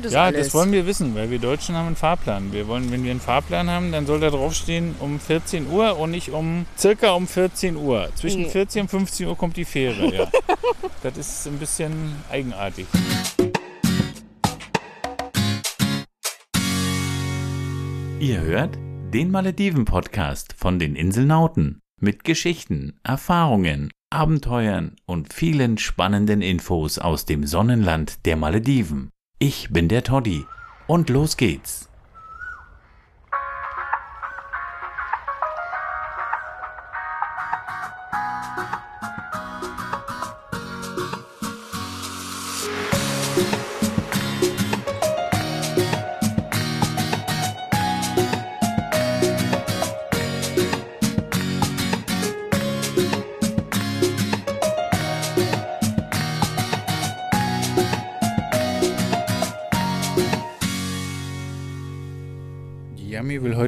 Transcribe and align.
Das 0.00 0.12
Ja, 0.12 0.24
alles. 0.24 0.46
das 0.46 0.54
wollen 0.54 0.72
wir 0.72 0.86
wissen, 0.86 1.14
weil 1.14 1.30
wir 1.30 1.38
Deutschen 1.38 1.74
haben 1.76 1.86
einen 1.86 1.96
Fahrplan. 1.96 2.52
Wir 2.52 2.66
wollen, 2.68 2.90
wenn 2.90 3.04
wir 3.04 3.10
einen 3.10 3.20
Fahrplan 3.20 3.70
haben, 3.70 3.92
dann 3.92 4.06
soll 4.06 4.20
da 4.20 4.30
draufstehen 4.30 4.94
um 5.00 5.20
14 5.20 5.70
Uhr 5.70 5.98
und 5.98 6.10
nicht 6.10 6.30
um 6.30 6.66
circa 6.76 7.12
um 7.12 7.26
14 7.26 7.76
Uhr. 7.76 8.08
Zwischen 8.16 8.42
Nee. 8.42 8.48
14 8.48 8.82
und 8.82 8.88
15 8.88 9.26
Uhr 9.28 9.36
kommt 9.36 9.56
die 9.56 9.64
Fähre. 9.64 10.12
Ja. 10.14 10.30
das 11.02 11.16
ist 11.16 11.46
ein 11.46 11.58
bisschen 11.58 11.92
eigenartig. 12.30 12.86
Ihr 18.20 18.40
hört 18.40 18.76
den 19.12 19.30
Malediven-Podcast 19.30 20.54
von 20.56 20.78
den 20.78 20.96
Inselnauten 20.96 21.80
mit 22.00 22.24
Geschichten, 22.24 22.98
Erfahrungen, 23.02 23.90
Abenteuern 24.10 24.96
und 25.06 25.32
vielen 25.32 25.78
spannenden 25.78 26.40
Infos 26.42 26.98
aus 26.98 27.24
dem 27.26 27.46
Sonnenland 27.46 28.24
der 28.26 28.36
Malediven. 28.36 29.10
Ich 29.46 29.68
bin 29.68 29.88
der 29.88 30.02
Toddy 30.02 30.46
und 30.86 31.10
los 31.10 31.36
geht's. 31.36 31.90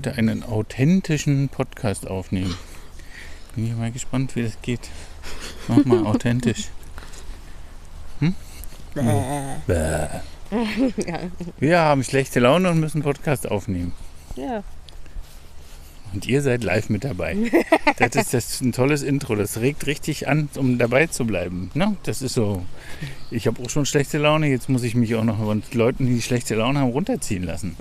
Heute 0.07 0.19
einen 0.19 0.45
authentischen 0.45 1.49
Podcast 1.49 2.07
aufnehmen. 2.07 2.55
Bin 3.55 3.67
ich 3.67 3.75
mal 3.75 3.91
gespannt, 3.91 4.37
wie 4.37 4.43
das 4.45 4.61
geht. 4.63 4.89
Mach 5.67 5.85
mal 5.85 6.07
authentisch. 6.07 6.69
Hm? 8.21 8.35
Bäh. 9.67 10.07
Wir 11.59 11.81
haben 11.81 12.05
schlechte 12.05 12.39
Laune 12.39 12.71
und 12.71 12.79
müssen 12.79 13.03
Podcast 13.03 13.51
aufnehmen. 13.51 13.93
Ja. 14.37 14.63
Und 16.13 16.27
ihr 16.29 16.41
seid 16.41 16.63
live 16.63 16.89
mit 16.89 17.03
dabei. 17.03 17.37
Das 17.99 18.15
ist, 18.15 18.35
das 18.35 18.51
ist 18.53 18.61
ein 18.61 18.73
tolles 18.73 19.03
Intro. 19.03 19.35
Das 19.35 19.59
regt 19.59 19.87
richtig 19.87 20.29
an, 20.29 20.49
um 20.57 20.79
dabei 20.79 21.09
zu 21.09 21.27
bleiben. 21.27 21.71
Ne? 21.75 21.97
Das 22.05 22.23
ist 22.23 22.35
so. 22.35 22.65
Ich 23.31 23.47
habe 23.47 23.61
auch 23.63 23.71
schon 23.71 23.87
schlechte 23.87 24.19
Laune. 24.19 24.49
Jetzt 24.49 24.69
muss 24.69 24.83
ich 24.83 24.95
mich 24.95 25.15
auch 25.17 25.25
noch 25.25 25.39
von 25.39 25.63
Leuten, 25.73 26.07
die 26.07 26.23
schlechte 26.23 26.55
Laune 26.55 26.81
haben, 26.81 26.91
runterziehen 26.91 27.43
lassen. 27.43 27.77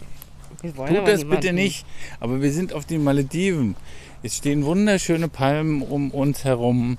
Tut 0.62 1.08
das 1.08 1.26
bitte 1.26 1.54
nicht. 1.54 1.86
Aber 2.20 2.42
wir 2.42 2.52
sind 2.52 2.74
auf 2.74 2.86
den 2.86 3.04
Malediven. 3.04 3.76
Es 4.24 4.38
stehen 4.38 4.66
wunderschöne 4.66 5.28
Palmen 5.28 5.82
um 5.82 6.12
uns 6.12 6.44
herum. 6.44 6.98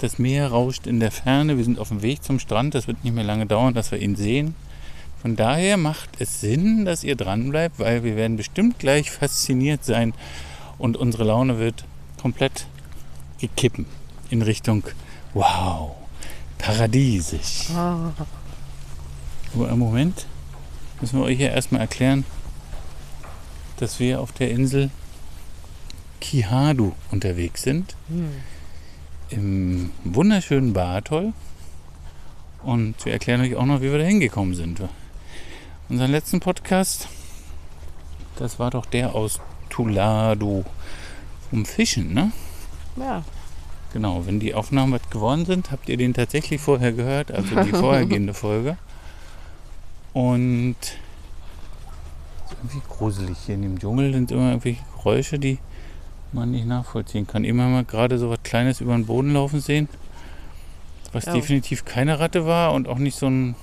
Das 0.00 0.18
Meer 0.18 0.48
rauscht 0.48 0.86
in 0.86 1.00
der 1.00 1.10
Ferne. 1.10 1.56
Wir 1.56 1.64
sind 1.64 1.78
auf 1.78 1.88
dem 1.88 2.02
Weg 2.02 2.22
zum 2.22 2.38
Strand. 2.38 2.74
Das 2.74 2.86
wird 2.86 3.04
nicht 3.04 3.14
mehr 3.14 3.24
lange 3.24 3.46
dauern, 3.46 3.74
dass 3.74 3.90
wir 3.90 3.98
ihn 3.98 4.16
sehen. 4.16 4.54
Von 5.20 5.36
daher 5.36 5.76
macht 5.76 6.18
es 6.18 6.40
Sinn, 6.40 6.86
dass 6.86 7.04
ihr 7.04 7.14
dran 7.14 7.50
bleibt, 7.50 7.78
weil 7.78 8.02
wir 8.04 8.16
werden 8.16 8.38
bestimmt 8.38 8.78
gleich 8.78 9.10
fasziniert 9.10 9.84
sein 9.84 10.14
und 10.78 10.96
unsere 10.96 11.24
Laune 11.24 11.58
wird 11.58 11.84
komplett 12.20 12.66
gekippen 13.38 13.84
in 14.30 14.40
Richtung 14.40 14.82
Wow, 15.34 15.92
paradiesisch. 16.58 17.68
Oh, 17.70 18.10
Aber 19.54 19.68
im 19.68 19.78
Moment 19.78 20.26
müssen 21.00 21.18
wir 21.18 21.24
euch 21.24 21.38
ja 21.38 21.48
erstmal 21.48 21.80
erklären, 21.80 22.24
dass 23.78 23.98
wir 24.00 24.20
auf 24.20 24.32
der 24.32 24.50
Insel 24.50 24.90
Kihadu 26.20 26.92
unterwegs 27.10 27.62
sind. 27.62 27.96
hm. 28.08 28.30
Im 29.30 29.90
wunderschönen 30.02 30.72
Baratoll. 30.72 31.32
Und 32.64 32.96
wir 33.04 33.12
erklären 33.12 33.40
euch 33.40 33.54
auch 33.54 33.64
noch, 33.64 33.80
wie 33.80 33.90
wir 33.90 33.98
da 33.98 34.04
hingekommen 34.04 34.54
sind. 34.54 34.82
Unseren 35.88 36.10
letzten 36.10 36.40
Podcast, 36.40 37.08
das 38.36 38.58
war 38.58 38.70
doch 38.70 38.86
der 38.86 39.14
aus 39.14 39.40
Tuladu 39.70 40.64
vom 41.48 41.64
Fischen, 41.64 42.12
ne? 42.12 42.32
Ja. 42.96 43.22
Genau, 43.92 44.26
wenn 44.26 44.40
die 44.40 44.54
Aufnahmen 44.54 44.92
was 44.92 45.08
geworden 45.10 45.46
sind, 45.46 45.70
habt 45.70 45.88
ihr 45.88 45.96
den 45.96 46.12
tatsächlich 46.12 46.60
vorher 46.60 46.92
gehört, 46.92 47.30
also 47.32 47.62
die 47.62 47.70
vorhergehende 47.70 48.34
Folge. 48.34 48.76
Und 50.12 50.76
ist 50.80 52.56
irgendwie 52.62 52.82
gruselig 52.88 53.38
hier 53.46 53.54
in 53.54 53.62
dem 53.62 53.78
Dschungel 53.78 54.12
sind 54.12 54.30
immer 54.32 54.48
irgendwelche 54.50 54.82
Geräusche, 54.96 55.38
die 55.38 55.58
man 56.32 56.50
nicht 56.50 56.66
nachvollziehen 56.66 57.26
kann. 57.26 57.44
Immer 57.44 57.68
mal 57.68 57.84
gerade 57.84 58.18
so 58.18 58.30
was 58.30 58.42
Kleines 58.42 58.80
über 58.80 58.92
den 58.94 59.06
Boden 59.06 59.32
laufen 59.32 59.60
sehen, 59.60 59.88
was 61.12 61.26
Ja. 61.26 61.32
definitiv 61.34 61.84
keine 61.84 62.18
Ratte 62.18 62.46
war 62.46 62.72
und 62.72 62.88
auch 62.88 62.98
nicht 62.98 63.16
so 63.16 63.26
ein, 63.26 63.54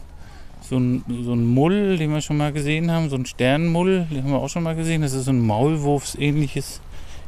so, 0.61 0.77
ein, 0.77 1.03
so 1.23 1.33
ein 1.33 1.45
Mull, 1.45 1.97
den 1.97 2.11
wir 2.11 2.21
schon 2.21 2.37
mal 2.37 2.51
gesehen 2.53 2.91
haben, 2.91 3.09
so 3.09 3.15
ein 3.15 3.25
Sternenmull, 3.25 4.07
den 4.09 4.23
haben 4.23 4.31
wir 4.31 4.39
auch 4.39 4.49
schon 4.49 4.63
mal 4.63 4.75
gesehen. 4.75 5.01
Das 5.01 5.13
ist 5.13 5.25
so 5.25 5.31
ein 5.31 5.45
Maulwurfsähnliches 5.45 6.81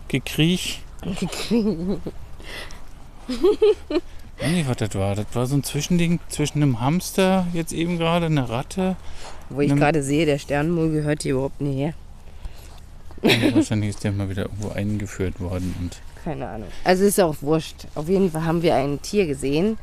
Gekriech. 0.08 0.82
Ich 4.40 4.46
weiß 4.46 4.52
nicht, 4.54 4.70
was 4.70 4.78
das 4.78 4.96
war. 4.96 5.16
Das 5.16 5.26
war 5.34 5.46
so 5.46 5.56
ein 5.56 5.64
Zwischending 5.64 6.20
zwischen 6.30 6.64
einem 6.64 6.80
Hamster, 6.80 7.46
jetzt 7.54 7.74
eben 7.74 7.98
gerade, 7.98 8.28
einer 8.28 8.50
Ratte. 8.50 8.96
Wo 9.50 9.60
ich 9.60 9.76
gerade 9.76 10.02
sehe, 10.02 10.26
der 10.26 10.40
Sternenmull 10.40 10.92
gehört 10.92 11.24
hier 11.24 11.34
überhaupt 11.34 11.60
nicht 11.60 11.78
her. 11.78 11.94
Und 13.22 13.56
wahrscheinlich 13.56 13.90
ist 13.90 14.04
der 14.06 14.14
mal 14.14 14.30
wieder 14.30 14.44
irgendwo 14.44 14.70
eingeführt 14.70 15.42
worden. 15.42 15.76
Und 15.82 16.02
Keine 16.24 16.48
Ahnung. 16.48 16.70
Also 16.86 17.04
ist 17.04 17.20
auch 17.20 17.36
wurscht. 17.42 17.88
Auf 17.96 18.08
jeden 18.08 18.32
Fall 18.32 18.46
haben 18.46 18.62
wir 18.62 18.76
ein 18.76 19.02
Tier 19.02 19.28
gesehen, 19.28 19.78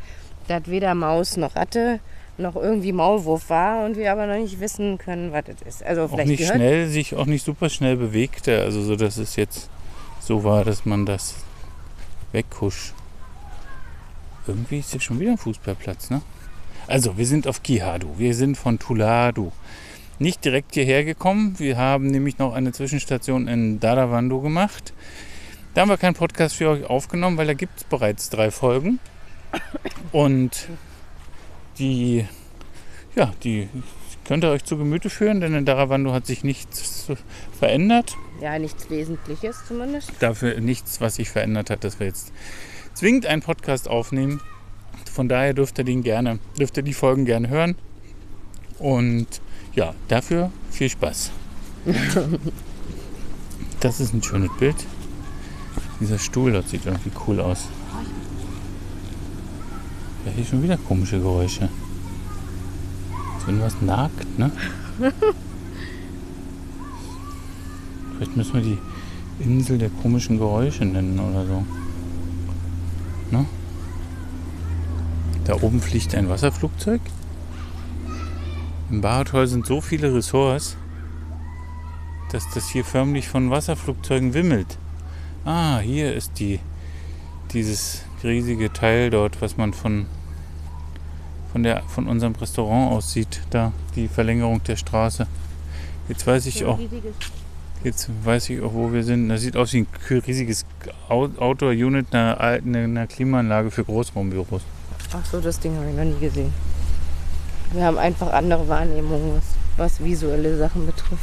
das 0.48 0.62
weder 0.68 0.94
Maus 0.94 1.36
noch 1.36 1.54
Ratte 1.54 2.00
noch 2.38 2.56
irgendwie 2.56 2.92
Maulwurf 2.92 3.48
war 3.48 3.84
und 3.84 3.96
wir 3.96 4.12
aber 4.12 4.26
noch 4.26 4.36
nicht 4.36 4.60
wissen 4.60 4.98
können, 4.98 5.32
was 5.32 5.44
das 5.44 5.62
ist. 5.66 5.82
Also 5.82 6.02
auch 6.02 6.10
vielleicht 6.10 6.28
nicht 6.28 6.38
gehört 6.38 6.56
schnell, 6.56 6.88
sich 6.88 7.14
auch 7.14 7.26
nicht 7.26 7.44
super 7.44 7.68
schnell 7.68 7.96
bewegte. 7.96 8.60
Also 8.60 8.82
so, 8.82 8.96
dass 8.96 9.16
es 9.16 9.36
jetzt 9.36 9.70
so 10.20 10.44
war, 10.44 10.64
dass 10.64 10.84
man 10.84 11.06
das 11.06 11.34
weghusch. 12.32 12.92
Irgendwie 14.46 14.78
ist 14.78 14.92
hier 14.92 15.00
schon 15.00 15.20
wieder 15.20 15.32
ein 15.32 15.38
Fußballplatz, 15.38 16.10
ne? 16.10 16.22
Also, 16.86 17.18
wir 17.18 17.26
sind 17.26 17.48
auf 17.48 17.62
Kihadu. 17.62 18.18
Wir 18.18 18.34
sind 18.34 18.56
von 18.56 18.78
Tuladu. 18.78 19.50
Nicht 20.18 20.44
direkt 20.44 20.74
hierher 20.74 21.04
gekommen. 21.04 21.58
Wir 21.58 21.76
haben 21.76 22.06
nämlich 22.06 22.38
noch 22.38 22.54
eine 22.54 22.72
Zwischenstation 22.72 23.48
in 23.48 23.80
Dadavandu 23.80 24.40
gemacht. 24.40 24.92
Da 25.74 25.82
haben 25.82 25.88
wir 25.88 25.98
keinen 25.98 26.14
Podcast 26.14 26.56
für 26.56 26.70
euch 26.70 26.84
aufgenommen, 26.84 27.36
weil 27.36 27.46
da 27.46 27.54
gibt 27.54 27.78
es 27.78 27.84
bereits 27.84 28.30
drei 28.30 28.50
Folgen. 28.50 28.98
Und 30.12 30.68
die, 31.78 32.24
ja, 33.14 33.32
die 33.42 33.68
könnt 34.24 34.44
ihr 34.44 34.50
euch 34.50 34.64
zu 34.64 34.78
Gemüte 34.78 35.10
führen, 35.10 35.40
denn 35.40 35.54
in 35.54 35.64
Dadavandu 35.64 36.12
hat 36.12 36.26
sich 36.26 36.44
nichts 36.44 37.10
verändert 37.58 38.16
ja 38.40 38.58
nichts 38.58 38.90
Wesentliches 38.90 39.64
zumindest. 39.66 40.12
dafür 40.20 40.60
nichts, 40.60 41.00
was 41.00 41.16
sich 41.16 41.30
verändert 41.30 41.70
hat, 41.70 41.84
dass 41.84 42.00
wir 42.00 42.06
jetzt 42.06 42.32
zwingend 42.96 43.26
einen 43.26 43.42
Podcast 43.42 43.88
aufnehmen. 43.88 44.40
Von 45.12 45.28
daher 45.28 45.52
dürft 45.54 45.78
ihr 45.78 45.84
den 45.84 46.02
gerne, 46.02 46.38
dürft 46.58 46.76
ihr 46.78 46.82
die 46.82 46.94
Folgen 46.94 47.26
gerne 47.26 47.48
hören. 47.48 47.76
Und 48.78 49.26
ja, 49.74 49.94
dafür 50.08 50.50
viel 50.70 50.88
Spaß. 50.90 51.30
Das 53.80 54.00
ist 54.00 54.14
ein 54.14 54.22
schönes 54.22 54.50
Bild. 54.58 54.74
Dieser 56.00 56.18
Stuhl 56.18 56.50
dort 56.50 56.66
sieht 56.66 56.86
irgendwie 56.86 57.10
cool 57.26 57.40
aus. 57.40 57.68
Ja, 60.24 60.32
hier 60.32 60.46
schon 60.46 60.62
wieder 60.62 60.78
komische 60.78 61.20
Geräusche. 61.20 61.68
Wenn 63.44 63.60
was 63.60 63.80
nagt, 63.82 64.38
ne? 64.38 64.50
Vielleicht 68.16 68.36
müssen 68.36 68.54
wir 68.54 68.62
die 68.62 68.78
Insel 69.40 69.76
der 69.76 69.90
komischen 69.90 70.38
Geräusche 70.38 70.86
nennen 70.86 71.20
oder 71.20 71.46
so. 71.46 71.62
Ne? 73.30 73.46
Da 75.44 75.54
oben 75.62 75.80
fliegt 75.80 76.14
ein 76.14 76.28
Wasserflugzeug. 76.28 77.00
Im 78.90 79.00
Baratoll 79.00 79.46
sind 79.46 79.66
so 79.66 79.80
viele 79.80 80.14
Ressorts, 80.14 80.76
dass 82.30 82.48
das 82.54 82.68
hier 82.68 82.84
förmlich 82.84 83.28
von 83.28 83.50
Wasserflugzeugen 83.50 84.34
wimmelt. 84.34 84.78
Ah, 85.44 85.78
hier 85.78 86.14
ist 86.14 86.38
die, 86.38 86.60
dieses 87.52 88.02
riesige 88.22 88.72
Teil 88.72 89.10
dort, 89.10 89.40
was 89.40 89.56
man 89.56 89.72
von, 89.72 90.06
von, 91.52 91.62
der, 91.62 91.82
von 91.84 92.06
unserem 92.06 92.34
Restaurant 92.34 92.92
aus 92.92 93.12
sieht. 93.12 93.40
Da, 93.50 93.72
die 93.94 94.08
Verlängerung 94.08 94.62
der 94.64 94.76
Straße. 94.76 95.26
Jetzt 96.08 96.26
weiß 96.26 96.46
ich 96.46 96.64
auch, 96.64 96.78
Jetzt 97.86 98.10
weiß 98.24 98.50
ich 98.50 98.60
auch, 98.62 98.74
wo 98.74 98.92
wir 98.92 99.04
sind. 99.04 99.28
Das 99.28 99.42
sieht 99.42 99.56
aus 99.56 99.72
wie 99.72 99.82
ein 99.82 99.86
riesiges 100.10 100.66
Outdoor-Unit 101.08 102.12
einer 102.12 102.40
alten 102.40 102.74
einer 102.74 103.06
Klimaanlage 103.06 103.70
für 103.70 103.84
Großraumbüros. 103.84 104.62
Ach 105.12 105.24
so, 105.24 105.40
das 105.40 105.60
Ding 105.60 105.76
habe 105.76 105.88
ich 105.88 105.94
noch 105.94 106.02
nie 106.02 106.18
gesehen. 106.18 106.52
Wir 107.72 107.84
haben 107.84 107.96
einfach 107.96 108.32
andere 108.32 108.66
Wahrnehmungen, 108.66 109.36
was, 109.36 109.44
was 109.76 110.04
visuelle 110.04 110.58
Sachen 110.58 110.84
betrifft. 110.84 111.22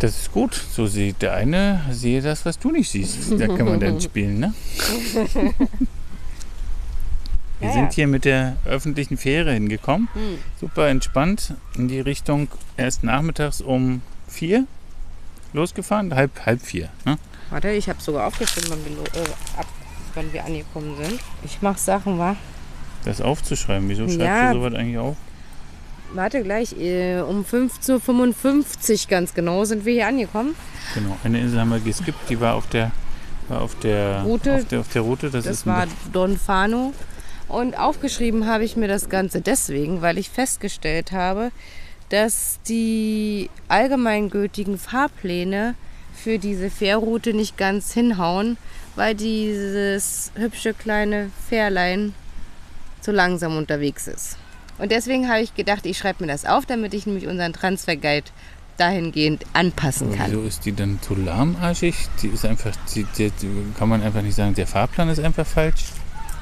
Das 0.00 0.20
ist 0.20 0.32
gut. 0.32 0.52
So 0.52 0.86
sieht 0.86 1.22
der 1.22 1.32
eine, 1.32 1.80
sehe 1.90 2.20
das, 2.20 2.44
was 2.44 2.58
du 2.58 2.70
nicht 2.70 2.90
siehst. 2.90 3.32
Da 3.40 3.46
kann 3.46 3.64
man 3.64 3.80
dann 3.80 3.98
spielen, 4.02 4.38
ne? 4.38 4.52
Wir 7.58 7.68
Ja, 7.68 7.72
sind 7.72 7.94
hier 7.94 8.06
mit 8.06 8.26
der 8.26 8.56
öffentlichen 8.66 9.16
Fähre 9.16 9.54
hingekommen. 9.54 10.08
Hm. 10.12 10.38
Super 10.60 10.88
entspannt 10.88 11.54
in 11.74 11.88
die 11.88 12.00
Richtung 12.00 12.48
erst 12.76 13.02
nachmittags 13.02 13.62
um 13.62 14.02
vier 14.28 14.66
losgefahren. 15.52 16.14
Halb, 16.14 16.44
halb 16.46 16.60
vier. 16.62 16.88
Ne? 17.04 17.18
Warte, 17.50 17.70
ich 17.70 17.88
habe 17.88 18.00
sogar 18.00 18.26
aufgeschrieben, 18.26 18.70
wann 18.70 18.84
wir, 18.84 19.20
äh, 19.22 19.26
ab, 19.58 19.66
wann 20.14 20.32
wir 20.32 20.44
angekommen 20.44 20.96
sind. 21.02 21.20
Ich 21.44 21.60
mache 21.62 21.78
Sachen, 21.78 22.18
wa? 22.18 22.36
Das 23.04 23.20
aufzuschreiben. 23.20 23.88
Wieso 23.88 24.04
schreibst 24.06 24.20
Ja. 24.20 24.52
du 24.52 24.60
sowas 24.60 24.74
eigentlich 24.74 24.98
auf? 24.98 25.16
Warte 26.14 26.42
gleich, 26.42 26.78
äh, 26.78 27.20
um 27.20 27.42
15.55 27.44 29.04
Uhr 29.04 29.10
ganz 29.10 29.34
genau 29.34 29.64
sind 29.64 29.84
wir 29.84 29.92
hier 29.94 30.06
angekommen. 30.06 30.54
Genau. 30.94 31.16
Eine 31.24 31.40
Insel 31.40 31.60
haben 31.60 31.70
wir 31.70 31.80
geskippt. 31.80 32.28
Die 32.28 32.38
war 32.40 32.54
auf 32.54 32.66
der, 32.68 32.90
war 33.48 33.62
auf 33.62 33.74
der 33.78 34.22
Route. 34.22 34.56
Auf 34.56 34.64
der, 34.66 34.80
auf 34.80 34.88
der 34.92 35.02
Route. 35.02 35.30
Das, 35.30 35.44
Das 35.44 35.66
war 35.66 35.82
ein- 35.82 35.88
Don 36.12 36.36
Fano. 36.38 36.92
Und 37.48 37.78
aufgeschrieben 37.78 38.46
habe 38.46 38.64
ich 38.64 38.76
mir 38.76 38.88
das 38.88 39.08
Ganze 39.08 39.40
deswegen, 39.40 40.00
weil 40.00 40.16
ich 40.18 40.30
festgestellt 40.30 41.12
habe, 41.12 41.50
dass 42.12 42.58
die 42.68 43.48
allgemeingültigen 43.68 44.78
Fahrpläne 44.78 45.74
für 46.14 46.38
diese 46.38 46.68
Fährroute 46.68 47.32
nicht 47.32 47.56
ganz 47.56 47.94
hinhauen, 47.94 48.58
weil 48.96 49.14
dieses 49.14 50.30
hübsche 50.34 50.74
kleine 50.74 51.30
Fährlein 51.48 52.12
zu 53.00 53.12
langsam 53.12 53.56
unterwegs 53.56 54.06
ist. 54.08 54.36
Und 54.78 54.92
deswegen 54.92 55.26
habe 55.30 55.40
ich 55.40 55.54
gedacht, 55.54 55.86
ich 55.86 55.96
schreibe 55.96 56.24
mir 56.24 56.30
das 56.30 56.44
auf, 56.44 56.66
damit 56.66 56.92
ich 56.92 57.06
nämlich 57.06 57.26
unseren 57.26 57.54
Transferguide 57.54 58.30
dahingehend 58.76 59.46
anpassen 59.54 60.14
kann. 60.14 60.30
Wieso 60.32 60.42
ist 60.42 60.66
die 60.66 60.72
dann 60.74 60.98
so 61.00 61.14
lahmarschig? 61.14 61.94
Die 62.20 62.28
ist 62.28 62.44
einfach, 62.44 62.72
die, 62.94 63.04
die 63.16 63.32
kann 63.78 63.88
man 63.88 64.02
einfach 64.02 64.20
nicht 64.22 64.34
sagen, 64.34 64.54
der 64.54 64.66
Fahrplan 64.66 65.08
ist 65.08 65.18
einfach 65.20 65.46
falsch. 65.46 65.84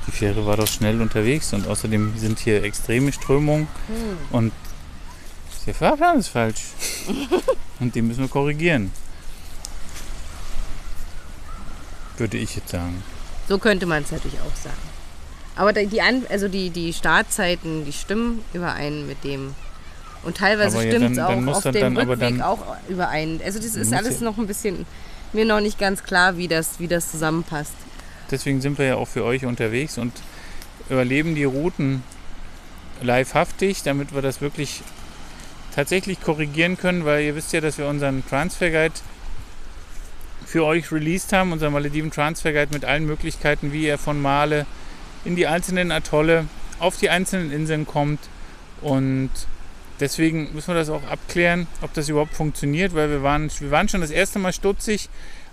Die 0.08 0.10
Fähre 0.10 0.44
war 0.46 0.56
doch 0.56 0.66
schnell 0.66 1.00
unterwegs 1.00 1.52
und 1.52 1.68
außerdem 1.68 2.14
sind 2.16 2.40
hier 2.40 2.64
extreme 2.64 3.12
Strömungen 3.12 3.68
Hm. 3.86 4.18
und 4.36 4.52
der 5.66 5.74
Fahrplan 5.74 6.18
ist 6.18 6.28
falsch. 6.28 6.62
und 7.80 7.94
den 7.94 8.06
müssen 8.06 8.20
wir 8.20 8.28
korrigieren. 8.28 8.90
Würde 12.16 12.36
ich 12.36 12.56
jetzt 12.56 12.70
sagen. 12.70 13.02
So 13.48 13.58
könnte 13.58 13.86
man 13.86 14.02
es 14.02 14.12
natürlich 14.12 14.38
auch 14.40 14.56
sagen. 14.56 14.76
Aber 15.56 15.72
die, 15.72 16.00
An 16.00 16.24
also 16.30 16.48
die, 16.48 16.70
die 16.70 16.92
Startzeiten, 16.92 17.84
die 17.84 17.92
stimmen 17.92 18.42
überein 18.52 19.06
mit 19.06 19.24
dem. 19.24 19.54
Und 20.22 20.36
teilweise 20.36 20.82
ja, 20.82 20.90
stimmt 20.90 21.12
es 21.12 21.18
auch 21.18 21.28
dann 21.28 21.48
auf 21.48 21.62
dem 21.62 21.72
dann 21.72 21.96
Rückweg 21.96 22.40
auch 22.42 22.76
überein. 22.88 23.40
Also 23.44 23.58
das 23.58 23.74
ist 23.74 23.92
alles 23.92 24.20
noch 24.20 24.38
ein 24.38 24.46
bisschen 24.46 24.86
mir 25.32 25.44
noch 25.44 25.60
nicht 25.60 25.78
ganz 25.78 26.02
klar, 26.02 26.36
wie 26.36 26.48
das, 26.48 26.80
wie 26.80 26.88
das 26.88 27.10
zusammenpasst. 27.10 27.74
Deswegen 28.30 28.60
sind 28.60 28.78
wir 28.78 28.86
ja 28.86 28.96
auch 28.96 29.08
für 29.08 29.24
euch 29.24 29.44
unterwegs 29.44 29.98
und 29.98 30.12
überleben 30.88 31.34
die 31.34 31.44
Routen 31.44 32.02
livehaftig, 33.02 33.82
damit 33.82 34.14
wir 34.14 34.22
das 34.22 34.40
wirklich 34.40 34.82
tatsächlich 35.74 36.20
korrigieren 36.20 36.76
können, 36.76 37.04
weil 37.04 37.24
ihr 37.24 37.34
wisst 37.34 37.52
ja, 37.52 37.60
dass 37.60 37.78
wir 37.78 37.86
unseren 37.86 38.26
Transfer 38.26 38.70
Guide 38.70 38.94
für 40.44 40.64
euch 40.64 40.90
released 40.90 41.32
haben, 41.32 41.52
unseren 41.52 41.72
Malediven 41.72 42.10
Transfer 42.10 42.52
Guide 42.52 42.72
mit 42.72 42.84
allen 42.84 43.06
Möglichkeiten, 43.06 43.72
wie 43.72 43.86
ihr 43.86 43.98
von 43.98 44.20
Male 44.20 44.66
in 45.24 45.36
die 45.36 45.46
einzelnen 45.46 45.92
Atolle 45.92 46.46
auf 46.78 46.96
die 46.96 47.10
einzelnen 47.10 47.52
Inseln 47.52 47.86
kommt. 47.86 48.20
Und 48.80 49.30
deswegen 50.00 50.52
müssen 50.54 50.68
wir 50.68 50.74
das 50.74 50.88
auch 50.88 51.06
abklären, 51.08 51.66
ob 51.82 51.92
das 51.94 52.08
überhaupt 52.08 52.34
funktioniert, 52.34 52.94
weil 52.94 53.10
wir 53.10 53.22
waren, 53.22 53.50
wir 53.60 53.70
waren 53.70 53.88
schon 53.88 54.00
das 54.00 54.10
erste 54.10 54.38
Mal 54.38 54.52
stutzig, 54.52 55.08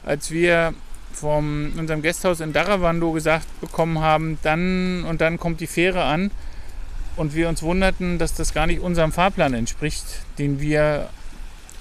als 0.06 0.32
wir 0.32 0.74
von 1.14 1.74
unserem 1.78 2.02
Gasthaus 2.02 2.40
in 2.40 2.54
Daravando 2.54 3.12
gesagt 3.12 3.48
bekommen 3.60 4.00
haben, 4.00 4.38
dann 4.44 5.04
und 5.04 5.22
dann 5.22 5.40
kommt 5.40 5.60
die 5.60 5.68
Fähre 5.68 6.04
an 6.04 6.32
und 7.18 7.36
wir 7.36 7.50
uns 7.50 7.62
wunderten, 7.62 8.18
dass 8.18 8.34
das 8.34 8.54
gar 8.54 8.68
nicht 8.68 8.80
unserem 8.80 9.12
Fahrplan 9.12 9.54
entspricht, 9.54 10.06
den 10.38 10.60
wir 10.62 11.10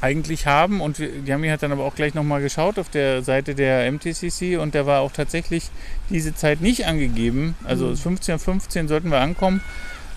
eigentlich 0.00 0.46
haben 0.46 0.80
und 0.80 0.98
wir, 0.98 1.10
Jami 1.24 1.48
hat 1.48 1.62
dann 1.62 1.72
aber 1.72 1.84
auch 1.84 1.94
gleich 1.94 2.14
nochmal 2.14 2.42
geschaut 2.42 2.78
auf 2.78 2.90
der 2.90 3.22
Seite 3.22 3.54
der 3.54 3.90
MTCC 3.90 4.58
und 4.58 4.74
da 4.74 4.84
war 4.84 5.00
auch 5.00 5.12
tatsächlich 5.12 5.70
diese 6.10 6.34
Zeit 6.34 6.60
nicht 6.60 6.86
angegeben, 6.86 7.56
also 7.64 7.88
15.15 7.88 8.82
Uhr 8.82 8.88
sollten 8.88 9.10
wir 9.10 9.20
ankommen, 9.20 9.62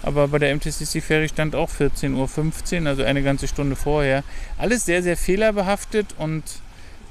aber 0.02 0.30
bei 0.30 0.40
der 0.40 0.56
MTCC-Ferry 0.56 1.30
stand 1.30 1.56
auch 1.56 1.70
14.15 1.70 2.82
Uhr, 2.82 2.88
also 2.88 3.04
eine 3.04 3.22
ganze 3.22 3.48
Stunde 3.48 3.76
vorher. 3.76 4.24
Alles 4.58 4.86
sehr, 4.86 5.04
sehr 5.04 5.18
fehlerbehaftet 5.18 6.16
und 6.18 6.44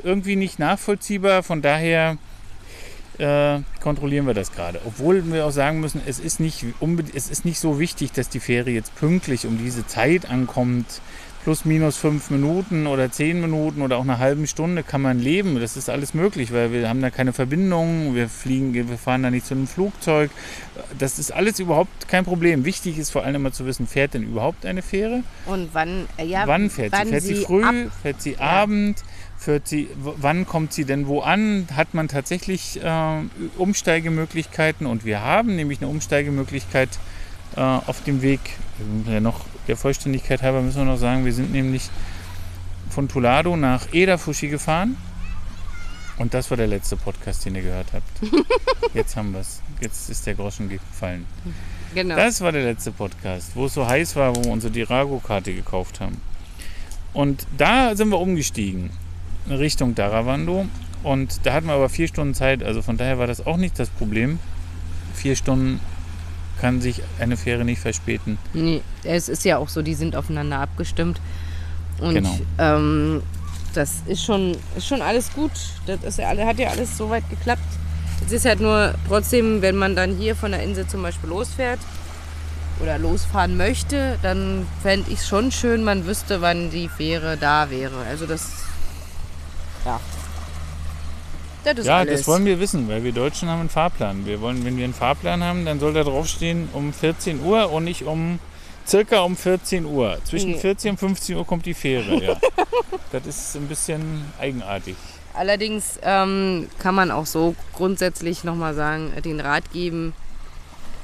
irgendwie 0.02 0.36
nicht 0.36 0.58
nachvollziehbar. 0.58 1.42
Von 1.42 1.60
daher 1.60 2.16
äh, 3.18 3.60
kontrollieren 3.80 4.26
wir 4.26 4.34
das 4.34 4.52
gerade. 4.52 4.80
Obwohl 4.84 5.22
wir 5.32 5.46
auch 5.46 5.50
sagen 5.50 5.80
müssen, 5.80 6.00
es 6.06 6.18
ist, 6.18 6.40
nicht 6.40 6.64
es 7.14 7.30
ist 7.30 7.44
nicht 7.44 7.58
so 7.60 7.78
wichtig, 7.78 8.12
dass 8.12 8.28
die 8.28 8.40
Fähre 8.40 8.70
jetzt 8.70 8.94
pünktlich 8.96 9.46
um 9.46 9.58
diese 9.58 9.86
Zeit 9.86 10.30
ankommt. 10.30 11.00
Plus 11.44 11.64
minus 11.64 11.96
fünf 11.96 12.28
Minuten 12.30 12.86
oder 12.86 13.10
zehn 13.10 13.40
Minuten 13.40 13.80
oder 13.80 13.96
auch 13.96 14.02
eine 14.02 14.18
halbe 14.18 14.46
Stunde 14.46 14.82
kann 14.82 15.00
man 15.00 15.18
leben. 15.18 15.58
Das 15.58 15.76
ist 15.78 15.88
alles 15.88 16.12
möglich, 16.12 16.52
weil 16.52 16.72
wir 16.72 16.86
haben 16.88 17.00
da 17.00 17.08
keine 17.10 17.32
Verbindung, 17.32 18.14
wir 18.14 18.28
fliegen, 18.28 18.74
wir 18.74 18.84
fahren 18.98 19.22
da 19.22 19.30
nicht 19.30 19.46
zu 19.46 19.54
einem 19.54 19.66
Flugzeug. 19.66 20.30
Das 20.98 21.18
ist 21.18 21.30
alles 21.32 21.58
überhaupt 21.58 22.06
kein 22.08 22.24
Problem. 22.24 22.66
Wichtig 22.66 22.98
ist 22.98 23.10
vor 23.10 23.24
allem 23.24 23.36
immer 23.36 23.52
zu 23.52 23.64
wissen, 23.64 23.86
fährt 23.86 24.12
denn 24.14 24.24
überhaupt 24.24 24.66
eine 24.66 24.82
Fähre? 24.82 25.22
Und 25.46 25.70
wann, 25.72 26.06
äh, 26.18 26.26
ja, 26.26 26.42
wann 26.46 26.68
fährt 26.68 26.94
sie? 26.94 27.06
Fährt 27.06 27.22
sie 27.22 27.36
früh? 27.36 27.64
ab- 27.64 27.92
Fährt 28.02 28.20
sie 28.20 28.36
Abend? 28.38 29.02
Fährt 29.38 29.68
sie, 29.68 29.88
wann 29.94 30.46
kommt 30.46 30.72
sie 30.72 30.84
denn 30.84 31.06
wo 31.06 31.20
an? 31.20 31.68
Hat 31.76 31.94
man 31.94 32.08
tatsächlich 32.08 32.82
äh, 32.82 33.20
Umsteigemöglichkeiten? 33.56 34.84
Und 34.84 35.04
wir 35.04 35.20
haben 35.20 35.54
nämlich 35.54 35.80
eine 35.80 35.88
Umsteigemöglichkeit 35.88 36.88
äh, 37.54 37.60
auf 37.60 38.02
dem 38.02 38.20
Weg. 38.20 38.40
Ja, 39.06 39.20
noch 39.20 39.44
der 39.68 39.76
Vollständigkeit 39.76 40.42
halber 40.42 40.60
müssen 40.60 40.78
wir 40.78 40.84
noch 40.86 40.98
sagen, 40.98 41.24
wir 41.24 41.32
sind 41.32 41.52
nämlich 41.52 41.88
von 42.90 43.08
Tulado 43.08 43.56
nach 43.56 43.86
Edafushi 43.92 44.48
gefahren. 44.48 44.96
Und 46.18 46.34
das 46.34 46.50
war 46.50 46.56
der 46.56 46.66
letzte 46.66 46.96
Podcast, 46.96 47.44
den 47.44 47.54
ihr 47.54 47.62
gehört 47.62 47.92
habt. 47.92 48.34
Jetzt 48.92 49.14
haben 49.14 49.32
wir 49.32 49.40
es. 49.40 49.62
Jetzt 49.80 50.10
ist 50.10 50.26
der 50.26 50.34
Groschen 50.34 50.68
gefallen. 50.68 51.26
Genau. 51.94 52.16
Das 52.16 52.40
war 52.40 52.50
der 52.50 52.64
letzte 52.64 52.90
Podcast, 52.90 53.52
wo 53.54 53.66
es 53.66 53.74
so 53.74 53.86
heiß 53.86 54.16
war, 54.16 54.34
wo 54.34 54.42
wir 54.42 54.50
unsere 54.50 54.72
Dirago-Karte 54.72 55.54
gekauft 55.54 56.00
haben. 56.00 56.20
Und 57.12 57.46
da 57.56 57.94
sind 57.94 58.08
wir 58.08 58.18
umgestiegen 58.18 58.90
Richtung 59.50 59.94
Daravando. 59.94 60.66
Und 61.02 61.40
da 61.46 61.52
hatten 61.54 61.66
wir 61.66 61.74
aber 61.74 61.88
vier 61.88 62.08
Stunden 62.08 62.34
Zeit, 62.34 62.62
also 62.62 62.82
von 62.82 62.96
daher 62.96 63.18
war 63.18 63.26
das 63.26 63.46
auch 63.46 63.56
nicht 63.56 63.78
das 63.78 63.88
Problem. 63.88 64.38
Vier 65.14 65.36
Stunden 65.36 65.80
kann 66.60 66.80
sich 66.80 67.02
eine 67.20 67.36
Fähre 67.36 67.64
nicht 67.64 67.80
verspäten. 67.80 68.36
Nee, 68.52 68.80
es 69.04 69.28
ist 69.28 69.44
ja 69.44 69.58
auch 69.58 69.68
so, 69.68 69.80
die 69.82 69.94
sind 69.94 70.16
aufeinander 70.16 70.58
abgestimmt. 70.58 71.20
Und 72.00 72.14
Genau. 72.14 72.36
ähm, 72.58 73.22
das 73.74 74.02
ist 74.06 74.24
schon, 74.24 74.56
ist 74.76 74.86
schon 74.88 75.02
alles 75.02 75.32
gut. 75.32 75.52
Das 75.86 76.02
ist 76.02 76.18
ja, 76.18 76.28
alle- 76.28 76.44
hat 76.46 76.58
ja 76.58 76.68
alles 76.70 76.96
soweit 76.96 77.28
geklappt. 77.30 77.62
Es 78.26 78.32
ist 78.32 78.44
halt 78.44 78.60
nur 78.60 78.94
trotzdem, 79.06 79.62
wenn 79.62 79.76
man 79.76 79.94
dann 79.94 80.16
hier 80.16 80.34
von 80.34 80.50
der 80.50 80.62
Insel 80.64 80.86
zum 80.88 81.02
Beispiel 81.02 81.28
losfährt 81.30 81.78
oder 82.80 82.98
losfahren 82.98 83.56
möchte, 83.56 84.18
dann 84.22 84.66
fände 84.82 85.10
ich 85.10 85.20
es 85.20 85.28
schon 85.28 85.52
schön, 85.52 85.84
man 85.84 86.06
wüsste, 86.06 86.40
wann 86.40 86.70
die 86.70 86.88
Fähre 86.88 87.36
da 87.36 87.70
wäre. 87.70 87.98
Also 88.08 88.26
das, 88.26 88.48
ja. 89.84 90.00
Das 91.64 91.86
ja, 91.86 91.98
alles. 91.98 92.20
das 92.20 92.28
wollen 92.28 92.44
wir 92.44 92.60
wissen, 92.60 92.88
weil 92.88 93.04
wir 93.04 93.12
Deutschen 93.12 93.48
haben 93.48 93.60
einen 93.60 93.68
Fahrplan. 93.68 94.24
Wir 94.24 94.40
wollen, 94.40 94.64
wenn 94.64 94.76
wir 94.76 94.84
einen 94.84 94.94
Fahrplan 94.94 95.42
haben, 95.42 95.64
dann 95.66 95.80
soll 95.80 95.92
da 95.92 96.04
draufstehen 96.04 96.68
um 96.72 96.92
14 96.92 97.42
Uhr 97.42 97.70
und 97.70 97.84
nicht 97.84 98.04
um 98.04 98.38
circa 98.86 99.20
um 99.20 99.36
14 99.36 99.84
Uhr. 99.84 100.18
Zwischen 100.24 100.52
Nee. 100.52 100.58
14 100.58 100.92
und 100.92 100.98
15 100.98 101.36
Uhr 101.36 101.46
kommt 101.46 101.66
die 101.66 101.74
Fähre, 101.74 102.22
ja. 102.22 102.36
das 103.12 103.26
ist 103.26 103.56
ein 103.56 103.66
bisschen 103.66 104.24
eigenartig. 104.40 104.96
Allerdings 105.34 105.98
ähm, 106.02 106.68
kann 106.78 106.94
man 106.94 107.10
auch 107.10 107.26
so 107.26 107.54
grundsätzlich 107.74 108.44
nochmal 108.44 108.74
sagen, 108.74 109.12
den 109.24 109.40
Rat 109.40 109.70
geben, 109.72 110.14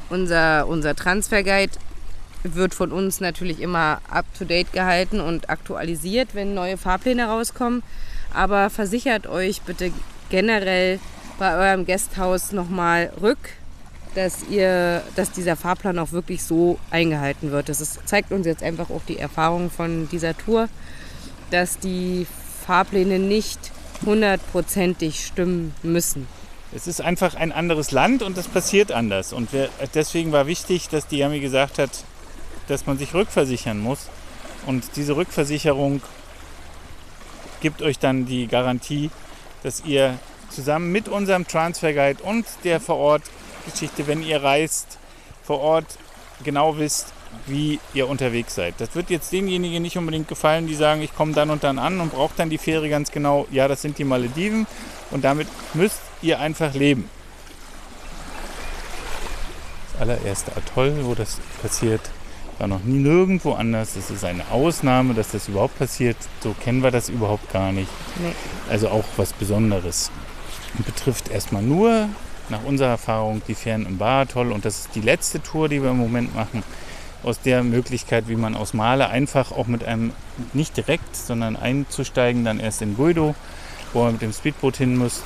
unser, 0.08 0.66
unser 0.66 0.94
Transferguide 0.96 1.72
wird 2.42 2.74
von 2.74 2.92
uns 2.92 3.20
natürlich 3.20 3.60
immer 3.60 4.00
up-to-date 4.10 4.72
gehalten 4.72 5.20
und 5.20 5.48
aktualisiert, 5.50 6.34
wenn 6.34 6.54
neue 6.54 6.76
Fahrpläne 6.76 7.26
rauskommen. 7.26 7.82
Aber 8.34 8.68
versichert 8.68 9.26
euch 9.26 9.62
bitte 9.62 9.92
generell 10.28 10.98
bei 11.38 11.56
eurem 11.56 11.86
Gasthaus 11.86 12.52
nochmal 12.52 13.12
rück, 13.20 13.38
dass, 14.14 14.44
ihr, 14.48 15.02
dass 15.16 15.32
dieser 15.32 15.56
Fahrplan 15.56 15.98
auch 15.98 16.12
wirklich 16.12 16.42
so 16.42 16.78
eingehalten 16.90 17.50
wird. 17.50 17.68
Das 17.68 17.80
ist, 17.80 18.06
zeigt 18.06 18.32
uns 18.32 18.46
jetzt 18.46 18.62
einfach 18.62 18.90
auch 18.90 19.02
die 19.06 19.18
Erfahrung 19.18 19.70
von 19.70 20.08
dieser 20.08 20.36
Tour, 20.36 20.68
dass 21.50 21.78
die 21.78 22.26
Fahrpläne 22.66 23.18
nicht 23.18 23.72
hundertprozentig 24.04 25.24
stimmen 25.26 25.74
müssen. 25.82 26.26
Es 26.74 26.86
ist 26.88 27.00
einfach 27.00 27.34
ein 27.36 27.52
anderes 27.52 27.92
Land 27.92 28.22
und 28.22 28.36
das 28.36 28.48
passiert 28.48 28.90
anders. 28.90 29.32
Und 29.32 29.52
wir, 29.52 29.68
deswegen 29.94 30.32
war 30.32 30.46
wichtig, 30.46 30.88
dass 30.88 31.06
die 31.06 31.18
Yami 31.18 31.40
gesagt 31.40 31.78
hat, 31.78 31.90
dass 32.66 32.86
man 32.86 32.98
sich 32.98 33.14
rückversichern 33.14 33.78
muss. 33.78 34.08
Und 34.66 34.96
diese 34.96 35.14
Rückversicherung 35.14 36.00
gibt 37.64 37.80
euch 37.80 37.98
dann 37.98 38.26
die 38.26 38.46
Garantie, 38.46 39.10
dass 39.62 39.86
ihr 39.86 40.18
zusammen 40.50 40.92
mit 40.92 41.08
unserem 41.08 41.48
Transfer 41.48 41.94
Guide 41.94 42.22
und 42.22 42.44
der 42.62 42.78
Vor-Ort-Geschichte, 42.78 44.06
wenn 44.06 44.22
ihr 44.22 44.42
reist, 44.42 44.98
vor 45.42 45.60
Ort 45.60 45.86
genau 46.44 46.76
wisst, 46.76 47.14
wie 47.46 47.80
ihr 47.94 48.06
unterwegs 48.06 48.54
seid. 48.54 48.74
Das 48.76 48.94
wird 48.94 49.08
jetzt 49.08 49.32
denjenigen 49.32 49.80
nicht 49.80 49.96
unbedingt 49.96 50.28
gefallen, 50.28 50.66
die 50.66 50.74
sagen, 50.74 51.00
ich 51.00 51.16
komme 51.16 51.32
dann 51.32 51.48
und 51.48 51.64
dann 51.64 51.78
an 51.78 52.02
und 52.02 52.12
brauche 52.12 52.34
dann 52.36 52.50
die 52.50 52.58
Fähre 52.58 52.90
ganz 52.90 53.10
genau. 53.10 53.46
Ja, 53.50 53.66
das 53.66 53.80
sind 53.80 53.96
die 53.96 54.04
Malediven 54.04 54.66
und 55.10 55.24
damit 55.24 55.48
müsst 55.72 56.02
ihr 56.20 56.40
einfach 56.40 56.74
leben. 56.74 57.08
Das 59.92 60.02
allererste 60.02 60.52
Atoll, 60.54 60.98
wo 61.06 61.14
das 61.14 61.38
passiert, 61.62 62.02
war 62.58 62.68
noch 62.68 62.84
nie 62.84 62.98
nirgendwo 62.98 63.52
anders. 63.52 63.94
Das 63.94 64.10
ist 64.10 64.24
eine 64.24 64.48
Ausnahme, 64.50 65.14
dass 65.14 65.30
das 65.30 65.48
überhaupt 65.48 65.78
passiert. 65.78 66.16
So 66.42 66.54
kennen 66.62 66.82
wir 66.82 66.90
das 66.90 67.08
überhaupt 67.08 67.52
gar 67.52 67.72
nicht. 67.72 67.90
Nee. 68.22 68.32
Also 68.70 68.88
auch 68.88 69.04
was 69.16 69.32
Besonderes. 69.32 70.10
Und 70.76 70.86
betrifft 70.86 71.30
erstmal 71.30 71.62
nur, 71.62 72.08
nach 72.48 72.62
unserer 72.64 72.90
Erfahrung, 72.90 73.42
die 73.48 73.54
Fähren 73.54 73.86
im 73.86 73.98
Baratoll. 73.98 74.52
Und 74.52 74.64
das 74.64 74.80
ist 74.80 74.94
die 74.94 75.00
letzte 75.00 75.42
Tour, 75.42 75.68
die 75.68 75.82
wir 75.82 75.90
im 75.90 75.98
Moment 75.98 76.34
machen. 76.34 76.62
Aus 77.22 77.40
der 77.40 77.62
Möglichkeit, 77.62 78.28
wie 78.28 78.36
man 78.36 78.54
aus 78.54 78.74
Male 78.74 79.08
einfach 79.08 79.50
auch 79.50 79.66
mit 79.66 79.82
einem, 79.84 80.12
nicht 80.52 80.76
direkt, 80.76 81.16
sondern 81.16 81.56
einzusteigen, 81.56 82.44
dann 82.44 82.60
erst 82.60 82.82
in 82.82 82.96
Guido, 82.96 83.34
wo 83.92 84.02
man 84.02 84.12
mit 84.12 84.22
dem 84.22 84.32
Speedboot 84.32 84.76
hin 84.76 84.96
muss. 84.96 85.22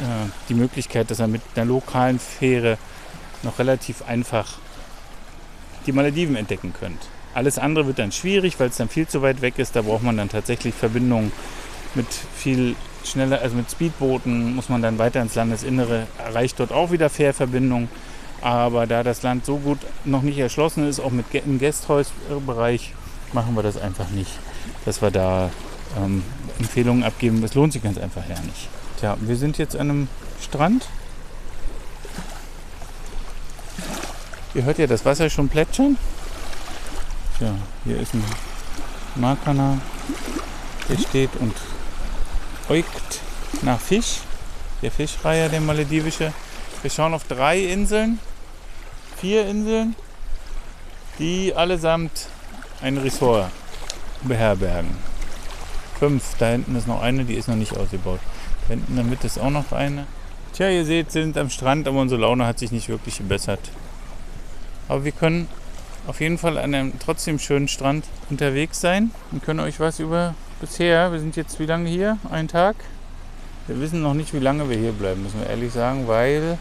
Äh, 0.00 0.30
die 0.48 0.54
Möglichkeit, 0.54 1.10
dass 1.10 1.20
er 1.20 1.28
mit 1.28 1.42
einer 1.54 1.66
lokalen 1.66 2.18
Fähre 2.18 2.78
noch 3.42 3.58
relativ 3.58 4.02
einfach 4.02 4.58
die 5.86 5.92
Malediven 5.92 6.36
entdecken 6.36 6.72
könnt. 6.78 7.00
Alles 7.34 7.58
andere 7.58 7.86
wird 7.86 7.98
dann 7.98 8.12
schwierig, 8.12 8.60
weil 8.60 8.68
es 8.68 8.76
dann 8.76 8.88
viel 8.88 9.06
zu 9.06 9.22
weit 9.22 9.40
weg 9.40 9.58
ist. 9.58 9.74
Da 9.74 9.82
braucht 9.82 10.02
man 10.02 10.16
dann 10.16 10.28
tatsächlich 10.28 10.74
Verbindungen 10.74 11.32
mit 11.94 12.06
viel 12.34 12.76
schneller, 13.04 13.40
also 13.40 13.56
mit 13.56 13.70
Speedbooten 13.70 14.54
muss 14.54 14.68
man 14.68 14.82
dann 14.82 14.98
weiter 14.98 15.20
ins 15.20 15.34
Landesinnere, 15.34 16.06
erreicht 16.18 16.60
dort 16.60 16.72
auch 16.72 16.90
wieder 16.90 17.10
Fährverbindungen. 17.10 17.88
Aber 18.40 18.86
da 18.86 19.02
das 19.02 19.22
Land 19.22 19.46
so 19.46 19.58
gut 19.58 19.78
noch 20.04 20.22
nicht 20.22 20.38
erschlossen 20.38 20.88
ist, 20.88 21.00
auch 21.00 21.12
mit 21.12 21.26
im 21.32 21.58
Gästhausbereich, 21.58 22.92
machen 23.32 23.54
wir 23.54 23.62
das 23.62 23.76
einfach 23.76 24.10
nicht, 24.10 24.30
dass 24.84 25.00
wir 25.00 25.10
da 25.10 25.50
ähm, 25.96 26.24
Empfehlungen 26.58 27.04
abgeben. 27.04 27.40
Das 27.40 27.54
lohnt 27.54 27.72
sich 27.72 27.82
ganz 27.82 27.98
einfach 27.98 28.28
ja 28.28 28.40
nicht. 28.40 28.68
Tja, 28.98 29.16
wir 29.20 29.36
sind 29.36 29.58
jetzt 29.58 29.76
an 29.76 29.90
einem 29.90 30.08
Strand. 30.40 30.86
Ihr 34.54 34.64
hört 34.64 34.78
ja 34.78 34.86
das 34.86 35.04
Wasser 35.04 35.30
schon 35.30 35.48
plätschern. 35.48 35.96
Tja, 37.38 37.54
hier 37.84 37.98
ist 37.98 38.12
ein 38.12 38.22
Makana, 39.14 39.78
der 40.88 40.98
steht 40.98 41.30
und 41.40 41.54
äugt 42.68 43.20
nach 43.62 43.80
Fisch. 43.80 44.18
Der 44.82 44.90
Fischreiher, 44.90 45.48
der 45.48 45.60
maledivische. 45.60 46.34
Wir 46.82 46.90
schauen 46.90 47.14
auf 47.14 47.24
drei 47.24 47.60
Inseln, 47.60 48.18
vier 49.16 49.46
Inseln, 49.46 49.94
die 51.18 51.54
allesamt 51.54 52.26
ein 52.82 52.98
Ressort 52.98 53.50
beherbergen. 54.22 54.90
Fünf, 55.98 56.34
da 56.38 56.48
hinten 56.48 56.76
ist 56.76 56.88
noch 56.88 57.00
eine, 57.00 57.24
die 57.24 57.34
ist 57.34 57.48
noch 57.48 57.54
nicht 57.54 57.76
ausgebaut. 57.76 58.20
Da 58.62 58.74
hinten 58.74 58.92
in 58.92 58.96
der 58.96 59.04
Mitte 59.04 59.28
ist 59.28 59.38
auch 59.38 59.50
noch 59.50 59.72
eine. 59.72 60.06
Tja, 60.52 60.68
ihr 60.68 60.84
seht, 60.84 61.10
sind 61.12 61.38
am 61.38 61.48
Strand, 61.48 61.88
aber 61.88 62.00
unsere 62.00 62.20
Laune 62.20 62.44
hat 62.44 62.58
sich 62.58 62.72
nicht 62.72 62.88
wirklich 62.88 63.18
gebessert. 63.18 63.60
Aber 64.92 65.06
wir 65.06 65.12
können 65.12 65.48
auf 66.06 66.20
jeden 66.20 66.36
Fall 66.36 66.58
an 66.58 66.74
einem 66.74 66.92
trotzdem 66.98 67.38
schönen 67.38 67.66
Strand 67.66 68.04
unterwegs 68.28 68.78
sein 68.78 69.10
und 69.30 69.42
können 69.42 69.60
euch 69.60 69.80
was 69.80 70.00
über 70.00 70.34
bisher, 70.60 71.12
wir 71.12 71.18
sind 71.18 71.34
jetzt 71.34 71.58
wie 71.58 71.64
lange 71.64 71.88
hier? 71.88 72.18
Ein 72.30 72.46
Tag? 72.46 72.76
Wir 73.68 73.80
wissen 73.80 74.02
noch 74.02 74.12
nicht, 74.12 74.34
wie 74.34 74.38
lange 74.38 74.68
wir 74.68 74.76
hier 74.76 74.92
bleiben, 74.92 75.22
müssen 75.22 75.40
wir 75.40 75.48
ehrlich 75.48 75.72
sagen, 75.72 76.08
weil 76.08 76.58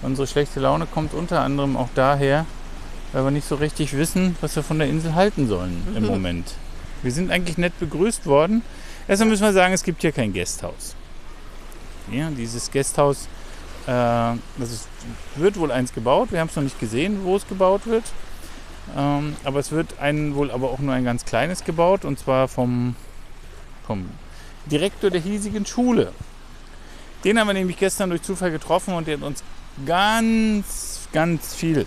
unsere 0.00 0.28
schlechte 0.28 0.60
Laune 0.60 0.86
kommt 0.86 1.12
unter 1.12 1.40
anderem 1.40 1.76
auch 1.76 1.88
daher, 1.96 2.46
weil 3.12 3.24
wir 3.24 3.32
nicht 3.32 3.48
so 3.48 3.56
richtig 3.56 3.96
wissen, 3.96 4.36
was 4.40 4.54
wir 4.54 4.62
von 4.62 4.78
der 4.78 4.86
Insel 4.86 5.16
halten 5.16 5.48
sollen 5.48 5.82
im 5.96 6.06
Moment. 6.06 6.54
Wir 7.02 7.10
sind 7.10 7.32
eigentlich 7.32 7.58
nett 7.58 7.76
begrüßt 7.80 8.26
worden. 8.26 8.62
Erstmal 9.08 9.30
müssen 9.30 9.42
wir 9.42 9.52
sagen, 9.52 9.74
es 9.74 9.82
gibt 9.82 10.02
hier 10.02 10.12
kein 10.12 10.32
Gasthaus. 10.32 10.94
Ja, 12.12 12.30
dieses 12.30 12.70
Gasthaus, 12.70 13.26
äh, 13.86 14.36
das 14.58 14.72
ist, 14.72 14.88
wird 15.36 15.58
wohl 15.58 15.70
eins 15.70 15.92
gebaut. 15.92 16.32
Wir 16.32 16.40
haben 16.40 16.48
es 16.48 16.56
noch 16.56 16.62
nicht 16.62 16.80
gesehen, 16.80 17.24
wo 17.24 17.36
es 17.36 17.46
gebaut 17.46 17.86
wird. 17.86 18.04
Ähm, 18.96 19.36
aber 19.44 19.58
es 19.58 19.72
wird 19.72 19.98
ein, 19.98 20.34
wohl 20.34 20.50
aber 20.50 20.70
auch 20.70 20.78
nur 20.78 20.94
ein 20.94 21.04
ganz 21.04 21.24
kleines 21.24 21.64
gebaut 21.64 22.04
und 22.04 22.18
zwar 22.18 22.48
vom, 22.48 22.94
vom 23.86 24.08
Direktor 24.66 25.10
der 25.10 25.20
hiesigen 25.20 25.66
Schule. 25.66 26.12
Den 27.24 27.38
haben 27.38 27.48
wir 27.48 27.54
nämlich 27.54 27.78
gestern 27.78 28.10
durch 28.10 28.22
Zufall 28.22 28.50
getroffen 28.50 28.94
und 28.94 29.08
der 29.08 29.16
hat 29.16 29.24
uns 29.24 29.42
ganz, 29.84 31.08
ganz 31.12 31.54
viel 31.54 31.86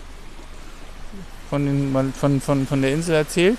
von, 1.48 1.64
den, 1.64 2.12
von, 2.12 2.40
von, 2.40 2.66
von 2.66 2.82
der 2.82 2.92
Insel 2.92 3.14
erzählt, 3.14 3.58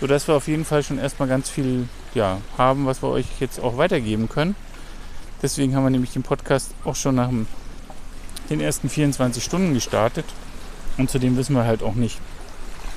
sodass 0.00 0.26
wir 0.26 0.34
auf 0.34 0.48
jeden 0.48 0.64
Fall 0.64 0.82
schon 0.82 0.98
erstmal 0.98 1.28
ganz 1.28 1.48
viel 1.48 1.88
ja, 2.14 2.38
haben, 2.58 2.86
was 2.86 3.02
wir 3.02 3.08
euch 3.08 3.26
jetzt 3.40 3.60
auch 3.60 3.76
weitergeben 3.76 4.28
können. 4.28 4.56
Deswegen 5.42 5.74
haben 5.74 5.84
wir 5.84 5.90
nämlich 5.90 6.12
den 6.12 6.22
Podcast 6.22 6.72
auch 6.84 6.96
schon 6.96 7.16
nach 7.16 7.28
dem, 7.28 7.46
den 8.52 8.60
ersten 8.60 8.88
24 8.88 9.42
Stunden 9.42 9.74
gestartet. 9.74 10.26
Und 10.98 11.10
zudem 11.10 11.36
wissen 11.36 11.56
wir 11.56 11.64
halt 11.64 11.82
auch 11.82 11.94
nicht, 11.94 12.18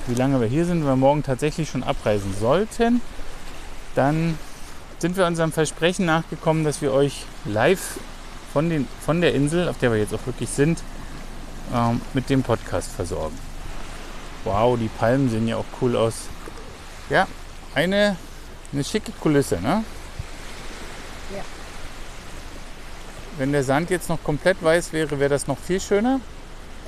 wie 0.06 0.14
lange 0.14 0.40
wir 0.40 0.46
hier 0.46 0.66
sind. 0.66 0.80
Wenn 0.80 0.88
wir 0.88 0.96
morgen 0.96 1.22
tatsächlich 1.22 1.70
schon 1.70 1.82
abreisen 1.82 2.34
sollten, 2.38 3.00
dann 3.94 4.38
sind 4.98 5.16
wir 5.16 5.26
unserem 5.26 5.52
Versprechen 5.52 6.06
nachgekommen, 6.06 6.64
dass 6.64 6.82
wir 6.82 6.92
euch 6.92 7.24
live 7.44 7.98
von, 8.52 8.68
den, 8.70 8.86
von 9.04 9.20
der 9.20 9.34
Insel, 9.34 9.68
auf 9.68 9.78
der 9.78 9.92
wir 9.92 9.98
jetzt 9.98 10.14
auch 10.14 10.26
wirklich 10.26 10.48
sind, 10.50 10.82
ähm, 11.74 12.00
mit 12.14 12.30
dem 12.30 12.42
Podcast 12.42 12.90
versorgen. 12.92 13.38
Wow, 14.44 14.78
die 14.78 14.88
Palmen 14.88 15.28
sehen 15.30 15.48
ja 15.48 15.56
auch 15.56 15.64
cool 15.80 15.96
aus. 15.96 16.14
Ja, 17.10 17.26
eine, 17.74 18.16
eine 18.72 18.84
schicke 18.84 19.12
Kulisse, 19.12 19.60
ne? 19.60 19.84
Ja. 21.34 21.42
Wenn 23.38 23.52
der 23.52 23.64
Sand 23.64 23.90
jetzt 23.90 24.08
noch 24.08 24.22
komplett 24.24 24.62
weiß 24.62 24.92
wäre, 24.92 25.18
wäre 25.18 25.30
das 25.30 25.46
noch 25.46 25.58
viel 25.58 25.80
schöner. 25.80 26.20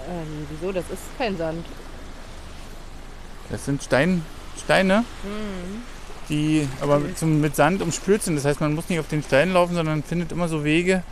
Ähm, 0.08 0.46
wieso? 0.50 0.72
Das 0.72 0.84
ist 0.90 1.02
kein 1.18 1.36
Sand. 1.36 1.64
Das 3.50 3.64
sind 3.64 3.82
Stein, 3.82 4.24
Steine, 4.62 5.04
die 6.28 6.68
aber 6.80 7.00
zum, 7.14 7.40
mit 7.40 7.56
Sand 7.56 7.82
umspült 7.82 8.22
sind. 8.22 8.36
Das 8.36 8.44
heißt, 8.44 8.60
man 8.60 8.74
muss 8.74 8.88
nicht 8.88 9.00
auf 9.00 9.08
den 9.08 9.22
Steinen 9.22 9.54
laufen, 9.54 9.74
sondern 9.74 10.02
findet 10.02 10.32
immer 10.32 10.48
so 10.48 10.64
Wege, 10.64 11.02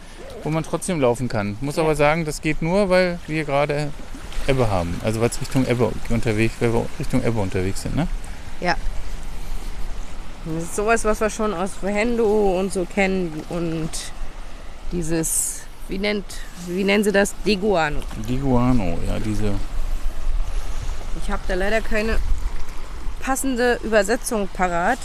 wo 0.43 0.51
man 0.51 0.63
trotzdem 0.63 1.01
laufen 1.01 1.29
kann. 1.29 1.57
Muss 1.61 1.77
Ja. 1.77 1.83
aber 1.83 1.95
sagen, 1.95 2.25
das 2.25 2.43
geht 2.43 2.63
nur, 2.63 2.91
weil 2.91 3.19
wir 3.27 3.45
gerade 3.45 3.91
Ebbe 4.47 4.71
haben. 4.71 5.01
Also 5.03 5.21
weil 5.21 5.31
es 5.31 5.41
Richtung 5.41 5.67
Ebbe 5.67 5.91
unterwegs, 6.11 6.55
weil 6.61 6.73
wir 6.75 6.87
Richtung 6.99 7.25
Ebbe 7.25 7.41
unterwegs 7.41 7.83
sind. 7.83 7.97
Ne? 7.97 8.07
Das 8.61 8.77
ist 10.63 10.77
sowas, 10.77 11.05
was 11.05 11.21
wir 11.21 11.31
schon 11.31 11.53
aus 11.53 11.73
Verhendo 11.75 12.59
und 12.59 12.73
so 12.73 12.85
kennen. 12.85 13.43
Und 13.49 13.91
dieses, 14.93 15.63
wie 15.89 15.99
nennt, 15.99 16.25
wie 16.67 16.85
nennen 16.85 17.05
sie 17.05 17.13
das? 17.13 17.35
Deguano. 17.45 18.01
Diguano, 18.29 18.99
ja, 19.07 19.19
diese. 19.19 19.55
Ich 21.23 21.31
habe 21.31 21.43
da 21.49 21.55
leider 21.55 21.81
keine 21.81 22.19
passende 23.21 23.81
Übersetzung 23.83 24.49
parat. 24.49 24.99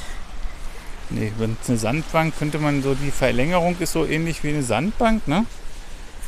Nee, 1.09 1.31
wenn 1.37 1.57
es 1.61 1.69
eine 1.69 1.77
Sandbank 1.77 2.37
könnte 2.37 2.59
man 2.59 2.81
so, 2.83 2.93
die 2.93 3.11
Verlängerung 3.11 3.75
ist 3.79 3.93
so 3.93 4.05
ähnlich 4.05 4.43
wie 4.43 4.49
eine 4.49 4.63
Sandbank, 4.63 5.27
ne? 5.27 5.45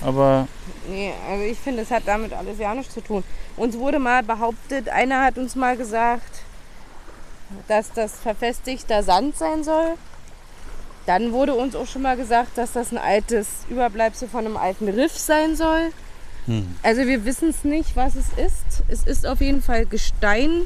Aber 0.01 0.47
Nee, 0.87 1.13
also 1.29 1.43
ich 1.43 1.57
finde, 1.57 1.83
es 1.83 1.91
hat 1.91 2.03
damit 2.05 2.33
alles 2.33 2.59
ja 2.59 2.73
nichts 2.73 2.93
zu 2.93 3.01
tun. 3.01 3.23
Uns 3.55 3.77
wurde 3.77 3.99
mal 3.99 4.23
behauptet, 4.23 4.89
einer 4.89 5.21
hat 5.21 5.37
uns 5.37 5.55
mal 5.55 5.77
gesagt, 5.77 6.41
dass 7.67 7.91
das 7.91 8.19
verfestigter 8.19 9.03
Sand 9.03 9.37
sein 9.37 9.63
soll. 9.63 9.93
Dann 11.05 11.31
wurde 11.33 11.53
uns 11.53 11.75
auch 11.75 11.87
schon 11.87 12.01
mal 12.01 12.15
gesagt, 12.15 12.57
dass 12.57 12.71
das 12.73 12.91
ein 12.91 12.97
altes 12.97 13.47
Überbleibsel 13.69 14.27
von 14.27 14.45
einem 14.45 14.57
alten 14.57 14.87
Riff 14.87 15.17
sein 15.17 15.55
soll. 15.55 15.91
Hm. 16.45 16.75
Also 16.81 17.01
wir 17.05 17.25
wissen 17.25 17.49
es 17.49 17.63
nicht, 17.63 17.95
was 17.95 18.15
es 18.15 18.27
ist. 18.37 18.83
Es 18.87 19.03
ist 19.03 19.25
auf 19.25 19.41
jeden 19.41 19.61
Fall 19.61 19.85
Gestein, 19.85 20.65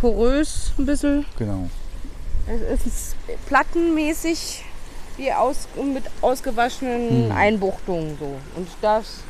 porös 0.00 0.72
ein 0.78 0.86
bisschen. 0.86 1.24
genau. 1.38 1.68
Es 2.46 2.84
ist 2.86 3.16
plattenmäßig 3.46 4.62
wie 5.16 5.32
aus, 5.32 5.66
mit 5.92 6.04
ausgewaschenen 6.20 7.30
Hm. 7.30 7.32
Einbuchtungen 7.32 8.16
so. 8.18 8.36
Und 8.56 8.68
das 8.82 9.20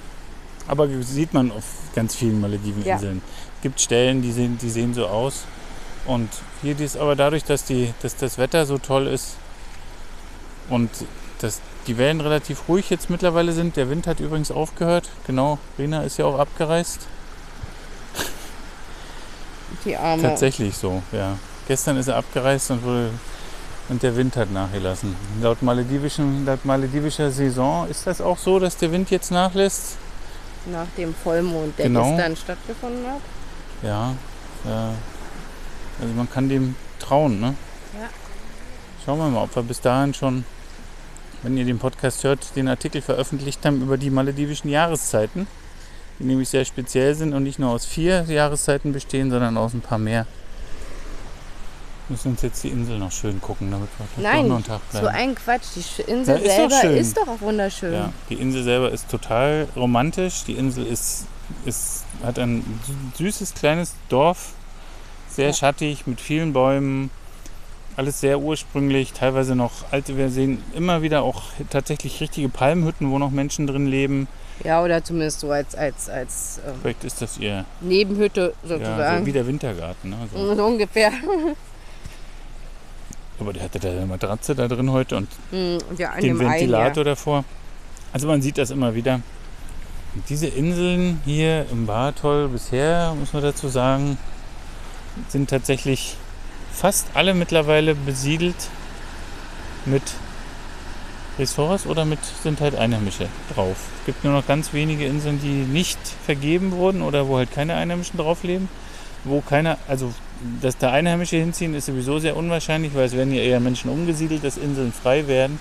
Aber 0.67 0.89
sieht 1.03 1.33
man 1.33 1.53
auf 1.53 1.65
ganz 1.95 2.15
vielen 2.17 2.41
Malediveninseln. 2.41 3.23
Gibt 3.63 3.81
Stellen, 3.81 4.21
die 4.21 4.33
sehen, 4.33 4.59
die 4.61 4.71
sehen 4.71 4.95
so 4.95 5.07
aus. 5.07 5.45
Und 6.07 6.29
hier 6.63 6.79
ist 6.81 6.97
aber 6.97 7.15
dadurch, 7.17 7.45
dass, 7.45 7.65
die, 7.65 7.95
dass 8.03 8.17
das 8.17 8.37
Wetter 8.37 8.67
so 8.67 8.79
toll 8.79 9.07
ist 9.07 9.37
und 10.71 10.91
dass 11.41 11.61
die 11.87 11.99
Wellen 11.99 12.21
relativ 12.21 12.69
ruhig 12.69 12.89
jetzt 12.91 13.11
mittlerweile 13.11 13.53
sind. 13.53 13.77
Der 13.77 13.91
Wind 13.91 14.07
hat 14.07 14.21
übrigens 14.21 14.51
aufgehört. 14.51 15.11
Genau, 15.27 15.59
Rena 15.79 16.03
ist 16.03 16.19
ja 16.19 16.25
auch 16.25 16.39
abgereist. 16.39 17.01
Die 19.85 19.97
Arme. 19.97 20.23
Tatsächlich 20.23 20.77
so, 20.77 21.03
ja. 21.13 21.37
Gestern 21.69 21.97
ist 21.97 22.09
er 22.09 22.17
abgereist 22.17 22.71
und 22.71 22.83
wurde 22.85 23.11
und 23.91 24.03
der 24.03 24.17
Wind 24.17 24.37
hat 24.37 24.51
nachgelassen. 24.51 25.15
Laut, 25.43 25.63
maledivischen, 25.63 26.47
laut 26.47 26.65
maledivischer 26.65 27.31
Saison 27.31 27.87
ist 27.89 28.07
das 28.07 28.21
auch 28.23 28.39
so, 28.39 28.59
dass 28.59 28.77
der 28.79 28.91
Wind 28.93 29.11
jetzt 29.11 29.31
nachlässt. 29.31 29.97
Nach 30.67 30.87
dem 30.97 31.15
Vollmond, 31.15 31.79
der 31.79 31.87
Genau. 31.87 32.11
gestern 32.11 32.37
stattgefunden 32.37 33.07
hat. 33.07 33.21
Ja, 33.83 34.15
ja. 34.65 34.95
Also 36.01 36.15
man 36.15 36.31
kann 36.31 36.49
dem 36.49 36.75
trauen, 36.99 37.41
ne? 37.41 37.55
Ja. 37.93 38.09
Schauen 39.05 39.19
wir 39.19 39.29
mal, 39.29 39.43
ob 39.43 39.55
wir 39.55 39.63
bis 39.63 39.83
dahin 39.83 40.15
schon, 40.15 40.47
wenn 41.45 41.57
ihr 41.57 41.65
den 41.65 41.79
Podcast 41.79 42.25
hört, 42.25 42.57
den 42.57 42.67
Artikel 42.69 43.01
veröffentlicht 43.03 43.65
haben 43.65 43.83
über 43.83 43.97
die 43.97 44.11
maledivischen 44.11 44.69
Jahreszeiten, 44.71 45.47
die 46.19 46.25
nämlich 46.25 46.49
sehr 46.49 46.65
speziell 46.65 47.15
sind 47.15 47.33
und 47.35 47.43
nicht 47.45 47.59
nur 47.59 47.71
aus 47.71 47.85
vier 47.85 48.23
Jahreszeiten 48.25 48.93
bestehen, 48.93 49.31
sondern 49.31 49.57
aus 49.57 49.73
ein 49.75 49.81
paar 49.81 49.99
mehr. 49.99 50.27
Wir 52.09 52.15
müssen 52.17 52.33
uns 52.33 52.43
jetzt 52.43 52.63
die 52.65 52.69
Insel 52.69 52.99
noch 52.99 53.13
schön 53.13 53.41
gucken, 53.41 53.71
damit 53.71 53.89
wir 53.99 54.23
Nein, 54.23 54.49
noch 54.49 54.57
einen 54.57 54.65
Tag 54.65 54.81
so 54.93 55.01
bleiben. 55.01 55.17
ein 55.17 55.35
Quatsch. 55.35 55.65
Die 55.77 56.03
Insel 56.11 56.37
Ja, 56.37 56.43
ist 56.45 56.59
doch 56.59 56.81
selber 56.81 56.97
ist 56.99 57.17
doch 57.17 57.29
auch 57.29 57.41
wunderschön. 57.41 57.93
Ja, 57.95 58.13
die 58.29 58.35
Insel 58.35 58.63
selber 58.63 58.91
ist 58.91 59.09
total 59.09 59.69
romantisch. 59.75 60.45
Die 60.47 60.53
Insel 60.53 60.87
ist, 60.87 61.27
ist, 61.65 62.05
hat 62.23 62.39
ein 62.39 62.63
sü- 63.15 63.17
süßes 63.19 63.55
kleines 63.55 63.95
Dorf, 64.11 64.53
sehr 65.31 65.49
Ja. 65.49 65.53
schattig 65.55 66.07
mit 66.07 66.21
vielen 66.21 66.53
Bäumen. 66.53 67.11
Alles 67.97 68.21
sehr 68.21 68.41
ursprünglich, 68.41 69.13
teilweise 69.13 69.55
noch 69.55 69.73
alte. 69.93 70.17
Wir 70.17 70.29
sehen 70.29 70.63
immer 70.75 71.03
wieder 71.03 71.23
auch 71.23 71.43
tatsächlich 71.71 72.21
richtige 72.21 72.49
Palmhütten, 72.49 73.11
wo 73.11 73.19
noch 73.19 73.31
Menschen 73.31 73.67
drin 73.69 73.87
leben. 73.87 74.27
Ja, 74.65 74.83
oder 74.83 75.03
zumindest 75.03 75.41
so 75.41 75.51
als, 75.51 75.75
als, 75.75 76.09
als 76.09 76.61
ähm, 76.67 76.75
Vielleicht 76.83 77.05
ist 77.05 77.23
das 77.23 77.39
ihr 77.39 77.65
Nebenhütte 77.81 78.53
ja, 78.63 78.69
so 78.69 78.75
sozusagen. 78.79 79.27
wie 79.27 79.33
der 79.33 79.47
Wintergarten. 79.47 80.11
Ne? 80.11 80.17
So. 80.33 80.55
so 80.57 80.65
ungefähr. 80.65 81.13
Aber 83.39 83.53
der 83.53 83.65
hatte 83.65 83.79
da 83.79 83.91
eine 83.91 84.07
Matratze 84.07 84.55
da 84.55 84.69
drin 84.69 84.91
heute 84.91 85.17
und 85.17 85.29
Hm, 85.51 85.79
Und 85.91 85.99
ja, 85.99 86.15
den 86.15 86.39
dem 86.39 86.41
Ventilator 86.41 87.03
einen, 87.03 87.05
davor. 87.05 87.45
Also 88.13 88.27
man 88.27 88.43
sieht 88.43 88.59
das 88.59 88.71
immer 88.71 88.95
wieder. 88.95 89.21
Und 90.15 90.29
diese 90.29 90.47
Inseln 90.47 91.21
hier 91.25 91.67
im 91.71 91.87
Bartol 91.87 92.49
bisher, 92.49 93.15
muss 93.19 93.33
man 93.33 93.43
dazu 93.43 93.69
sagen, 93.69 94.19
sind 95.29 95.51
tatsächlich 95.51 96.17
fast 96.75 97.07
alle 97.15 97.35
mittlerweile 97.35 97.95
besiedelt 97.95 98.57
mit 99.87 100.03
Ressorts 101.39 101.87
oder 101.87 102.05
mit 102.05 102.19
sind 102.43 102.61
halt 102.61 102.77
Einheimische 102.77 103.29
drauf. 103.55 103.77
Es 104.01 104.07
gibt 104.07 104.25
nur 104.25 104.33
noch 104.33 104.47
ganz 104.47 104.73
wenige 104.73 105.05
Inseln, 105.07 105.41
die 105.41 105.49
nicht 105.49 105.99
vergeben 106.25 106.73
wurden 106.73 107.03
oder 107.03 107.29
wo 107.29 107.39
halt 107.39 107.53
keine 107.53 107.75
Einheimischen 107.75 108.19
drauf 108.19 108.45
leben. 108.45 108.69
Wo 109.25 109.41
keiner, 109.41 109.79
also 109.89 110.13
dass 110.61 110.77
da 110.77 110.93
Einheimische 110.93 111.37
hinziehen, 111.37 111.75
ist 111.75 111.87
sowieso 111.87 112.19
sehr 112.19 112.37
unwahrscheinlich, 112.37 112.95
weil 112.95 113.07
es 113.07 113.17
werden 113.17 113.35
ja 113.35 113.41
eher 113.41 113.61
Menschen 113.61 113.91
umgesiedelt, 113.91 114.45
dass 114.45 114.59
Inseln 114.59 114.93
frei 114.93 115.27
werden. 115.27 115.59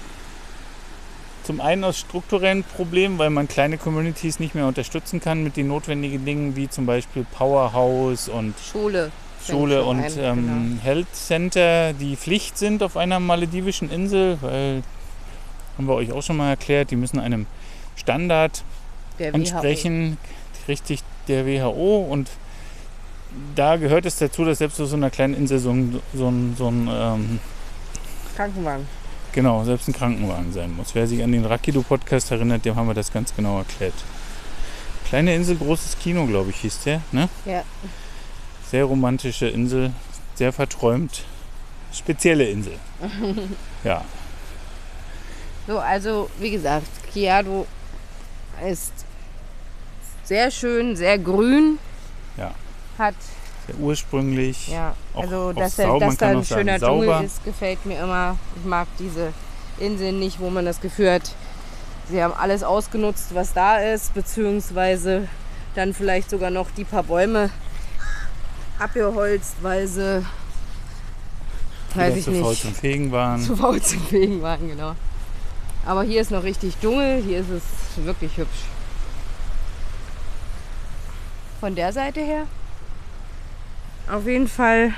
Zum 1.43 1.59
einen 1.59 1.83
aus 1.83 1.99
strukturellen 1.99 2.63
Problemen, 2.63 3.17
weil 3.17 3.29
man 3.29 3.47
kleine 3.47 3.77
Communities 3.77 4.39
nicht 4.39 4.55
mehr 4.55 4.67
unterstützen 4.67 5.19
kann 5.19 5.43
mit 5.43 5.57
den 5.57 5.67
notwendigen 5.67 6.23
Dingen 6.23 6.55
wie 6.55 6.69
zum 6.69 6.85
Beispiel 6.85 7.25
Powerhouse 7.31 8.29
und 8.29 8.53
Schule. 8.59 9.11
Schule 9.47 9.83
und 9.83 9.99
ein, 9.99 10.11
ähm, 10.17 10.69
genau. 10.69 10.83
Health 10.83 11.13
Center, 11.13 11.93
die 11.93 12.15
Pflicht 12.15 12.57
sind 12.57 12.83
auf 12.83 12.97
einer 12.97 13.19
maledivischen 13.19 13.89
Insel, 13.91 14.37
weil, 14.41 14.83
haben 15.77 15.87
wir 15.87 15.95
euch 15.95 16.11
auch 16.11 16.21
schon 16.21 16.37
mal 16.37 16.49
erklärt, 16.49 16.91
die 16.91 16.95
müssen 16.95 17.19
einem 17.19 17.45
Standard 17.95 18.63
entsprechen, 19.17 20.17
richtig 20.67 21.01
der 21.27 21.45
WHO 21.45 22.07
und 22.09 22.29
da 23.55 23.77
gehört 23.77 24.05
es 24.05 24.17
dazu, 24.17 24.45
dass 24.45 24.59
selbst 24.59 24.79
auf 24.79 24.89
so 24.89 24.95
einer 24.95 25.09
kleinen 25.09 25.33
Insel 25.33 25.59
so 25.59 25.71
ein, 25.71 25.99
so 26.13 26.29
ein, 26.29 26.55
so 26.57 26.67
ein 26.69 26.89
ähm, 26.91 27.39
Krankenwagen. 28.35 28.87
Genau, 29.31 29.63
selbst 29.63 29.87
ein 29.87 29.93
Krankenwagen 29.93 30.53
sein 30.53 30.75
muss. 30.75 30.93
Wer 30.93 31.07
sich 31.07 31.23
an 31.23 31.31
den 31.31 31.43
Rakido-Podcast 31.43 32.31
erinnert, 32.31 32.65
dem 32.65 32.75
haben 32.75 32.87
wir 32.87 32.93
das 32.93 33.11
ganz 33.11 33.35
genau 33.35 33.57
erklärt. 33.57 33.95
Kleine 35.07 35.33
Insel, 35.33 35.55
großes 35.55 35.97
Kino, 35.99 36.25
glaube 36.27 36.51
ich, 36.51 36.57
hieß 36.57 36.81
der. 36.81 37.01
Ne? 37.11 37.29
Ja. 37.45 37.63
Sehr 38.73 38.85
romantische 38.85 39.45
Insel, 39.45 39.91
sehr 40.33 40.51
verträumt. 40.51 41.25
Spezielle 41.93 42.45
Insel. 42.45 42.73
ja, 43.83 44.03
So, 45.67 45.77
also 45.77 46.27
wie 46.39 46.49
gesagt, 46.49 46.87
Kiado 47.13 47.67
ist 48.67 48.91
sehr 50.23 50.49
schön, 50.49 50.95
sehr 50.95 51.19
grün. 51.19 51.77
Ja. 52.35 52.55
Hat, 52.97 53.13
sehr 53.67 53.77
ursprünglich. 53.77 54.69
ja, 54.69 54.95
Auch- 55.13 55.21
also 55.21 55.35
auch 55.49 55.53
dass, 55.53 55.77
man 55.77 55.99
dass 55.99 56.17
da 56.17 56.27
ein 56.29 56.37
auch 56.37 56.43
sagen, 56.43 56.59
schöner 56.61 56.79
sauber. 56.79 57.05
Dschungel 57.05 57.25
ist, 57.27 57.43
gefällt 57.45 57.85
mir 57.85 58.01
immer. 58.01 58.39
Ich 58.57 58.65
mag 58.65 58.87
diese 58.97 59.33
Inseln 59.77 60.17
nicht, 60.17 60.39
wo 60.39 60.49
man 60.49 60.65
das 60.65 60.81
Gefühl 60.81 61.11
hat, 61.11 61.35
sie 62.09 62.23
haben 62.23 62.33
alles 62.33 62.63
ausgenutzt, 62.63 63.35
was 63.35 63.53
da 63.53 63.77
ist, 63.77 64.15
beziehungsweise 64.15 65.27
dann 65.75 65.93
vielleicht 65.93 66.31
sogar 66.31 66.49
noch 66.49 66.71
die 66.71 66.85
paar 66.85 67.03
Bäume 67.03 67.51
abgeholzt, 68.79 69.55
weil 69.61 69.87
sie, 69.87 70.25
weiß 71.95 72.15
ich 72.17 72.25
zu 72.25 72.31
faul 72.33 72.49
nicht, 72.51 72.61
zum 72.61 72.73
Fegen 72.73 73.11
waren. 73.11 73.41
zu 73.41 73.55
faul 73.55 73.81
zum 73.81 74.01
Fegen 74.07 74.41
waren, 74.41 74.67
genau. 74.67 74.95
Aber 75.85 76.03
hier 76.03 76.21
ist 76.21 76.31
noch 76.31 76.43
richtig 76.43 76.75
Dschungel, 76.81 77.21
hier 77.21 77.39
ist 77.39 77.49
es 77.49 77.63
wirklich 78.05 78.37
hübsch. 78.37 78.63
Von 81.59 81.75
der 81.75 81.93
Seite 81.93 82.21
her 82.21 82.43
auf 84.11 84.25
jeden 84.25 84.47
Fall 84.47 84.93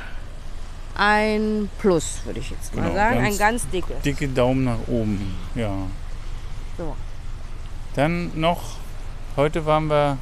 ein 0.95 1.69
Plus, 1.79 2.19
würde 2.25 2.39
ich 2.39 2.49
jetzt 2.49 2.73
mal 2.75 2.83
Genau, 2.83 2.95
sagen. 2.95 3.19
ganz 3.21 3.33
ein 3.33 3.37
ganz 3.37 3.69
dickes. 3.69 4.01
Dicke 4.01 4.27
Daumen 4.29 4.63
nach 4.63 4.79
oben. 4.87 5.35
Ja. 5.53 5.71
So. 6.77 6.95
Dann 7.95 8.31
noch, 8.39 8.77
heute 9.35 9.65
waren 9.65 9.87
wir 9.87 10.17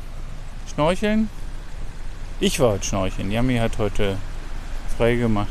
schnorcheln. 0.73 1.29
Ich 2.43 2.59
war 2.59 2.73
heute 2.73 2.85
schnorcheln. 2.85 3.31
Yami 3.31 3.55
hat 3.55 3.77
heute 3.77 4.17
frei 4.97 5.15
gemacht. 5.15 5.47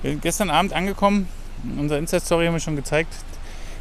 Wir 0.00 0.12
sind 0.12 0.22
gestern 0.22 0.48
Abend 0.48 0.72
angekommen. 0.72 1.26
In 1.64 1.76
unserer 1.80 1.98
Insta-Story 1.98 2.46
haben 2.46 2.52
wir 2.52 2.60
schon 2.60 2.76
gezeigt, 2.76 3.12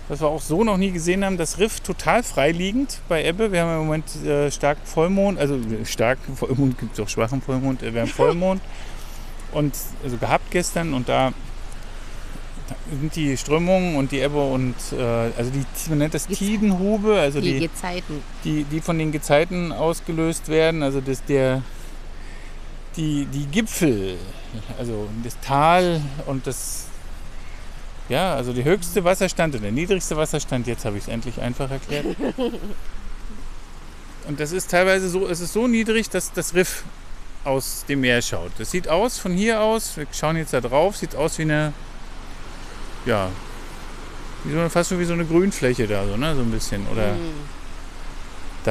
dass 0.10 0.19
wir 0.19 0.30
auch 0.30 0.41
so 0.41 0.63
noch 0.63 0.78
nie 0.78 0.89
gesehen 0.89 1.24
haben. 1.24 1.38
Das 1.38 1.60
Riff 1.60 1.82
total 1.82 2.24
freiliegend 2.24 3.02
bei 3.08 3.24
Ebbe. 3.24 3.52
Wir 3.52 3.62
haben 3.62 3.74
im 3.74 3.86
Moment 3.86 4.15
äh, 4.26 4.50
starken 4.50 4.84
Vollmond. 4.84 5.38
Also 5.38 5.58
äh, 5.58 5.86
starken 5.86 6.36
Vollmond 6.36 6.80
gibt 6.80 6.93
es 6.93 7.00
auch 7.02 7.08
schwachen 7.08 7.39
Vollmond. 7.39 7.84
Äh, 7.84 7.93
wir 7.93 8.02
haben 8.02 8.08
Vollmond. 8.17 8.63
und 9.52 9.76
also 10.04 10.17
gehabt 10.17 10.50
gestern 10.50 10.96
und 10.96 11.10
da 11.10 11.34
sind 12.89 13.15
die 13.15 13.38
Strömungen 13.38 13.96
und 13.96 14.12
die 14.12 14.22
Ebbe 14.22 14.41
und 14.41 14.74
äh, 14.91 15.04
also 15.38 15.52
die 15.52 15.63
man 15.89 16.00
nennt 16.00 16.15
das 16.15 16.26
Tidenhube, 16.26 17.19
also 17.19 17.39
Die 17.39 17.60
die, 17.60 17.67
Gezeiten. 17.67 18.24
die, 18.43 18.63
die 18.63 18.82
von 18.82 18.98
den 18.98 19.12
Gezeiten 19.12 19.72
ausgelöst 19.72 20.48
werden, 20.48 20.82
also 20.82 21.00
das, 21.00 21.24
der, 21.26 21.62
die, 22.95 23.25
die 23.25 23.45
Gipfel, 23.45 24.17
also 24.77 25.08
das 25.23 25.39
Tal 25.39 26.01
und 26.25 26.45
das, 26.47 26.86
ja, 28.10 28.36
also 28.36 28.53
der 28.53 28.63
höchste 28.63 29.03
Wasserstand 29.03 29.56
und 29.56 29.62
der 29.62 29.71
niedrigste 29.71 30.15
Wasserstand, 30.17 30.67
jetzt 30.67 30.86
habe 30.86 30.97
ich 30.97 31.03
es 31.03 31.08
endlich 31.10 31.41
einfach 31.41 31.69
erklärt. 31.71 32.06
Und 34.25 34.39
das 34.39 34.53
ist 34.53 34.71
teilweise 34.71 35.10
so, 35.10 35.27
es 35.27 35.41
ist 35.41 35.51
so 35.51 35.67
niedrig, 35.67 36.10
dass 36.10 36.32
das 36.32 36.53
Riff 36.53 36.84
aus 37.43 37.84
dem 37.89 38.01
Meer 38.01 38.21
schaut. 38.21 38.51
Das 38.58 38.71
sieht 38.71 38.88
aus 38.88 39.17
von 39.17 39.34
hier 39.34 39.62
aus, 39.62 39.97
wir 39.97 40.08
schauen 40.13 40.38
jetzt 40.38 40.53
da 40.53 40.62
drauf, 40.62 40.95
sieht 40.95 41.15
aus 41.15 41.38
wie 41.39 41.41
eine, 41.43 41.73
ja, 43.06 43.29
wie 44.45 44.53
so 44.53 44.69
fast 44.69 44.89
so 44.89 44.99
wie 44.99 45.06
so 45.06 45.13
eine 45.13 45.25
Grünfläche 45.25 45.88
da, 45.88 46.06
so, 46.06 46.15
ne, 46.15 46.36
so 46.36 46.41
ein 46.41 46.51
bisschen, 46.51 46.88
oder 46.88 47.08
da. 47.08 47.15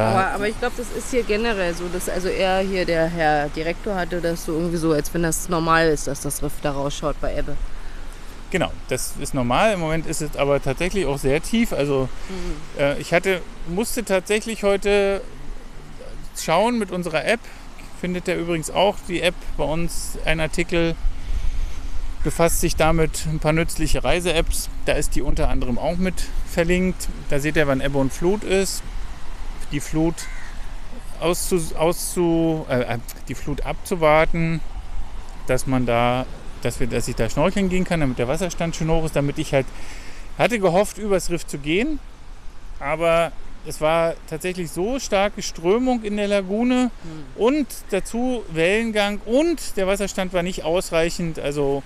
Aber, 0.00 0.26
aber 0.34 0.48
ich 0.48 0.58
glaube, 0.58 0.74
das 0.76 0.90
ist 0.90 1.10
hier 1.10 1.22
generell 1.22 1.74
so, 1.74 1.84
dass 1.92 2.08
also 2.08 2.28
er 2.28 2.60
hier, 2.60 2.84
der 2.84 3.06
Herr 3.06 3.48
Direktor, 3.48 3.94
hatte 3.94 4.20
das 4.20 4.44
so 4.44 4.52
irgendwie 4.52 4.76
so, 4.76 4.92
als 4.92 5.12
wenn 5.12 5.22
das 5.22 5.48
normal 5.48 5.88
ist, 5.88 6.06
dass 6.06 6.20
das 6.20 6.42
Riff 6.42 6.52
da 6.62 6.72
rausschaut 6.72 7.20
bei 7.20 7.36
Ebbe. 7.36 7.56
Genau, 8.50 8.70
das 8.88 9.14
ist 9.18 9.32
normal. 9.32 9.72
Im 9.72 9.80
Moment 9.80 10.06
ist 10.06 10.20
es 10.20 10.36
aber 10.36 10.62
tatsächlich 10.62 11.06
auch 11.06 11.18
sehr 11.18 11.42
tief. 11.42 11.72
Also 11.72 12.08
äh, 12.78 13.00
ich 13.00 13.14
hatte, 13.14 13.40
musste 13.66 14.04
tatsächlich 14.04 14.62
heute 14.62 15.22
schauen 16.38 16.78
mit 16.78 16.90
unserer 16.90 17.24
App. 17.24 17.40
Findet 18.00 18.28
ihr 18.28 18.36
übrigens 18.36 18.70
auch 18.70 18.96
die 19.08 19.22
App 19.22 19.34
bei 19.56 19.64
uns. 19.64 20.18
Ein 20.26 20.40
Artikel 20.40 20.94
befasst 22.24 22.60
sich 22.60 22.76
damit 22.76 23.26
ein 23.26 23.38
paar 23.38 23.52
nützliche 23.52 24.04
Reise-Apps. 24.04 24.68
Da 24.84 24.92
ist 24.92 25.14
die 25.16 25.22
unter 25.22 25.48
anderem 25.48 25.78
auch 25.78 25.96
mit 25.96 26.14
verlinkt. 26.46 27.08
Da 27.30 27.40
seht 27.40 27.56
ihr, 27.56 27.66
wann 27.66 27.80
Ebbe 27.80 27.98
und 27.98 28.12
Flut 28.12 28.44
ist. 28.44 28.82
Die 29.72 29.80
Flut 29.80 30.14
auszu, 31.20 31.60
auszu, 31.76 32.66
äh, 32.68 32.98
die 33.28 33.34
Flut 33.34 33.62
abzuwarten, 33.62 34.60
dass 35.46 35.66
man 35.66 35.86
da 35.86 36.26
dass, 36.62 36.80
wir, 36.80 36.86
dass 36.86 37.08
ich 37.08 37.16
da 37.16 37.28
schnorcheln 37.28 37.68
gehen 37.68 37.84
kann, 37.84 38.00
damit 38.00 38.18
der 38.18 38.28
Wasserstand 38.28 38.76
schön 38.76 38.88
hoch 38.88 39.04
ist, 39.04 39.16
damit 39.16 39.38
ich 39.38 39.52
halt 39.52 39.66
hatte 40.38 40.58
gehofft, 40.58 40.98
übers 40.98 41.30
Riff 41.30 41.46
zu 41.46 41.58
gehen, 41.58 41.98
aber 42.80 43.32
es 43.66 43.80
war 43.80 44.14
tatsächlich 44.28 44.70
so 44.70 44.98
starke 44.98 45.42
Strömung 45.42 46.02
in 46.02 46.16
der 46.16 46.26
Lagune 46.26 46.90
und 47.36 47.66
dazu 47.90 48.42
Wellengang 48.50 49.20
und 49.24 49.76
der 49.76 49.86
Wasserstand 49.86 50.32
war 50.32 50.42
nicht 50.42 50.64
ausreichend. 50.64 51.38
Also 51.38 51.84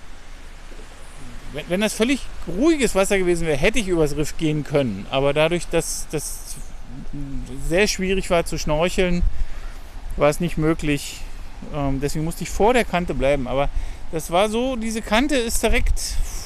wenn, 1.53 1.65
wenn 1.69 1.81
das 1.81 1.93
völlig 1.93 2.21
ruhiges 2.47 2.95
Wasser 2.95 3.19
gewesen 3.19 3.45
wäre, 3.45 3.57
hätte 3.57 3.77
ich 3.77 3.87
übers 3.89 4.15
Riff 4.15 4.37
gehen 4.37 4.63
können. 4.63 5.05
Aber 5.11 5.33
dadurch, 5.33 5.67
dass 5.67 6.07
das 6.09 6.55
sehr 7.67 7.87
schwierig 7.87 8.29
war 8.29 8.45
zu 8.45 8.57
schnorcheln, 8.57 9.23
war 10.15 10.29
es 10.29 10.39
nicht 10.39 10.57
möglich. 10.57 11.21
Ähm, 11.73 11.99
deswegen 12.01 12.25
musste 12.25 12.43
ich 12.43 12.49
vor 12.49 12.73
der 12.73 12.85
Kante 12.85 13.13
bleiben. 13.13 13.47
Aber 13.47 13.69
das 14.11 14.31
war 14.31 14.49
so, 14.49 14.75
diese 14.75 15.01
Kante 15.01 15.35
ist 15.35 15.61
direkt 15.63 15.99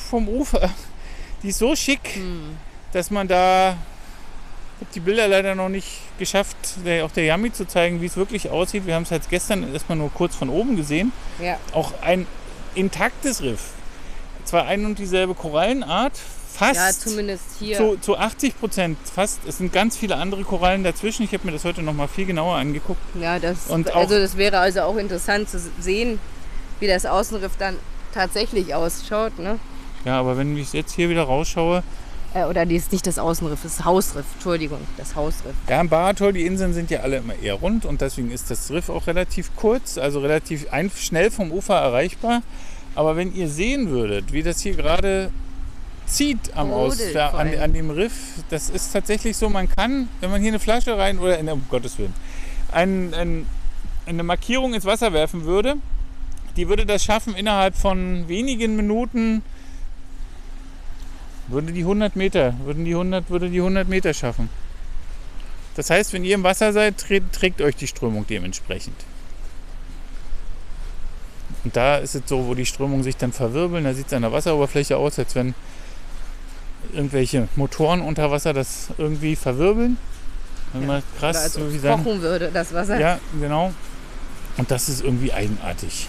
vom 0.09 0.27
Ufer. 0.27 0.69
Die 1.43 1.49
ist 1.49 1.59
so 1.59 1.75
schick, 1.75 2.19
dass 2.91 3.11
man 3.11 3.27
da 3.27 3.75
ich 4.81 4.87
habe 4.87 4.93
die 4.95 4.99
Bilder 5.01 5.27
leider 5.27 5.53
noch 5.53 5.69
nicht 5.69 5.99
geschafft, 6.17 6.57
der, 6.83 7.05
auch 7.05 7.11
der 7.11 7.25
Yami 7.25 7.53
zu 7.53 7.67
zeigen, 7.67 8.01
wie 8.01 8.07
es 8.07 8.17
wirklich 8.17 8.49
aussieht. 8.49 8.87
Wir 8.87 8.95
haben 8.95 9.03
es 9.03 9.11
jetzt 9.11 9.29
gestern 9.29 9.71
erstmal 9.71 9.95
nur 9.95 10.11
kurz 10.11 10.35
von 10.35 10.49
oben 10.49 10.75
gesehen. 10.75 11.11
Ja. 11.39 11.59
Auch 11.73 11.93
ein 12.01 12.25
intaktes 12.73 13.43
Riff. 13.43 13.73
Zwar 14.43 14.65
ein 14.65 14.83
und 14.85 14.97
dieselbe 14.97 15.35
Korallenart, 15.35 16.13
fast 16.53 16.75
ja, 16.75 16.91
zumindest 16.91 17.43
hier. 17.59 17.77
zu, 17.77 17.97
zu 17.97 18.17
80 18.17 18.59
Prozent. 18.59 18.97
Fast. 19.13 19.39
Es 19.47 19.57
sind 19.57 19.71
ganz 19.73 19.97
viele 19.97 20.15
andere 20.17 20.43
Korallen 20.43 20.83
dazwischen. 20.83 21.23
Ich 21.23 21.33
habe 21.33 21.45
mir 21.45 21.51
das 21.53 21.63
heute 21.65 21.81
noch 21.81 21.93
mal 21.93 22.07
viel 22.07 22.25
genauer 22.25 22.55
angeguckt. 22.55 23.01
Ja, 23.19 23.39
das, 23.39 23.67
Und 23.67 23.91
auch- 23.91 23.95
also 24.01 24.17
das 24.19 24.37
wäre 24.37 24.59
also 24.59 24.81
auch 24.81 24.97
interessant 24.97 25.49
zu 25.49 25.59
sehen, 25.79 26.19
wie 26.79 26.87
das 26.87 27.05
Außenriff 27.05 27.53
dann 27.57 27.77
tatsächlich 28.13 28.73
ausschaut. 28.75 29.37
Ne? 29.39 29.59
Ja, 30.05 30.19
aber 30.19 30.37
wenn 30.37 30.57
ich 30.57 30.73
jetzt 30.73 30.93
hier 30.93 31.09
wieder 31.09 31.23
rausschaue, 31.23 31.83
Äh, 32.33 32.45
oder 32.45 32.65
die 32.65 32.77
ist 32.77 32.93
nicht 32.93 33.05
das 33.05 33.19
Außenriff, 33.19 33.59
das 33.61 33.83
Hausriff. 33.83 34.25
Entschuldigung, 34.35 34.79
das 34.97 35.15
Hausriff. 35.15 35.53
Ja, 35.67 35.81
im 35.81 35.89
Baratol, 35.89 36.31
die 36.31 36.45
Inseln 36.45 36.73
sind 36.73 36.89
ja 36.89 37.01
alle 37.01 37.17
immer 37.17 37.35
eher 37.35 37.55
rund 37.55 37.85
und 37.85 37.99
deswegen 37.99 38.31
ist 38.31 38.49
das 38.49 38.71
Riff 38.71 38.87
auch 38.89 39.05
relativ 39.07 39.53
kurz, 39.57 39.97
also 39.97 40.21
relativ 40.21 40.71
ein, 40.71 40.89
schnell 40.95 41.29
vom 41.29 41.51
Ufer 41.51 41.75
erreichbar. 41.75 42.41
Aber 42.95 43.17
wenn 43.17 43.35
ihr 43.35 43.49
sehen 43.49 43.89
würdet, 43.89 44.31
wie 44.31 44.43
das 44.43 44.61
hier 44.61 44.75
gerade 44.75 45.29
zieht 46.11 46.55
am 46.55 46.71
Aus, 46.71 46.97
Brodelt 46.97 47.15
da, 47.15 47.29
an, 47.29 47.57
an 47.57 47.73
dem 47.73 47.89
Riff, 47.89 48.13
das 48.49 48.69
ist 48.69 48.91
tatsächlich 48.91 49.37
so, 49.37 49.49
man 49.49 49.69
kann, 49.69 50.09
wenn 50.19 50.29
man 50.29 50.41
hier 50.41 50.51
eine 50.51 50.59
Flasche 50.59 50.97
rein 50.97 51.19
oder, 51.19 51.39
in, 51.39 51.49
um 51.49 51.65
Gottes 51.69 51.97
Willen, 51.97 52.13
ein, 52.71 53.13
ein, 53.13 53.45
eine 54.05 54.23
Markierung 54.23 54.73
ins 54.73 54.85
Wasser 54.85 55.13
werfen 55.13 55.45
würde, 55.45 55.75
die 56.57 56.67
würde 56.67 56.85
das 56.85 57.03
schaffen 57.03 57.35
innerhalb 57.35 57.75
von 57.75 58.27
wenigen 58.27 58.75
Minuten, 58.75 59.41
würde 61.47 61.71
die 61.71 61.81
100 61.81 62.15
Meter, 62.15 62.53
würden 62.65 62.85
die 62.85 62.91
100, 62.91 63.29
würde 63.29 63.49
die 63.49 63.59
100 63.59 63.87
Meter 63.87 64.13
schaffen. 64.13 64.49
Das 65.75 65.89
heißt, 65.89 66.11
wenn 66.11 66.25
ihr 66.25 66.35
im 66.35 66.43
Wasser 66.43 66.73
seid, 66.73 66.97
trägt, 66.97 67.33
trägt 67.33 67.61
euch 67.61 67.75
die 67.75 67.87
Strömung 67.87 68.27
dementsprechend. 68.27 68.95
Und 71.63 71.75
da 71.75 71.97
ist 71.97 72.15
es 72.15 72.23
so, 72.25 72.47
wo 72.47 72.55
die 72.55 72.65
Strömungen 72.65 73.03
sich 73.03 73.15
dann 73.17 73.31
verwirbeln, 73.31 73.83
da 73.83 73.93
sieht 73.93 74.07
es 74.07 74.13
an 74.13 74.23
der 74.23 74.31
Wasseroberfläche 74.31 74.97
aus, 74.97 75.19
als 75.19 75.35
wenn 75.35 75.53
irgendwelche 76.93 77.47
Motoren 77.55 78.01
unter 78.01 78.31
Wasser 78.31 78.53
das 78.53 78.87
irgendwie 78.97 79.35
verwirbeln. 79.35 79.97
Wenn 80.73 80.87
man 80.87 81.03
krass, 81.19 81.35
Oder 81.35 81.43
also 81.43 81.59
so 81.61 81.73
wie 81.73 81.79
sagen. 81.79 82.03
kochen 82.03 82.21
würde 82.21 82.49
das 82.53 82.73
Wasser. 82.73 82.99
Ja, 82.99 83.19
genau. 83.39 83.73
Und 84.57 84.71
das 84.71 84.89
ist 84.89 85.03
irgendwie 85.03 85.33
eigenartig. 85.33 86.07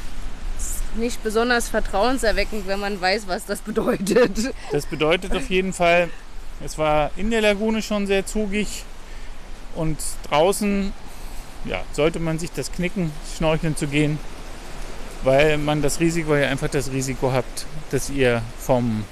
Nicht 0.96 1.22
besonders 1.22 1.68
vertrauenserweckend, 1.68 2.66
wenn 2.66 2.78
man 2.78 3.00
weiß, 3.00 3.26
was 3.26 3.46
das 3.46 3.60
bedeutet. 3.60 4.52
Das 4.70 4.86
bedeutet 4.86 5.34
auf 5.34 5.48
jeden 5.48 5.72
Fall, 5.72 6.10
es 6.64 6.78
war 6.78 7.10
in 7.16 7.30
der 7.30 7.40
Lagune 7.40 7.82
schon 7.82 8.06
sehr 8.06 8.26
zugig 8.26 8.84
und 9.74 9.98
draußen 10.28 10.92
ja, 11.64 11.82
sollte 11.92 12.18
man 12.18 12.38
sich 12.38 12.50
das 12.52 12.72
knicken, 12.72 13.12
schnorcheln 13.36 13.76
zu 13.76 13.86
gehen, 13.86 14.18
weil 15.22 15.58
man 15.58 15.82
das 15.82 16.00
Risiko, 16.00 16.30
weil 16.30 16.42
ihr 16.42 16.48
einfach 16.48 16.68
das 16.68 16.90
Risiko 16.90 17.32
habt, 17.32 17.66
dass 17.90 18.10
ihr 18.10 18.42
vom, 18.58 19.04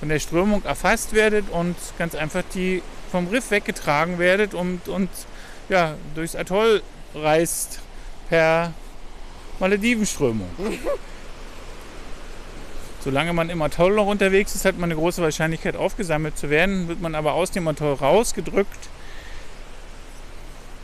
von 0.00 0.08
der 0.08 0.18
Strömung 0.20 0.64
erfasst 0.64 1.12
werdet 1.12 1.50
und 1.50 1.76
ganz 1.98 2.14
einfach 2.14 2.42
die 2.54 2.82
vom 3.10 3.26
Riff 3.28 3.50
weggetragen 3.50 4.18
werdet 4.18 4.54
und, 4.54 4.88
und 4.88 5.08
ja, 5.68 5.94
durchs 6.14 6.36
Atoll 6.36 6.82
reist 7.14 7.80
per 8.28 8.72
Maledivenströmung. 9.58 10.48
Solange 13.02 13.32
man 13.32 13.48
im 13.48 13.62
Atoll 13.62 13.94
noch 13.94 14.06
unterwegs 14.06 14.54
ist, 14.54 14.64
hat 14.64 14.76
man 14.76 14.90
eine 14.90 14.98
große 15.00 15.22
Wahrscheinlichkeit 15.22 15.76
aufgesammelt 15.76 16.36
zu 16.36 16.50
werden. 16.50 16.88
Wird 16.88 17.00
man 17.00 17.14
aber 17.14 17.32
aus 17.34 17.50
dem 17.50 17.66
Atoll 17.68 17.94
rausgedrückt, 17.94 18.88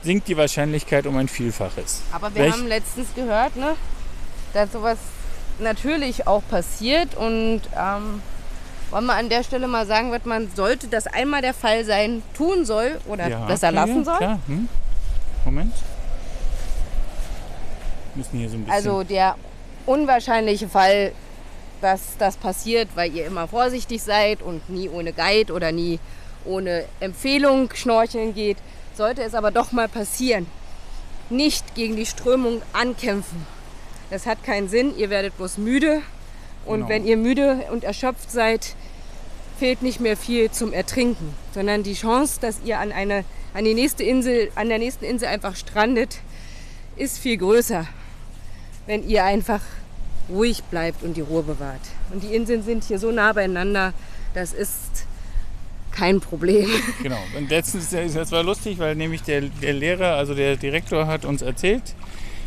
sinkt 0.03 0.29
die 0.29 0.37
Wahrscheinlichkeit 0.37 1.07
um 1.07 1.16
ein 1.16 1.29
Vielfaches. 1.29 2.03
Aber 2.12 2.35
wir 2.35 2.42
Welch- 2.44 2.53
haben 2.53 2.66
letztens 2.66 3.09
gehört, 3.14 3.57
ne, 3.57 3.74
dass 4.55 4.72
sowas 4.72 4.98
natürlich 5.59 6.27
auch 6.27 6.42
passiert 6.48 7.14
und 7.16 7.62
ähm, 7.77 8.22
wollen 8.90 9.06
wir 9.06 9.14
an 9.14 9.28
der 9.28 9.42
Stelle 9.42 9.66
mal 9.66 9.86
sagen, 9.86 10.10
was 10.12 10.24
man 10.24 10.50
sollte 10.54 10.88
das 10.88 11.06
einmal 11.06 11.42
der 11.42 11.54
Fall 11.54 11.84
sein, 11.84 12.22
tun 12.36 12.64
soll 12.64 13.00
oder 13.06 13.28
Ja, 13.28 13.44
besser 13.46 13.68
okay, 13.68 13.76
lassen 13.76 14.04
soll. 14.04 14.16
Klar. 14.16 14.38
Hm? 14.46 14.68
Moment. 15.44 15.74
Wir 18.14 18.18
müssen 18.18 18.38
hier 18.38 18.48
so 18.48 18.56
ein 18.56 18.64
bisschen. 18.64 18.74
Also 18.74 19.02
der 19.02 19.36
unwahrscheinliche 19.86 20.68
Fall, 20.68 21.12
dass 21.80 22.16
das 22.18 22.36
passiert, 22.36 22.88
weil 22.94 23.14
ihr 23.14 23.26
immer 23.26 23.48
vorsichtig 23.48 24.02
seid 24.02 24.42
und 24.42 24.68
nie 24.70 24.88
ohne 24.88 25.12
Guide 25.12 25.52
oder 25.52 25.72
nie 25.72 25.98
ohne 26.44 26.84
Empfehlung 27.00 27.70
schnorcheln 27.74 28.34
geht, 28.34 28.58
sollte 28.96 29.22
es 29.22 29.34
aber 29.34 29.50
doch 29.50 29.72
mal 29.72 29.88
passieren. 29.88 30.46
Nicht 31.30 31.74
gegen 31.74 31.96
die 31.96 32.06
Strömung 32.06 32.62
ankämpfen. 32.72 33.46
Das 34.10 34.26
hat 34.26 34.44
keinen 34.44 34.68
Sinn, 34.68 34.96
ihr 34.96 35.10
werdet 35.10 35.36
bloß 35.36 35.58
müde 35.58 36.02
und 36.66 36.81
Genau. 36.81 36.88
wenn 36.88 37.07
ihr 37.07 37.16
müde 37.16 37.66
und 37.70 37.85
erschöpft 37.85 38.31
seid, 38.31 38.74
fehlt 39.59 39.83
nicht 39.83 40.00
mehr 40.00 40.16
viel 40.16 40.50
zum 40.50 40.72
Ertrinken, 40.72 41.33
sondern 41.53 41.83
die 41.83 41.94
Chance, 41.94 42.40
dass 42.40 42.61
ihr 42.64 42.81
an, 42.81 42.92
eine, 42.92 43.24
an, 43.55 43.64
die 43.64 43.74
nächste 43.74 44.03
Insel, 44.03 44.50
an 44.55 44.68
der 44.68 44.79
nächsten 44.79 45.05
Insel 45.05 45.29
einfach 45.29 45.57
strandet, 45.57 46.18
ist 46.96 47.18
viel 47.18 47.37
größer 47.37 47.87
wenn 48.87 49.09
ihr 49.09 49.24
einfach 49.24 49.61
ruhig 50.29 50.62
bleibt 50.64 51.03
und 51.03 51.16
die 51.16 51.20
Ruhe 51.20 51.42
bewahrt. 51.42 51.81
Und 52.12 52.22
die 52.22 52.35
Inseln 52.35 52.62
sind 52.62 52.85
hier 52.85 52.98
so 52.98 53.11
nah 53.11 53.33
beieinander, 53.33 53.92
das 54.33 54.53
ist 54.53 55.07
kein 55.90 56.20
Problem. 56.20 56.68
Genau. 57.03 57.22
Und 57.37 57.50
letztens, 57.50 57.90
das 57.90 58.33
war 58.33 58.42
lustig, 58.42 58.79
weil 58.79 58.96
nämlich 58.96 59.22
der, 59.22 59.42
der 59.42 59.72
Lehrer, 59.74 60.16
also 60.16 60.35
der 60.35 60.57
Direktor, 60.57 61.07
hat 61.07 61.24
uns 61.24 61.42
erzählt 61.42 61.94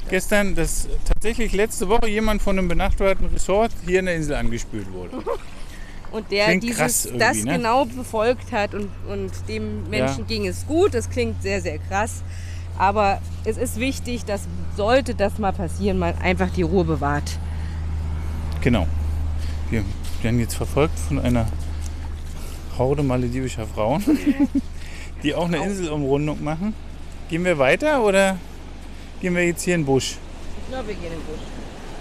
gestern, 0.10 0.56
dass 0.56 0.88
tatsächlich 1.06 1.54
letzte 1.54 1.89
Woche 1.89 2.08
jemand 2.08 2.41
von 2.41 2.58
einem 2.58 2.67
benachbarten 2.67 3.28
Resort 3.28 3.72
hier 3.86 4.00
in 4.00 4.06
der 4.06 4.15
Insel 4.15 4.36
angespült 4.36 4.91
wurde. 4.91 5.17
Und 6.12 6.32
der 6.32 6.46
Klingt 6.46 6.63
dieses, 6.63 7.10
das 7.17 7.43
ne? 7.43 7.58
genau 7.58 7.84
befolgt 7.84 8.54
hat 8.54 8.74
und, 8.74 8.88
und 9.10 9.30
dem 9.50 9.89
Menschen 9.89 10.20
Ja. 10.20 10.26
ging 10.26 10.48
es 10.48 10.65
gut. 10.65 10.93
Das 10.93 11.10
klingt 11.10 11.41
sehr, 11.43 11.62
sehr 11.62 11.80
krass. 11.80 12.24
Aber 12.78 13.20
es 13.43 13.58
ist 13.58 13.78
wichtig, 13.78 14.24
dass 14.24 14.48
sollte 14.78 15.15
das 15.15 15.38
mal 15.38 15.52
passieren, 15.52 16.00
man 16.00 16.17
einfach 16.20 16.50
die 16.50 16.62
Ruhe 16.62 16.86
bewahrt. 16.86 17.38
Genau. 18.62 18.88
Wir 19.70 19.84
werden 20.22 20.39
jetzt 20.39 20.56
verfolgt 20.56 20.98
von 20.98 21.20
einer 21.20 21.48
Horde 22.78 23.04
maledivischer 23.04 23.67
Frauen, 23.67 24.04
die 25.24 25.36
auch 25.36 25.48
eine 25.48 25.58
Inselumrundung 25.58 26.41
machen. 26.41 26.74
Gehen 27.30 27.43
wir 27.43 27.60
weiter 27.60 28.02
oder 28.04 28.38
gehen 29.22 29.36
wir 29.36 29.46
jetzt 29.46 29.64
hier 29.64 29.76
in 29.76 29.82
den 29.82 29.86
Busch? 29.86 30.18
Ich 30.62 30.72
glaube, 30.72 30.88
wir 30.90 30.96
gehen 30.96 31.14
im 31.14 31.22
Busch. 31.22 31.46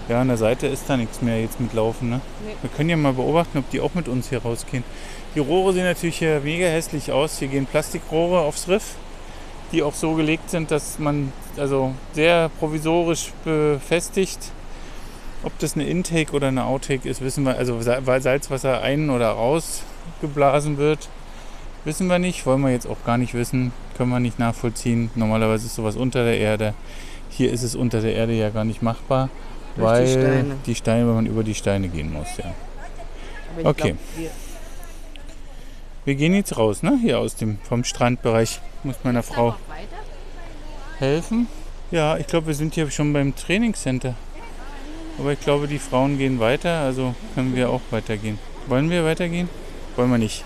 Ja, 0.09 0.21
an 0.21 0.27
der 0.29 0.37
Seite 0.37 0.67
ist 0.67 0.89
da 0.89 0.95
nichts 0.95 1.21
mehr 1.21 1.41
jetzt 1.41 1.59
mit 1.59 1.73
Laufen. 1.73 2.09
Ne? 2.09 2.21
Nee. 2.45 2.53
Wir 2.61 2.69
können 2.69 2.89
ja 2.89 2.95
mal 2.95 3.13
beobachten, 3.13 3.57
ob 3.57 3.69
die 3.71 3.81
auch 3.81 3.93
mit 3.93 4.07
uns 4.07 4.29
hier 4.29 4.41
rausgehen. 4.41 4.83
Die 5.35 5.39
Rohre 5.39 5.73
sehen 5.73 5.83
natürlich 5.83 6.17
hier 6.17 6.39
mega 6.41 6.67
hässlich 6.67 7.11
aus. 7.11 7.39
Hier 7.39 7.49
gehen 7.49 7.65
Plastikrohre 7.65 8.39
aufs 8.39 8.67
Riff, 8.69 8.95
die 9.71 9.83
auch 9.83 9.93
so 9.93 10.13
gelegt 10.13 10.49
sind, 10.49 10.71
dass 10.71 10.97
man 10.97 11.33
also 11.57 11.93
sehr 12.13 12.49
provisorisch 12.59 13.33
befestigt. 13.43 14.39
Ob 15.43 15.57
das 15.59 15.75
eine 15.75 15.85
Intake 15.85 16.33
oder 16.33 16.47
eine 16.47 16.65
Outtake 16.65 17.07
ist, 17.07 17.21
wissen 17.21 17.43
wir. 17.43 17.57
Also 17.57 17.85
weil 17.85 18.21
Salzwasser 18.21 18.81
ein- 18.81 19.09
oder 19.09 19.29
rausgeblasen 19.31 20.77
wird, 20.77 21.09
wissen 21.87 22.07
wir 22.07 22.19
nicht. 22.19 22.45
Wollen 22.45 22.61
wir 22.61 22.69
jetzt 22.69 22.85
auch 22.85 23.03
gar 23.03 23.17
nicht 23.17 23.33
wissen. 23.33 23.71
Können 23.97 24.11
wir 24.11 24.19
nicht 24.19 24.37
nachvollziehen. 24.37 25.09
Normalerweise 25.15 25.65
ist 25.65 25.75
sowas 25.75 25.95
unter 25.95 26.23
der 26.23 26.37
Erde. 26.37 26.75
Hier 27.29 27.51
ist 27.51 27.63
es 27.63 27.75
unter 27.75 28.01
der 28.01 28.13
Erde 28.13 28.33
ja 28.33 28.51
gar 28.51 28.65
nicht 28.65 28.83
machbar. 28.83 29.29
Durch 29.75 29.87
weil 29.87 30.05
die 30.05 30.11
Steine. 30.11 30.55
die 30.65 30.75
Steine, 30.75 31.07
weil 31.07 31.15
man 31.15 31.25
über 31.25 31.43
die 31.43 31.55
Steine 31.55 31.87
gehen 31.87 32.13
muss, 32.13 32.27
ja. 32.37 32.53
Okay. 33.63 33.95
glaub, 33.95 34.17
wir 34.17 34.29
Wir 36.05 36.15
gehen 36.15 36.33
jetzt 36.35 36.57
raus, 36.57 36.83
ne? 36.83 36.99
Hier 37.01 37.19
aus 37.19 37.35
dem 37.35 37.57
vom 37.63 37.83
Strandbereich. 37.83 38.59
Ich 38.79 38.85
muss 38.85 38.97
meiner 39.03 39.23
Frau 39.23 39.55
helfen. 40.99 41.47
Ja, 41.89 42.17
ich 42.17 42.27
glaube, 42.27 42.47
wir 42.47 42.53
sind 42.53 42.75
hier 42.75 42.91
schon 42.91 43.13
beim 43.13 43.35
Trainingscenter. 43.35 44.15
Aber 45.19 45.31
ich 45.31 45.39
glaube, 45.39 45.67
die 45.67 45.79
Frauen 45.79 46.17
gehen 46.17 46.39
weiter, 46.39 46.81
also 46.81 47.15
können 47.33 47.55
wir 47.55 47.69
auch 47.69 47.81
weitergehen. 47.91 48.37
Wollen 48.67 48.89
wir 48.89 49.03
weitergehen? 49.03 49.49
Wollen 49.95 50.11
wir 50.11 50.17
nicht. 50.17 50.43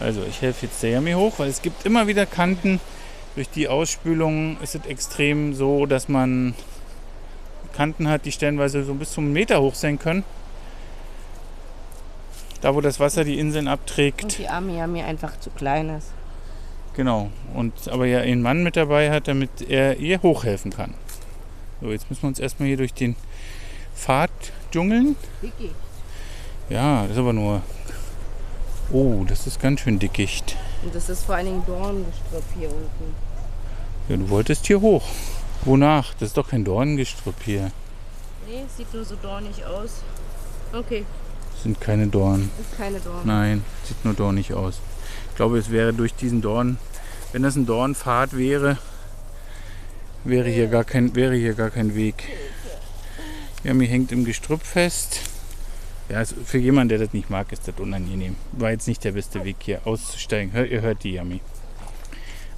Also 0.00 0.22
ich 0.28 0.42
helfe 0.42 0.66
jetzt 0.66 0.82
der 0.82 0.90
Yami 0.90 1.12
hoch, 1.12 1.38
weil 1.38 1.48
es 1.48 1.62
gibt 1.62 1.86
immer 1.86 2.06
wieder 2.06 2.26
Kanten. 2.26 2.80
Durch 3.34 3.48
die 3.48 3.68
Ausspülung 3.68 4.56
ist 4.62 4.74
es 4.74 4.86
extrem 4.86 5.54
so, 5.54 5.86
dass 5.86 6.08
man 6.08 6.54
Kanten 7.74 8.08
hat, 8.08 8.24
die 8.24 8.32
stellenweise 8.32 8.84
so 8.84 8.94
bis 8.94 9.12
zum 9.12 9.32
Meter 9.32 9.60
hoch 9.60 9.74
sein 9.74 9.98
können. 9.98 10.24
Da 12.60 12.74
wo 12.74 12.80
das 12.80 13.00
Wasser 13.00 13.24
die 13.24 13.38
Inseln 13.38 13.68
abträgt. 13.68 14.22
Und 14.22 14.38
die 14.38 14.48
Arme 14.48 14.76
Yami 14.76 15.02
einfach 15.02 15.38
zu 15.38 15.50
klein 15.50 15.90
ist. 15.90 16.08
Genau. 16.94 17.30
Und 17.52 17.88
aber 17.88 18.06
ja 18.06 18.20
einen 18.20 18.42
Mann 18.42 18.62
mit 18.62 18.76
dabei 18.76 19.10
hat, 19.10 19.28
damit 19.28 19.68
er 19.68 19.98
ihr 19.98 20.22
hochhelfen 20.22 20.72
kann. 20.72 20.94
So, 21.80 21.90
jetzt 21.90 22.08
müssen 22.08 22.22
wir 22.22 22.28
uns 22.28 22.38
erstmal 22.38 22.68
hier 22.68 22.76
durch 22.76 22.94
den 22.94 23.16
Pfad 23.94 24.30
dschungeln. 24.70 25.16
Vicky. 25.40 25.70
Ja, 26.70 27.02
das 27.02 27.12
ist 27.12 27.18
aber 27.18 27.32
nur. 27.32 27.62
Oh, 28.92 29.24
das 29.26 29.46
ist 29.46 29.60
ganz 29.60 29.80
schön 29.80 29.98
dickicht. 29.98 30.56
Und 30.82 30.94
das 30.94 31.08
ist 31.08 31.24
vor 31.24 31.34
allen 31.36 31.46
Dingen 31.46 31.62
Dorngestrüpp 31.66 32.44
hier 32.58 32.68
unten. 32.68 33.14
Ja, 34.08 34.16
du 34.16 34.28
wolltest 34.28 34.66
hier 34.66 34.80
hoch. 34.80 35.04
Wonach? 35.64 36.12
Das 36.14 36.28
ist 36.28 36.36
doch 36.36 36.48
kein 36.48 36.64
Dornengestrüpp 36.64 37.42
hier. 37.44 37.70
Nee, 38.46 38.64
sieht 38.76 38.92
nur 38.92 39.04
so 39.04 39.16
dornig 39.16 39.64
aus. 39.64 40.02
Okay, 40.72 41.04
Das 41.54 41.62
sind 41.62 41.80
keine 41.80 42.06
Dornen. 42.08 42.50
ist 42.60 42.76
keine 42.76 43.00
Dorn. 43.00 43.20
Nein, 43.24 43.64
sieht 43.84 44.04
nur 44.04 44.12
dornig 44.14 44.52
aus. 44.52 44.80
Ich 45.30 45.36
glaube, 45.36 45.58
es 45.58 45.70
wäre 45.70 45.94
durch 45.94 46.14
diesen 46.14 46.42
Dorn, 46.42 46.78
wenn 47.32 47.42
das 47.42 47.56
ein 47.56 47.64
Dornpfad 47.64 48.36
wäre, 48.36 48.76
wäre 50.24 50.48
hier 50.50 50.66
gar 50.66 50.84
kein, 50.84 51.14
wäre 51.14 51.34
hier 51.36 51.54
gar 51.54 51.70
kein 51.70 51.94
Weg. 51.94 52.28
Yami 53.62 53.86
hängt 53.86 54.12
im 54.12 54.24
Gestrüpp 54.24 54.62
fest. 54.62 55.20
Ja, 56.08 56.20
es- 56.20 56.34
für 56.44 56.58
jemanden, 56.58 56.90
der 56.90 56.98
das 56.98 57.12
nicht 57.12 57.30
mag, 57.30 57.50
ist 57.52 57.66
das 57.66 57.76
unangenehm. 57.78 58.36
War 58.52 58.70
jetzt 58.70 58.86
nicht 58.88 59.02
der 59.04 59.12
beste 59.12 59.44
Weg 59.44 59.56
hier 59.60 59.80
auszusteigen. 59.86 60.52
Hör, 60.52 60.66
ihr 60.66 60.82
hört 60.82 61.02
die 61.02 61.12
Yami. 61.12 61.40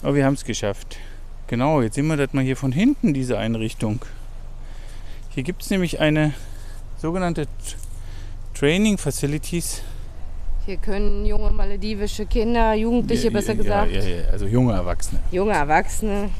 Aber 0.02 0.14
wir 0.14 0.24
haben 0.24 0.34
es 0.34 0.44
geschafft. 0.44 0.98
Genau, 1.46 1.80
jetzt 1.80 1.94
sehen 1.94 2.08
wir 2.08 2.16
das 2.16 2.32
mal 2.32 2.42
hier 2.42 2.56
von 2.56 2.72
hinten, 2.72 3.14
diese 3.14 3.38
Einrichtung. 3.38 4.00
Hier 5.30 5.44
gibt 5.44 5.62
es 5.62 5.70
nämlich 5.70 6.00
eine 6.00 6.34
sogenannte 6.98 7.46
Training 8.54 8.98
Facilities. 8.98 9.82
Hier 10.64 10.78
können 10.78 11.24
junge 11.24 11.50
maledivische 11.52 12.26
Kinder, 12.26 12.74
Jugendliche 12.74 13.26
Ja, 13.28 13.30
besser 13.30 13.52
ja, 13.52 13.62
gesagt, 13.62 13.92
Ja, 13.92 14.00
ja, 14.02 14.24
also 14.32 14.46
junge 14.46 14.72
Erwachsene. 14.72 15.20
junge 15.30 15.52
Erwachsene 15.52 16.30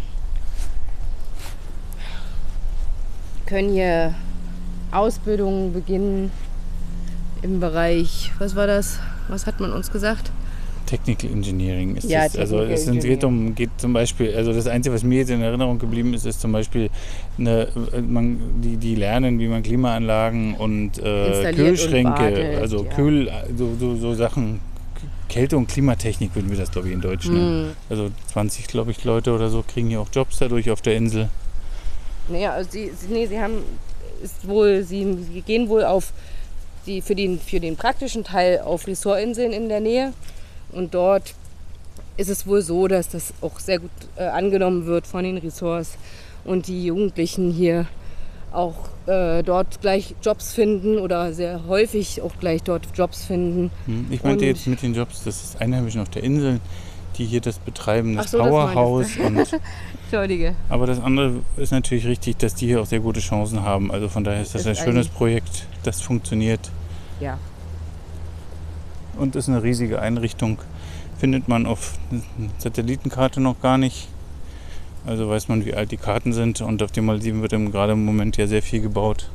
können 3.47 3.71
hier 3.73 4.15
Ausbildungen 4.91 5.73
beginnen 5.73 6.33
im 7.43 7.61
Bereich, 7.61 8.33
was 8.39 8.57
war 8.57 8.67
das? 8.67 8.99
Was 9.29 9.47
hat 9.47 9.61
man 9.61 9.73
uns 9.73 9.91
gesagt? 9.91 10.31
Technical 10.87 11.31
Engineering 11.31 11.97
ist 11.97 12.09
Ja, 12.09 12.25
das. 12.25 12.37
Also 12.37 12.61
es 12.61 12.85
sind- 12.85 13.03
geht, 13.03 13.25
um, 13.25 13.55
geht 13.55 13.71
zum 13.77 13.93
Beispiel, 13.93 14.35
also 14.37 14.53
das 14.53 14.69
Einzige, 14.69 14.95
was 14.95 15.03
mir 15.03 15.19
jetzt 15.19 15.31
in 15.31 15.43
Erinnerung 15.43 15.79
geblieben 15.79 16.15
ist, 16.15 16.25
ist 16.25 16.41
zum 16.41 16.53
Beispiel, 16.53 16.91
eine, 17.39 17.69
man, 18.09 18.39
die, 18.63 18.77
die 18.77 18.95
lernen, 18.95 19.39
wie 19.41 19.49
man 19.49 19.63
Klimaanlagen 19.65 20.55
und 20.55 20.99
äh, 20.99 21.27
Installiert 21.27 21.47
und 21.49 21.57
Kühlschränke, 21.57 22.11
wartet, 22.11 22.59
also 22.61 22.85
ja. 22.85 22.91
Kühl, 22.95 23.33
so, 23.57 23.75
so, 23.79 23.97
so 23.97 24.15
Sachen, 24.15 24.61
Kälte- 25.29 25.57
und 25.57 25.69
Klimatechnik 25.69 26.35
würden 26.37 26.51
wir 26.51 26.57
das, 26.57 26.71
glaube 26.71 26.87
ich, 26.87 26.95
in 26.95 27.01
Deutsch 27.01 27.27
nennen. 27.27 27.69
Hm. 27.69 27.77
Also 27.91 28.11
20, 28.33 28.69
glaube 28.69 28.93
ich, 28.93 29.03
Leute 29.05 29.33
oder 29.35 29.49
so 29.49 29.65
kriegen 29.67 29.89
hier 29.89 30.01
auch 30.01 30.09
Jobs 30.13 30.39
dadurch 30.39 30.71
auf 30.71 30.83
der 30.83 30.95
Insel. 30.97 31.29
Naja, 32.29 32.53
also 32.53 32.71
sie, 32.71 32.93
sie, 32.97 33.13
nee, 33.13 33.27
sie 33.27 33.41
haben, 33.41 33.55
ist 34.23 34.47
wohl, 34.47 34.85
sie, 34.85 35.19
sie 35.33 35.43
gehen 35.43 35.69
wohl 35.69 35.85
auf 35.85 36.13
die, 36.87 37.03
für, 37.03 37.15
den, 37.15 37.39
für 37.41 37.61
den 37.61 37.77
praktischen 37.77 38.25
Teil 38.25 38.61
auf 38.61 38.87
Ressortinseln 38.87 39.53
in 39.53 39.69
der 39.69 39.81
Nähe. 39.81 40.13
Und 40.73 40.95
dort 40.95 41.35
ist 42.17 42.29
es 42.31 42.47
wohl 42.47 42.63
so, 42.63 42.89
dass 42.89 43.09
das 43.09 43.33
auch 43.41 43.59
sehr 43.61 43.79
gut 43.81 43.91
äh, 44.17 44.25
angenommen 44.25 44.87
wird 44.87 45.07
von 45.07 45.25
den 45.25 45.37
Ressorts 45.37 45.97
und 46.45 46.67
die 46.67 46.87
Jugendlichen 46.87 47.51
hier 47.53 47.87
auch 48.53 48.75
äh, 49.07 49.43
dort 49.43 49.81
gleich 49.83 50.15
Jobs 50.23 50.55
finden 50.55 50.99
oder 50.99 51.33
sehr 51.35 51.67
häufig 51.67 52.23
auch 52.23 52.33
gleich 52.41 52.63
dort 52.63 52.87
Jobs 52.95 53.25
finden. 53.27 53.71
Hm, 53.87 54.07
Ich 54.11 54.23
meinte 54.23 54.45
Und- 54.45 54.49
jetzt 54.51 54.67
mit 54.67 54.81
den 54.83 54.95
Jobs, 54.95 55.25
das 55.25 55.43
ist 55.43 55.61
Einheimischen 55.61 56.01
auf 56.01 56.09
der 56.09 56.23
Insel, 56.23 56.61
die 57.19 57.25
hier 57.27 57.41
das 57.41 57.59
betreiben, 57.59 58.17
das 58.17 58.31
so, 58.31 58.39
das 58.39 58.49
Powerhouse. 58.49 59.17
und 59.19 59.37
Entschuldige. 60.11 60.55
Aber 60.69 60.87
das 60.87 61.01
andere 61.01 61.41
ist 61.57 61.73
natürlich 61.73 62.07
richtig, 62.07 62.39
dass 62.39 62.55
die 62.55 62.67
hier 62.67 62.81
auch 62.81 62.87
sehr 62.87 63.01
gute 63.01 63.21
Chancen 63.21 63.63
haben. 63.63 63.91
Also 63.91 64.09
von 64.09 64.23
daher 64.23 64.41
ist 64.41 64.55
das 64.55 64.63
Ist 64.63 64.69
ein 64.69 64.77
schönes 64.77 65.09
Projekt, 65.09 65.67
das 65.83 66.01
funktioniert 66.01 66.71
Ja. 67.21 67.39
und 69.19 69.35
ist 69.35 69.49
eine 69.49 69.63
riesige 69.63 70.01
Einrichtung. 70.01 70.59
Findet 71.19 71.49
man 71.49 71.67
auf 71.67 71.99
Satellitenkarte 72.59 73.41
noch 73.41 73.61
gar 73.61 73.79
nicht. 73.79 74.09
Also 75.07 75.29
weiß 75.29 75.49
man, 75.49 75.65
wie 75.65 75.75
alt 75.75 75.91
die 75.91 75.97
Karten 75.97 76.33
sind 76.33 76.61
und 76.61 76.83
auf 76.83 76.93
den 76.93 77.05
Malediven 77.05 77.43
wird 77.43 77.53
im, 77.53 77.73
gerade 77.73 77.93
im 77.93 78.05
Moment 78.05 78.37
ja 78.37 78.47
sehr 78.47 78.63
viel 78.63 78.81
gebaut. 78.83 79.29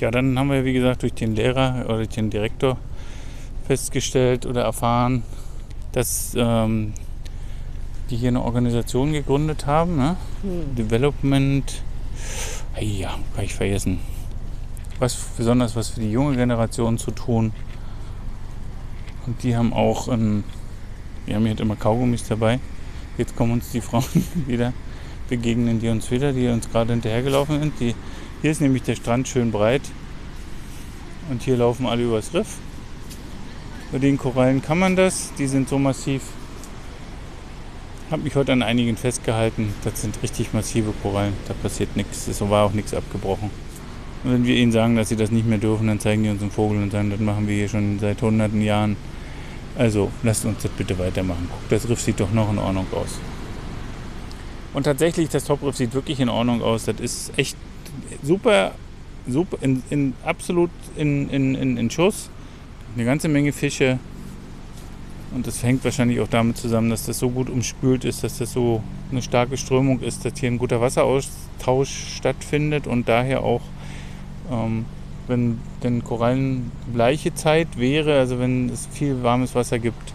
Ja, 0.00 0.10
dann 0.10 0.36
haben 0.38 0.50
wir, 0.50 0.64
wie 0.64 0.72
gesagt, 0.72 1.02
durch 1.02 1.14
den 1.14 1.36
Lehrer 1.36 1.84
oder 1.84 1.96
durch 1.98 2.08
den 2.08 2.30
Direktor 2.30 2.78
festgestellt 3.66 4.44
oder 4.44 4.62
erfahren, 4.62 5.22
dass 5.92 6.34
ähm, 6.36 6.92
die 8.10 8.16
hier 8.16 8.28
eine 8.28 8.42
Organisation 8.42 9.12
gegründet 9.12 9.66
haben. 9.66 9.96
Ne? 9.96 10.16
Hm. 10.42 10.74
Development. 10.74 11.82
Hey, 12.72 13.00
ja, 13.00 13.18
kann 13.34 13.44
ich 13.44 13.54
vergessen. 13.54 14.00
Was 14.98 15.14
besonders 15.36 15.74
was 15.76 15.90
für 15.90 16.00
die 16.00 16.10
junge 16.10 16.36
Generation 16.36 16.98
zu 16.98 17.10
tun. 17.10 17.52
Und 19.26 19.42
die 19.42 19.56
haben 19.56 19.72
auch, 19.72 20.08
ein, 20.08 20.44
wir 21.26 21.36
haben 21.36 21.46
hier 21.46 21.58
immer 21.58 21.76
Kaugummis 21.76 22.26
dabei. 22.28 22.60
Jetzt 23.16 23.36
kommen 23.36 23.52
uns 23.52 23.70
die 23.70 23.80
Frauen 23.80 24.04
wieder 24.46 24.72
begegnen, 25.28 25.80
die 25.80 25.88
uns 25.88 26.10
wieder, 26.10 26.32
die 26.32 26.48
uns 26.48 26.70
gerade 26.70 26.92
hinterhergelaufen 26.92 27.60
sind. 27.60 27.80
Die, 27.80 27.94
hier 28.42 28.50
ist 28.50 28.60
nämlich 28.60 28.82
der 28.82 28.96
Strand 28.96 29.28
schön 29.28 29.50
breit. 29.50 29.82
Und 31.30 31.42
hier 31.42 31.56
laufen 31.56 31.86
alle 31.86 32.02
übers 32.02 32.34
Riff. 32.34 32.58
Bei 33.90 33.98
den 33.98 34.18
Korallen 34.18 34.60
kann 34.60 34.78
man 34.78 34.96
das. 34.96 35.32
Die 35.38 35.46
sind 35.46 35.68
so 35.68 35.78
massiv. 35.78 36.22
Habe 38.14 38.22
mich 38.22 38.36
heute 38.36 38.52
an 38.52 38.62
einigen 38.62 38.96
festgehalten. 38.96 39.74
Das 39.82 40.00
sind 40.00 40.22
richtig 40.22 40.52
massive 40.52 40.94
Korallen. 41.02 41.32
Da 41.48 41.54
passiert 41.54 41.96
nichts. 41.96 42.28
Es 42.28 42.40
war 42.48 42.64
auch 42.64 42.72
nichts 42.72 42.94
abgebrochen. 42.94 43.50
Und 44.22 44.32
wenn 44.32 44.46
wir 44.46 44.54
ihnen 44.54 44.70
sagen, 44.70 44.94
dass 44.94 45.08
sie 45.08 45.16
das 45.16 45.32
nicht 45.32 45.48
mehr 45.48 45.58
dürfen, 45.58 45.88
dann 45.88 45.98
zeigen 45.98 46.22
die 46.22 46.28
uns 46.28 46.40
einen 46.40 46.52
Vogel 46.52 46.80
und 46.80 46.92
sagen, 46.92 47.10
das 47.10 47.18
machen 47.18 47.48
wir 47.48 47.56
hier 47.56 47.68
schon 47.68 47.98
seit 47.98 48.22
hunderten 48.22 48.62
Jahren. 48.62 48.94
Also 49.76 50.12
lasst 50.22 50.44
uns 50.44 50.62
das 50.62 50.70
bitte 50.70 50.96
weitermachen. 50.96 51.48
Guck, 51.50 51.68
das 51.70 51.88
Riff 51.88 52.00
sieht 52.00 52.20
doch 52.20 52.30
noch 52.30 52.52
in 52.52 52.58
Ordnung 52.60 52.86
aus. 52.92 53.18
Und 54.74 54.84
tatsächlich, 54.84 55.28
das 55.30 55.42
Topriff 55.42 55.74
sieht 55.74 55.92
wirklich 55.92 56.20
in 56.20 56.28
Ordnung 56.28 56.62
aus. 56.62 56.84
Das 56.84 57.00
ist 57.00 57.36
echt 57.36 57.56
super, 58.22 58.74
super, 59.26 59.56
in, 59.60 59.82
in, 59.90 60.14
absolut 60.24 60.70
in, 60.94 61.28
in, 61.30 61.56
in, 61.56 61.76
in 61.78 61.90
Schuss. 61.90 62.30
Eine 62.94 63.06
ganze 63.06 63.26
Menge 63.26 63.52
Fische. 63.52 63.98
Und 65.34 65.48
das 65.48 65.64
hängt 65.64 65.84
wahrscheinlich 65.84 66.20
auch 66.20 66.28
damit 66.28 66.56
zusammen, 66.56 66.90
dass 66.90 67.06
das 67.06 67.18
so 67.18 67.28
gut 67.28 67.50
umspült 67.50 68.04
ist, 68.04 68.22
dass 68.22 68.38
das 68.38 68.52
so 68.52 68.84
eine 69.10 69.20
starke 69.20 69.56
Strömung 69.56 70.00
ist, 70.00 70.24
dass 70.24 70.38
hier 70.38 70.48
ein 70.48 70.58
guter 70.58 70.80
Wasseraustausch 70.80 72.14
stattfindet 72.16 72.86
und 72.86 73.08
daher 73.08 73.42
auch, 73.42 73.62
ähm, 74.48 74.84
wenn 75.26 75.58
denn 75.82 76.04
Korallenbleiche 76.04 77.34
Zeit 77.34 77.66
wäre, 77.76 78.16
also 78.16 78.38
wenn 78.38 78.68
es 78.68 78.86
viel 78.92 79.24
warmes 79.24 79.56
Wasser 79.56 79.80
gibt, 79.80 80.14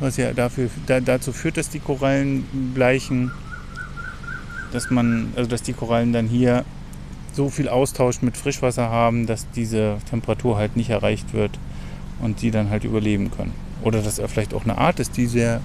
was 0.00 0.18
ja 0.18 0.34
dafür, 0.34 0.68
da, 0.86 1.00
dazu 1.00 1.32
führt, 1.32 1.56
dass 1.56 1.70
die 1.70 1.80
Korallen 1.80 2.44
bleichen, 2.74 3.30
dass 4.70 4.90
man, 4.90 5.32
also 5.34 5.48
dass 5.48 5.62
die 5.62 5.72
Korallen 5.72 6.12
dann 6.12 6.26
hier 6.26 6.66
so 7.32 7.48
viel 7.48 7.70
Austausch 7.70 8.20
mit 8.20 8.36
Frischwasser 8.36 8.90
haben, 8.90 9.26
dass 9.26 9.50
diese 9.52 9.96
Temperatur 10.10 10.58
halt 10.58 10.76
nicht 10.76 10.90
erreicht 10.90 11.32
wird 11.32 11.58
und 12.20 12.42
die 12.42 12.50
dann 12.50 12.68
halt 12.68 12.84
überleben 12.84 13.30
können. 13.30 13.67
Oder 13.82 14.02
dass 14.02 14.18
er 14.18 14.28
vielleicht 14.28 14.54
auch 14.54 14.64
eine 14.64 14.78
Art 14.78 15.00
ist, 15.00 15.16
die 15.16 15.26
sehr 15.26 15.60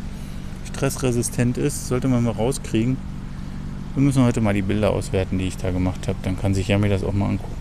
stressresistent 0.68 1.58
ist, 1.58 1.88
sollte 1.88 2.08
man 2.08 2.24
mal 2.24 2.32
rauskriegen. 2.32 2.98
Wir 3.96 4.04
müssen 4.04 4.24
heute 4.24 4.42
mal 4.42 4.54
die 4.54 4.62
Bilder 4.62 4.92
auswerten, 4.92 5.38
die 5.38 5.46
ich 5.48 5.58
da 5.58 5.72
gemacht 5.72 6.08
habe. 6.08 6.18
Dann 6.24 6.40
kann 6.40 6.54
sich 6.54 6.68
Yami 6.68 6.90
das 6.90 7.04
auch 7.04 7.14
mal 7.14 7.30
angucken. 7.30 7.56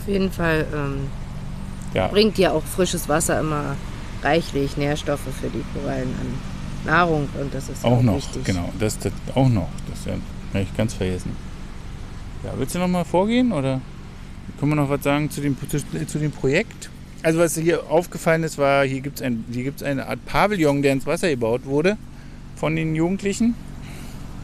Auf 0.00 0.08
jeden 0.08 0.30
Fall 0.30 0.66
ähm, 0.74 1.08
Ja. 1.94 2.08
bringt 2.08 2.38
ja 2.38 2.52
auch 2.52 2.62
frisches 2.64 3.08
Wasser 3.08 3.40
immer 3.40 3.76
reichlich 4.22 4.76
Nährstoffe 4.76 5.20
für 5.40 5.48
die 5.48 5.64
Korallen 5.74 6.08
an 6.20 6.50
Nahrung 6.86 7.28
und 7.40 7.52
das 7.52 7.68
ist 7.68 7.84
Auch 7.84 7.98
auch 7.98 8.02
noch, 8.02 8.16
wichtig. 8.16 8.44
genau. 8.44 8.70
Das, 8.78 8.98
das 8.98 9.12
auch 9.34 9.48
noch. 9.48 9.68
Das 9.90 10.04
ja, 10.06 10.12
habe 10.54 10.62
ich 10.62 10.76
ganz 10.76 10.94
vergessen. 10.94 11.32
Ja, 12.44 12.52
willst 12.56 12.74
du 12.74 12.78
noch 12.78 12.88
mal 12.88 13.04
vorgehen 13.04 13.52
oder 13.52 13.80
können 14.58 14.72
wir 14.72 14.76
noch 14.76 14.88
was 14.88 15.02
sagen 15.02 15.30
zu 15.30 15.40
dem, 15.42 15.56
zu, 15.68 15.78
zu 16.06 16.18
dem 16.18 16.30
Projekt? 16.30 16.88
Also 17.22 17.38
was 17.38 17.56
hier 17.56 17.90
aufgefallen 17.90 18.42
ist, 18.44 18.56
war, 18.56 18.84
hier 18.84 19.00
gibt 19.00 19.16
es 19.16 19.22
ein, 19.22 19.44
hier 19.52 19.64
gibt's 19.64 19.82
eine 19.82 20.06
Art 20.06 20.24
Pavillon, 20.24 20.82
der 20.82 20.92
ins 20.92 21.06
Wasser 21.06 21.28
gebaut 21.28 21.66
wurde 21.66 21.98
von 22.56 22.76
den 22.76 22.94
Jugendlichen. 22.94 23.54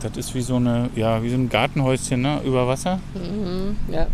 Das 0.00 0.16
ist 0.16 0.34
wie 0.34 0.42
so, 0.42 0.56
eine, 0.56 0.90
ja, 0.94 1.22
wie 1.22 1.30
so 1.30 1.36
ein 1.36 1.48
Gartenhäuschen 1.48 2.20
ne, 2.20 2.40
über 2.44 2.68
Wasser. 2.68 3.00
Mhm, 3.14 3.76
ja. 3.92 4.06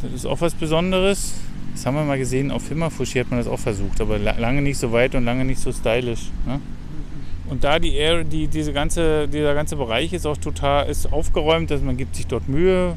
Das 0.00 0.12
ist 0.12 0.26
auch 0.26 0.40
was 0.40 0.54
Besonderes. 0.54 1.34
Das 1.74 1.84
haben 1.84 1.96
wir 1.96 2.04
mal 2.04 2.18
gesehen, 2.18 2.50
auf 2.50 2.68
Himmerfushi 2.68 3.18
hat 3.18 3.30
man 3.30 3.40
das 3.40 3.48
auch 3.48 3.58
versucht, 3.58 4.00
aber 4.00 4.18
la 4.18 4.38
lange 4.38 4.62
nicht 4.62 4.78
so 4.78 4.92
weit 4.92 5.14
und 5.14 5.24
lange 5.24 5.44
nicht 5.44 5.60
so 5.60 5.72
stylisch. 5.72 6.30
Ne? 6.46 6.60
Und 7.50 7.64
da 7.64 7.78
die, 7.78 7.94
Air, 7.94 8.24
die 8.24 8.46
diese 8.48 8.72
ganze, 8.72 9.28
dieser 9.28 9.54
ganze 9.54 9.76
Bereich 9.76 10.12
ist 10.12 10.26
auch 10.26 10.36
total 10.36 10.88
ist 10.88 11.12
aufgeräumt, 11.12 11.70
also 11.70 11.84
man 11.84 11.96
gibt 11.96 12.16
sich 12.16 12.26
dort 12.26 12.48
Mühe. 12.48 12.96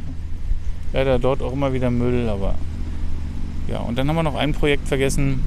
Leider 0.93 1.19
dort 1.19 1.41
auch 1.41 1.51
immer 1.51 1.73
wieder 1.73 1.91
Müll, 1.91 2.29
aber 2.29 2.55
ja. 3.67 3.79
Und 3.79 3.97
dann 3.97 4.07
haben 4.07 4.15
wir 4.15 4.23
noch 4.23 4.35
ein 4.35 4.53
Projekt 4.53 4.87
vergessen. 4.87 5.41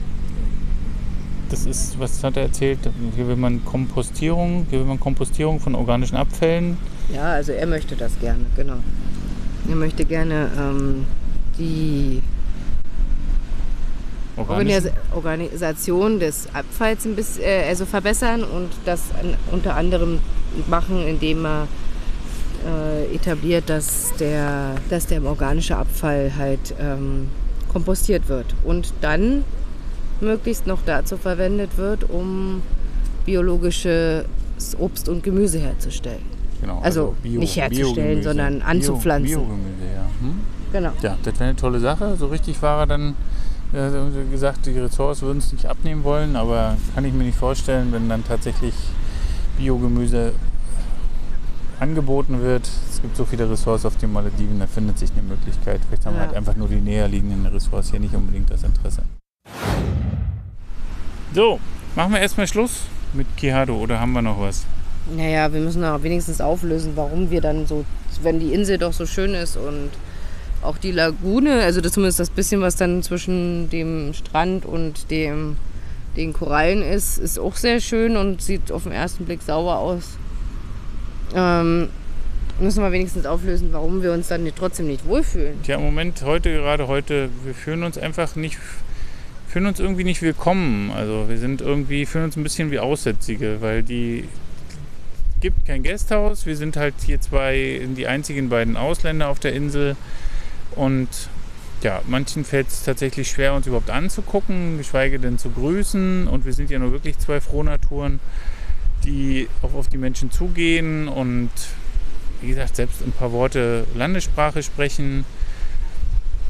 Das 1.50 1.66
ist, 1.66 1.98
was 1.98 2.22
hat 2.22 2.37
er 2.37 2.44
erzählt? 2.44 2.78
Hier 3.16 3.26
will 3.26 3.37
man 3.37 3.64
Kompostierung, 3.64 4.66
hier 4.70 4.78
will 4.78 4.87
man 4.87 5.00
Kompostierung 5.00 5.59
von 5.59 5.74
organischen 5.74 6.16
Abfällen. 6.16 6.76
Ja, 7.12 7.33
also 7.33 7.52
er 7.52 7.66
möchte 7.66 7.96
das 7.96 8.18
gerne, 8.20 8.46
genau. 8.54 8.76
Er 9.68 9.74
möchte 9.74 10.04
gerne 10.04 10.48
ähm, 10.56 11.06
die 11.59 12.22
Organis 14.37 14.88
Organisation 15.14 16.20
des 16.20 16.48
Abfalls 16.54 17.04
ein 17.04 17.16
bisschen 17.16 17.44
äh, 17.44 17.64
also 17.68 17.85
verbessern 17.85 18.44
und 18.44 18.70
das 18.85 19.02
an, 19.20 19.35
unter 19.50 19.74
anderem 19.74 20.20
machen, 20.68 21.06
indem 21.06 21.44
er 21.44 21.68
äh, 22.66 23.14
etabliert, 23.14 23.68
dass 23.68 24.12
der, 24.18 24.76
dass 24.88 25.06
der 25.06 25.22
organische 25.24 25.76
Abfall 25.76 26.33
halt 26.38 26.74
ähm, 26.80 27.28
kompostiert 27.72 28.28
wird 28.28 28.46
und 28.64 28.92
dann 29.00 29.44
möglichst 30.20 30.66
noch 30.66 30.80
dazu 30.85 31.16
verwendet 31.16 31.76
wird, 31.78 32.09
um 32.11 32.61
biologisches 33.24 34.24
Obst 34.78 35.09
und 35.09 35.22
Gemüse 35.22 35.59
herzustellen. 35.59 36.22
Genau, 36.61 36.80
Also, 36.83 37.14
Bio- 37.22 37.40
nicht 37.40 37.56
herzustellen, 37.56 38.22
sondern 38.22 38.61
anzupflanzen. 38.62 39.26
Bio, 39.28 39.38
Biogemüse, 39.40 39.85
ja. 39.94 40.02
Hm? 40.20 40.35
Genau. 40.72 40.90
Ja, 41.02 41.16
das 41.22 41.35
wäre 41.35 41.44
eine 41.44 41.56
tolle 41.56 41.80
Sache. 41.80 42.16
So 42.18 42.26
richtig 42.26 42.61
war 42.62 42.80
er 42.80 42.87
dann 42.87 43.14
äh, 43.72 44.30
gesagt, 44.30 44.66
die 44.66 44.78
Ressorts 44.78 45.22
würden 45.22 45.38
es 45.38 45.52
nicht 45.52 45.66
abnehmen 45.66 46.04
wollen, 46.04 46.37
aber 46.37 46.76
kann 46.94 47.04
ich 47.04 47.12
mir 47.14 47.24
nicht 47.24 47.38
vorstellen, 47.38 47.88
wenn 47.92 48.09
dann 48.09 48.24
tatsächlich 48.24 48.74
Biogemüse 49.56 50.33
angeboten 51.80 52.42
wird. 52.42 52.68
Es 52.90 53.00
gibt 53.02 53.16
so 53.16 53.24
viele 53.24 53.48
Ressorts 53.50 53.84
auf 53.86 53.96
den 53.96 54.12
Malediven, 54.12 54.58
da 54.60 54.66
findet 54.66 54.98
sich 54.98 55.10
eine 55.12 55.22
Möglichkeit. 55.22 55.80
Vielleicht 55.88 56.06
haben 56.06 56.14
wir 56.14 56.20
Ja. 56.22 56.26
halt 56.28 56.36
einfach 56.36 56.56
nur 56.56 56.68
die 56.68 56.80
näher 56.80 57.08
liegenden 57.08 57.46
Ressorts 57.46 57.90
hier 57.90 58.00
nicht 58.00 58.14
unbedingt 58.14 58.50
das 58.50 58.62
Interesse. 58.62 59.02
So, 61.34 61.60
machen 61.96 62.12
wir 62.12 62.20
erstmal 62.20 62.46
Schluss 62.46 62.82
mit 63.12 63.26
Kihado 63.36 63.76
oder 63.76 64.00
haben 64.00 64.12
wir 64.12 64.22
noch 64.22 64.40
was? 64.40 64.64
Naja, 65.16 65.52
wir 65.52 65.60
müssen 65.60 65.84
auch 65.84 66.02
wenigstens 66.02 66.40
auflösen, 66.40 66.92
warum 66.94 67.30
wir 67.30 67.40
dann 67.40 67.66
so, 67.66 67.84
wenn 68.22 68.38
die 68.38 68.52
Insel 68.52 68.78
doch 68.78 68.92
so 68.92 69.06
schön 69.06 69.34
ist 69.34 69.56
und 69.56 69.90
auch 70.62 70.76
die 70.76 70.92
Lagune, 70.92 71.62
also 71.62 71.80
das 71.80 71.92
zumindest 71.92 72.20
das 72.20 72.28
bisschen, 72.30 72.60
was 72.60 72.76
dann 72.76 73.02
zwischen 73.02 73.70
dem 73.70 74.12
Strand 74.12 74.66
und 74.66 75.10
dem, 75.10 75.56
den 76.16 76.32
Korallen 76.34 76.82
ist, 76.82 77.16
ist 77.18 77.38
auch 77.38 77.56
sehr 77.56 77.80
schön 77.80 78.16
und 78.16 78.42
sieht 78.42 78.70
auf 78.70 78.82
den 78.82 78.92
ersten 78.92 79.24
Blick 79.24 79.40
sauber 79.42 79.78
aus. 79.78 80.18
Ähm, 81.34 81.88
müssen 82.60 82.82
wir 82.82 82.92
wenigstens 82.92 83.26
auflösen, 83.26 83.72
warum 83.72 84.02
wir 84.02 84.12
uns 84.12 84.28
dann 84.28 84.48
trotzdem 84.56 84.86
nicht 84.86 85.06
wohlfühlen. 85.06 85.62
Tja, 85.62 85.76
im 85.76 85.82
Moment, 85.82 86.22
heute, 86.22 86.52
gerade 86.52 86.88
heute, 86.88 87.30
wir 87.44 87.54
fühlen 87.54 87.82
uns 87.82 87.96
einfach 87.96 88.36
nicht, 88.36 88.58
fühlen 89.48 89.66
uns 89.66 89.80
irgendwie 89.80 90.04
nicht 90.04 90.22
willkommen. 90.22 90.90
Also 90.90 91.28
wir 91.28 91.38
sind 91.38 91.60
irgendwie, 91.60 92.06
fühlen 92.06 92.24
uns 92.24 92.36
ein 92.36 92.42
bisschen 92.42 92.70
wie 92.70 92.78
Aussätzige, 92.78 93.58
weil 93.60 93.82
die 93.82 94.24
gibt 95.40 95.66
kein 95.66 95.82
Gasthaus. 95.82 96.46
Wir 96.46 96.56
sind 96.56 96.76
halt 96.76 96.94
hier 97.04 97.20
zwei, 97.20 97.80
die 97.96 98.06
einzigen 98.06 98.50
beiden 98.50 98.76
Ausländer 98.76 99.28
auf 99.28 99.40
der 99.40 99.54
Insel. 99.54 99.96
Und 100.76 101.08
ja, 101.82 102.02
manchen 102.06 102.44
fällt 102.44 102.68
es 102.68 102.84
tatsächlich 102.84 103.30
schwer, 103.30 103.54
uns 103.54 103.66
überhaupt 103.66 103.90
anzugucken, 103.90 104.76
geschweige 104.76 105.18
denn 105.18 105.38
zu 105.38 105.50
grüßen. 105.50 106.28
Und 106.28 106.44
wir 106.44 106.52
sind 106.52 106.70
ja 106.70 106.78
nur 106.78 106.92
wirklich 106.92 107.18
zwei 107.18 107.40
Frohnaturen, 107.40 108.20
die 109.04 109.48
auch 109.62 109.74
auf 109.74 109.88
die 109.88 109.98
Menschen 109.98 110.30
zugehen 110.30 111.08
und 111.08 111.50
wie 112.40 112.48
gesagt, 112.48 112.76
selbst 112.76 113.02
ein 113.02 113.12
paar 113.12 113.32
Worte 113.32 113.86
Landessprache 113.94 114.62
sprechen. 114.62 115.24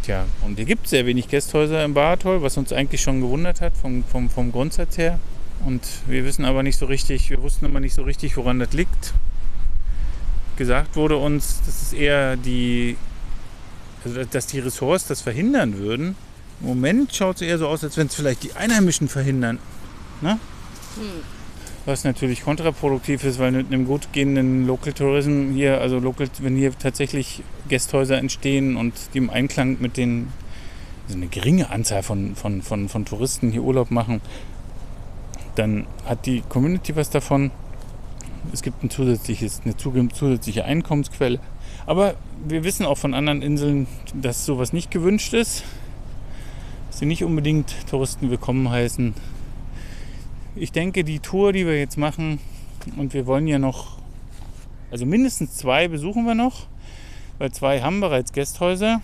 Tja, 0.03 0.25
und 0.43 0.57
hier 0.57 0.65
gibt 0.65 0.85
es 0.85 0.91
sehr 0.91 1.07
wenig 1.07 1.29
Gästhäuser 1.29 1.85
im 1.85 1.95
Baratol, 1.95 2.43
was 2.43 2.57
uns 2.57 2.73
eigentlich 2.73 3.03
schon 3.03 3.21
gewundert 3.21 3.61
hat 3.61 3.77
vom, 3.77 4.05
vom, 4.05 4.31
vom 4.31 4.53
Grundsatz 4.53 4.99
her. 4.99 5.19
Und 5.65 5.83
wir 6.07 6.25
wissen 6.25 6.45
aber 6.45 6.63
nicht 6.63 6.79
so 6.79 6.87
richtig, 6.87 7.29
wir 7.29 7.43
wussten 7.43 7.67
immer 7.67 7.81
nicht 7.81 7.95
so 7.95 8.03
richtig, 8.03 8.37
woran 8.37 8.59
das 8.59 8.73
liegt. 8.73 9.13
Gesagt 10.57 10.97
wurde 10.97 11.17
uns, 11.17 11.61
dass 11.67 11.83
es 11.83 11.93
eher 11.93 12.37
die, 12.37 12.97
also 14.05 14.25
dass 14.25 14.47
die 14.47 14.61
Ressorts 14.61 15.07
das 15.07 15.21
verhindern 15.21 15.77
würden. 15.79 16.17
Im 16.61 16.69
Moment 16.69 17.15
schaut 17.15 17.37
es 17.37 17.43
eher 17.43 17.59
so 17.59 17.67
aus, 17.67 17.83
als 17.85 17.97
wenn 17.97 18.07
es 18.07 18.15
vielleicht 18.15 18.43
die 18.43 18.53
Einheimischen 18.55 19.09
verhindern. 19.09 19.59
Ne? 20.21 20.39
Was 21.91 22.05
natürlich 22.05 22.45
kontraproduktiv 22.45 23.25
ist, 23.25 23.41
weil 23.41 23.51
mit 23.51 23.67
einem 23.67 23.85
gut 23.85 24.13
gehenden 24.13 24.65
Local 24.65 24.93
Tourism 24.93 25.51
hier, 25.55 25.81
also 25.81 25.99
Local, 25.99 26.29
wenn 26.39 26.55
hier 26.55 26.71
tatsächlich 26.79 27.43
Gästhäuser 27.69 28.17
entstehen 28.17 28.77
und 28.77 28.95
die 29.13 29.19
im 29.19 29.29
Einklang 29.29 29.77
mit 29.81 29.97
den, 29.97 30.29
also 31.09 31.17
eine 31.17 31.27
geringe 31.27 31.69
Anzahl 31.71 32.05
von, 32.05 32.37
von, 32.37 32.63
von, 32.63 32.89
von 32.89 33.05
Touristen 33.07 33.51
hier 33.51 33.65
Urlaub 33.65 33.91
machen, 33.91 34.21
dann 35.57 35.89
hat 36.07 36.27
die 36.27 36.43
Community 36.49 36.95
was 36.95 37.11
davon. 37.11 37.51
Es 38.53 38.63
gibt 38.63 38.85
ein 38.85 38.91
zusätzliches, 38.91 39.63
eine 39.65 39.77
zusätzliche 39.77 40.65
Einkommensquelle. 40.65 41.41
Aber 41.87 42.15
wir 42.47 42.63
wissen 42.63 42.87
auch 42.87 42.99
von 42.99 43.15
anderen 43.15 43.43
Inseln, 43.43 43.89
dass 44.15 44.47
sowas 44.47 44.73
nicht 44.73 44.93
gewünscht 44.93 45.35
ist. 45.35 45.65
Dass 46.89 47.01
sie 47.01 47.07
nicht 47.07 47.25
unbedingt 47.25 47.75
Touristen 47.91 48.31
willkommen 48.31 48.71
heißen. 48.71 49.40
Ich 50.57 50.73
denke, 50.73 51.05
die 51.05 51.21
Tour, 51.21 51.53
die 51.53 51.67
wir 51.67 51.79
jetzt 51.79 51.97
machen, 51.97 52.41
und 52.97 53.15
wir 53.15 53.27
wollen 53.27 53.47
ja 53.47 53.59
noch, 53.59 53.99
also 54.91 55.07
mindestens 55.07 55.57
zwei 55.57 55.89
besuchen 55.89 56.25
wir 56.25 56.35
noch, 56.35 56.67
weil 57.39 57.53
zwei 57.53 57.81
haben 57.81 58.01
bereits 58.01 58.33
Gästhäuser 58.33 59.01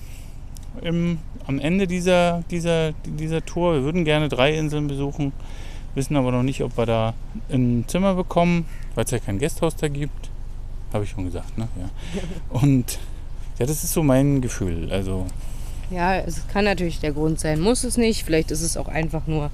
im, 0.83 1.19
am 1.47 1.59
Ende 1.59 1.87
dieser, 1.87 2.43
dieser, 2.51 2.93
dieser 3.05 3.45
Tour. 3.45 3.75
Wir 3.75 3.83
würden 3.83 4.05
gerne 4.05 4.29
drei 4.29 4.57
Inseln 4.57 4.89
besuchen, 4.89 5.33
wissen 5.95 6.17
aber 6.17 6.33
noch 6.33 6.43
nicht, 6.43 6.63
ob 6.63 6.77
wir 6.77 6.87
da 6.87 7.15
ein 7.51 7.85
Zimmer 7.87 8.15
bekommen, 8.15 8.67
weil 8.95 9.05
es 9.05 9.11
ja 9.11 9.19
kein 9.19 9.39
Gästhaus 9.39 9.77
da 9.77 9.89
gibt. 9.89 10.31
Habe 10.93 11.05
ich 11.05 11.11
schon 11.11 11.25
gesagt, 11.25 11.57
ne? 11.59 11.69
Ja. 11.79 11.91
Und 12.61 12.99
ja, 13.59 13.67
das 13.67 13.85
ist 13.85 13.93
so 13.93 14.03
mein 14.03 14.41
Gefühl. 14.41 14.91
Also, 14.93 15.27
Ja, 15.91 16.17
es 16.17 16.47
kann 16.49 16.65
natürlich 16.65 17.01
der 17.01 17.13
Grund 17.13 17.41
sein, 17.41 17.61
muss 17.61 17.85
es 17.85 17.97
nicht. 17.97 18.25
Vielleicht 18.25 18.51
ist 18.51 18.63
es 18.63 18.77
auch 18.77 18.89
einfach 18.89 19.27
nur, 19.27 19.51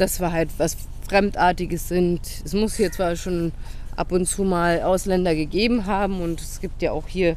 dass 0.00 0.20
wir 0.20 0.32
halt 0.32 0.50
was 0.58 0.76
Fremdartiges 1.08 1.88
sind. 1.88 2.20
Es 2.44 2.54
muss 2.54 2.76
hier 2.76 2.92
zwar 2.92 3.16
schon 3.16 3.52
ab 3.96 4.12
und 4.12 4.26
zu 4.26 4.44
mal 4.44 4.82
Ausländer 4.82 5.34
gegeben 5.34 5.86
haben 5.86 6.20
und 6.20 6.40
es 6.40 6.60
gibt 6.60 6.82
ja 6.82 6.92
auch 6.92 7.08
hier 7.08 7.36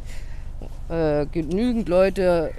äh, 0.90 1.26
genügend 1.32 1.90
Leute, 1.90 2.52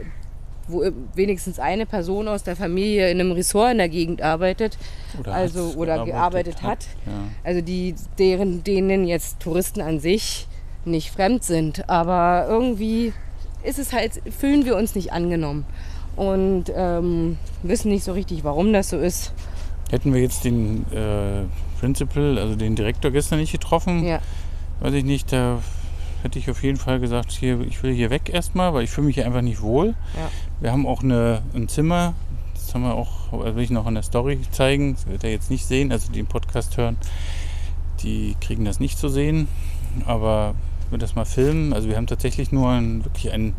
wo 0.69 0.85
wenigstens 1.15 1.59
eine 1.59 1.87
Person 1.87 2.29
aus 2.29 2.43
der 2.43 2.57
Familie 2.57 3.11
in 3.11 3.21
einem 3.21 3.33
Ressort 3.33 3.73
in 3.73 3.79
der 3.79 3.89
Gegend 3.89 4.23
arbeitet, 4.23 4.79
oder 5.19 5.35
also 5.35 5.69
hat- 5.69 5.77
oder 5.77 6.05
gearbeitet 6.05 6.63
hat. 6.63 6.87
Ja. 7.07 7.13
Also 7.45 7.61
die, 7.61 7.95
deren, 8.19 8.65
denen 8.65 9.07
jetzt 9.07 9.41
Touristen 9.41 9.81
an 9.81 10.01
sich 10.01 10.47
nicht 10.85 11.11
fremd 11.11 11.45
sind. 11.45 11.89
Aber 11.89 12.47
irgendwie 12.49 13.13
ist 13.63 13.79
es 13.79 13.93
halt, 13.93 14.21
fühlen 14.37 14.65
wir 14.65 14.77
uns 14.77 14.95
nicht 14.95 15.13
angenommen. 15.13 15.65
Und 16.17 16.65
ähm, 16.75 17.39
wissen 17.63 17.91
nicht 17.91 18.05
so 18.05 18.13
richtig, 18.13 18.45
warum 18.45 18.73
das 18.73 18.91
so 18.91 18.99
ist. 18.99 19.33
Hätten 19.93 20.15
wir 20.15 20.23
jetzt 20.23 20.45
den 20.45 20.91
äh, 20.91 21.43
Principal, 21.79 22.39
also 22.39 22.57
den 22.57 22.77
Direktor 22.77 23.11
gestern 23.11 23.39
nicht 23.39 23.53
getroffen, 23.53 24.03
Ja, 24.07 24.21
weiß 24.81 24.95
ich 24.95 25.05
nicht, 25.05 25.31
da 25.31 25.59
hätte 26.23 26.39
ich 26.39 26.51
auf 26.51 26.63
jeden 26.63 26.79
Fall 26.79 26.99
gesagt, 26.99 27.31
hier, 27.31 27.61
ich 27.61 27.83
will 27.83 27.93
hier 27.93 28.09
weg 28.09 28.31
erstmal, 28.33 28.73
weil 28.73 28.85
ich 28.85 28.91
fühle 28.91 29.09
mich 29.09 29.17
hier 29.17 29.27
einfach 29.27 29.43
nicht 29.43 29.61
wohl. 29.61 29.89
Ja. 29.89 30.31
Wir 30.61 30.73
haben 30.73 30.87
auch 30.87 31.03
eine, 31.03 31.43
ein 31.53 31.69
Zimmer, 31.69 32.15
das 32.55 32.73
haben 32.73 32.85
wir 32.85 32.95
auch, 32.95 33.33
will 33.33 33.63
ich 33.63 33.69
noch 33.69 33.87
in 33.87 33.93
der 33.93 34.03
Story 34.03 34.41
zeigen, 34.51 34.95
das 34.95 35.07
wird 35.07 35.25
er 35.25 35.31
jetzt 35.31 35.51
nicht 35.51 35.67
sehen, 35.67 35.93
also 35.93 36.11
die 36.11 36.21
den 36.21 36.27
Podcast 36.27 36.79
hören, 36.79 36.97
die 38.03 38.35
kriegen 38.41 38.65
das 38.65 38.81
nicht 38.81 38.99
zu 38.99 39.11
sehen, 39.11 39.47
aber 40.07 40.55
ich 40.87 40.93
will 40.93 41.01
das 41.01 41.15
mal 41.15 41.27
filmen. 41.27 41.75
Also 41.75 41.89
wir 41.89 41.97
haben 41.99 42.07
tatsächlich 42.07 42.51
nur 42.51 42.71
ein, 42.71 43.05
wirklich 43.05 43.31
ein, 43.31 43.55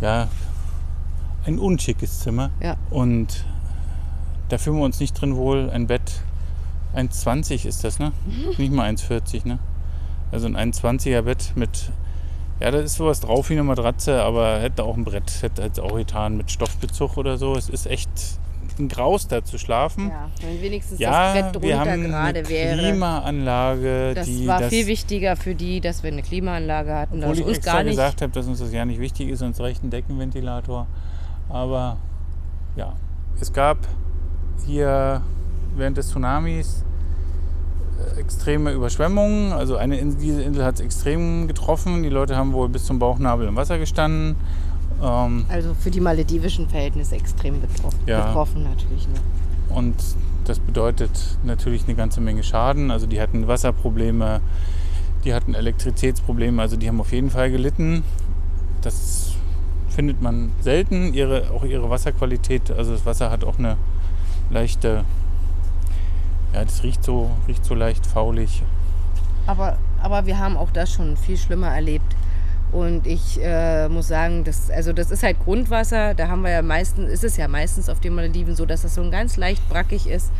ja, 0.00 0.28
ein 1.44 1.58
unschickes 1.58 2.20
Zimmer 2.20 2.50
ja. 2.62 2.78
und 2.88 3.44
da 4.50 4.58
fühlen 4.58 4.76
wir 4.76 4.84
uns 4.84 5.00
nicht 5.00 5.12
drin 5.18 5.36
wohl. 5.36 5.70
Ein 5.70 5.86
Bett, 5.86 6.20
1,20 6.94 7.66
ist 7.66 7.84
das, 7.84 7.98
ne? 7.98 8.12
Nicht 8.58 8.72
mal 8.72 8.88
1,40, 8.90 9.46
ne? 9.46 9.58
Also 10.32 10.46
ein 10.46 10.56
1,20er 10.72 11.22
Bett 11.22 11.52
mit, 11.54 11.90
ja, 12.60 12.70
da 12.70 12.78
ist 12.78 12.94
sowas 12.96 13.20
drauf 13.20 13.48
wie 13.50 13.54
eine 13.54 13.64
Matratze, 13.64 14.22
aber 14.22 14.60
hätte 14.60 14.84
auch 14.84 14.96
ein 14.96 15.04
Brett, 15.04 15.42
hätte 15.42 15.62
es 15.62 15.78
auch 15.78 15.96
getan 15.96 16.36
mit 16.36 16.50
Stoffbezug 16.50 17.16
oder 17.16 17.36
so. 17.38 17.54
Es 17.54 17.68
ist 17.68 17.86
echt 17.86 18.10
ein 18.78 18.88
Graus 18.88 19.26
da 19.28 19.44
zu 19.44 19.58
schlafen. 19.58 20.08
ja. 20.10 20.28
Wenn 20.40 20.62
wenigstens 20.62 20.98
Ja, 21.00 21.34
das 21.34 21.52
Bett 21.52 21.62
wir 21.62 21.74
drunter 21.76 21.78
haben 21.80 21.88
eine 22.00 22.08
gerade 22.08 22.48
wäre. 22.48 22.78
Klimaanlage, 22.78 24.12
Das 24.14 24.26
die 24.26 24.46
war 24.46 24.60
das, 24.60 24.68
viel 24.70 24.86
wichtiger 24.86 25.36
für 25.36 25.54
die, 25.54 25.80
dass 25.80 26.02
wir 26.02 26.10
eine 26.12 26.22
Klimaanlage 26.22 26.94
hatten. 26.94 27.18
obwohl 27.18 27.30
Das 27.30 27.38
ich 27.40 27.46
uns 27.46 27.60
gar 27.64 27.82
nicht. 27.82 27.90
gesagt 27.92 28.22
habe, 28.22 28.32
dass 28.32 28.46
uns 28.46 28.58
das 28.60 28.72
ja 28.72 28.84
nicht 28.84 29.00
wichtig 29.00 29.28
ist, 29.28 29.42
uns 29.42 29.60
reicht 29.60 29.82
ein 29.82 29.90
Deckenventilator. 29.90 30.86
Aber 31.48 31.96
ja, 32.76 32.94
es 33.40 33.52
gab 33.52 33.78
hier 34.66 35.22
während 35.76 35.96
des 35.96 36.08
Tsunamis 36.10 36.84
äh, 38.16 38.20
extreme 38.20 38.72
Überschwemmungen. 38.72 39.52
Also 39.52 39.76
eine 39.76 39.98
Insel, 39.98 40.20
diese 40.20 40.42
Insel 40.42 40.64
hat 40.64 40.74
es 40.76 40.80
extrem 40.80 41.46
getroffen. 41.48 42.02
Die 42.02 42.08
Leute 42.08 42.36
haben 42.36 42.52
wohl 42.52 42.68
bis 42.68 42.84
zum 42.84 42.98
Bauchnabel 42.98 43.46
im 43.48 43.56
Wasser 43.56 43.78
gestanden. 43.78 44.36
Ähm, 45.02 45.44
Also 45.48 45.74
für 45.74 45.90
die 45.90 46.00
maledivischen 46.00 46.68
Verhältnisse 46.68 47.14
extrem 47.16 47.60
betroffen, 47.60 47.98
Ja. 48.06 48.26
betroffen 48.26 48.64
natürlich. 48.64 49.06
Ne? 49.08 49.14
Und 49.74 49.94
das 50.44 50.58
bedeutet 50.58 51.10
natürlich 51.44 51.84
eine 51.86 51.94
ganze 51.94 52.20
Menge 52.20 52.42
Schaden. 52.42 52.90
Also 52.90 53.06
die 53.06 53.20
hatten 53.20 53.46
Wasserprobleme, 53.46 54.40
die 55.24 55.32
hatten 55.34 55.54
Elektrizitätsprobleme, 55.54 56.60
also 56.60 56.76
die 56.76 56.88
haben 56.88 57.00
auf 57.00 57.12
jeden 57.12 57.30
Fall 57.30 57.50
gelitten. 57.50 58.02
Das 58.82 59.32
findet 59.90 60.22
man 60.22 60.50
selten. 60.60 61.14
Ihre, 61.14 61.50
auch 61.50 61.64
ihre 61.64 61.88
Wasserqualität, 61.90 62.70
also 62.70 62.92
das 62.92 63.04
Wasser 63.06 63.30
hat 63.30 63.44
auch 63.44 63.58
eine 63.58 63.76
leichte, 64.50 65.04
ja, 66.52 66.64
das 66.64 66.82
riecht 66.82 67.04
so, 67.04 67.30
riecht 67.48 67.64
so 67.64 67.74
leicht 67.74 68.06
faulig. 68.06 68.62
Aber, 69.46 69.78
aber 70.02 70.26
wir 70.26 70.38
haben 70.38 70.56
auch 70.56 70.70
das 70.70 70.92
schon 70.92 71.16
viel 71.16 71.36
schlimmer 71.36 71.68
erlebt. 71.68 72.16
Und 72.72 73.06
ich 73.06 73.40
äh, 73.42 73.88
muss 73.88 74.08
sagen, 74.08 74.44
das, 74.44 74.70
also 74.70 74.92
das 74.92 75.10
ist 75.10 75.22
halt 75.22 75.38
Grundwasser. 75.40 76.14
Da 76.14 76.28
haben 76.28 76.42
wir 76.42 76.50
ja 76.50 76.62
meistens, 76.62 77.10
ist 77.10 77.24
es 77.24 77.36
ja 77.36 77.48
meistens 77.48 77.88
auf 77.88 77.98
den 78.00 78.14
Malediven 78.14 78.54
so, 78.54 78.64
dass 78.64 78.82
das 78.82 78.94
so 78.94 79.02
ein 79.02 79.10
ganz 79.10 79.36
leicht 79.36 79.68
brackig 79.68 80.06
ist. 80.08 80.30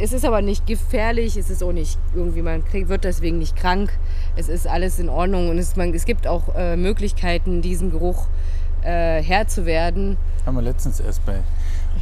Es 0.00 0.12
ist 0.12 0.24
aber 0.24 0.42
nicht 0.42 0.66
gefährlich, 0.66 1.36
es 1.36 1.50
ist 1.50 1.62
auch 1.62 1.72
nicht 1.72 1.98
irgendwie, 2.14 2.42
man 2.42 2.64
kriegt, 2.64 2.88
wird 2.88 3.04
deswegen 3.04 3.38
nicht 3.38 3.56
krank. 3.56 3.92
Es 4.36 4.48
ist 4.48 4.66
alles 4.66 4.98
in 5.00 5.08
Ordnung 5.08 5.48
und 5.48 5.58
es, 5.58 5.74
man, 5.74 5.92
es 5.92 6.04
gibt 6.04 6.26
auch 6.26 6.54
äh, 6.56 6.76
Möglichkeiten, 6.76 7.62
diesen 7.62 7.90
Geruch 7.90 8.28
äh, 8.82 9.22
Herr 9.22 9.48
zu 9.48 9.66
werden. 9.66 10.16
Haben 10.46 10.56
wir 10.56 10.62
letztens 10.62 11.00
erst 11.00 11.24
bei 11.26 11.40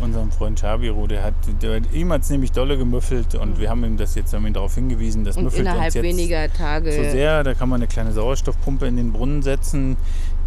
unserem 0.01 0.31
Freund 0.31 0.59
Schabiru, 0.59 1.07
der 1.07 1.23
hat, 1.23 1.35
der, 1.63 1.81
ihm 1.93 2.13
hat 2.13 2.23
es 2.23 2.31
nämlich 2.31 2.53
dolle 2.53 2.77
gemüffelt 2.77 3.35
und 3.35 3.59
wir 3.59 3.71
haben 3.71 3.85
ihm 3.85 3.97
das 3.97 4.15
jetzt, 4.15 4.35
haben 4.35 4.47
ihn 4.47 4.53
darauf 4.53 4.75
hingewiesen, 4.75 5.25
das 5.25 5.37
Und 5.37 5.45
müffelt 5.45 5.63
innerhalb 5.63 5.87
uns 5.87 5.95
jetzt 5.95 6.05
weniger 6.05 6.53
Tage. 6.53 6.93
so 6.93 7.03
sehr. 7.03 7.45
Da 7.45 7.55
kann 7.55 7.69
man 7.69 7.81
eine 7.81 7.89
kleine 7.89 8.13
Sauerstoffpumpe 8.13 8.87
in 8.87 8.97
den 8.97 9.13
Brunnen 9.13 9.43
setzen, 9.43 9.97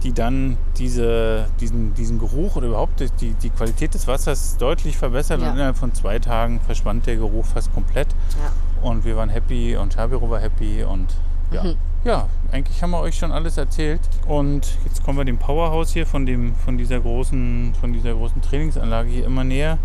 die 0.03 0.13
dann 0.13 0.57
diese, 0.77 1.47
diesen, 1.59 1.93
diesen 1.93 2.19
Geruch 2.19 2.55
oder 2.55 2.67
überhaupt 2.67 2.99
die, 3.19 3.33
die 3.33 3.49
Qualität 3.49 3.93
des 3.93 4.07
Wassers 4.07 4.57
deutlich 4.57 4.97
verbessert. 4.97 5.41
Ja. 5.41 5.49
Und 5.49 5.55
innerhalb 5.55 5.77
von 5.77 5.93
zwei 5.93 6.19
Tagen 6.19 6.59
verschwand 6.61 7.05
der 7.07 7.17
Geruch 7.17 7.45
fast 7.45 7.73
komplett. 7.73 8.07
Ja. 8.41 8.89
Und 8.89 9.03
wir 9.03 9.17
waren 9.17 9.29
happy 9.29 9.75
und 9.75 9.93
Shabiro 9.93 10.29
war 10.29 10.39
happy 10.39 10.83
und 10.83 11.07
ja. 11.51 11.63
Mhm. 11.63 11.75
Ja, 12.05 12.29
eigentlich 12.51 12.81
haben 12.81 12.91
wir 12.91 12.99
euch 12.99 13.17
schon 13.17 13.31
alles 13.31 13.57
erzählt. 13.57 13.99
Und 14.25 14.77
jetzt 14.85 15.03
kommen 15.03 15.17
wir 15.17 15.25
dem 15.25 15.37
Powerhouse 15.37 15.91
hier 15.91 16.05
von, 16.05 16.25
dem, 16.25 16.55
von, 16.55 16.77
dieser 16.77 16.99
großen, 16.99 17.73
von 17.79 17.93
dieser 17.93 18.13
großen 18.13 18.41
Trainingsanlage 18.41 19.09
hier 19.09 19.25
immer 19.25 19.43
näher. 19.43 19.77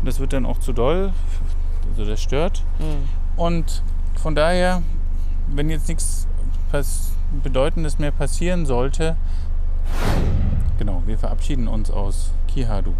Und 0.00 0.06
das 0.06 0.20
wird 0.20 0.32
dann 0.32 0.46
auch 0.46 0.60
zu 0.60 0.72
doll. 0.72 1.12
Also 1.90 2.04
das 2.04 2.22
stört. 2.22 2.62
Mhm. 2.78 3.40
Und 3.40 3.82
von 4.22 4.34
daher, 4.34 4.82
wenn 5.48 5.68
jetzt 5.68 5.88
nichts 5.88 6.26
Bedeutendes 7.42 7.98
mehr 7.98 8.12
passieren 8.12 8.66
sollte, 8.66 9.16
genau, 10.78 11.02
wir 11.06 11.18
verabschieden 11.18 11.66
uns 11.68 11.90
aus 11.90 12.30
Kihadu. 12.46 12.92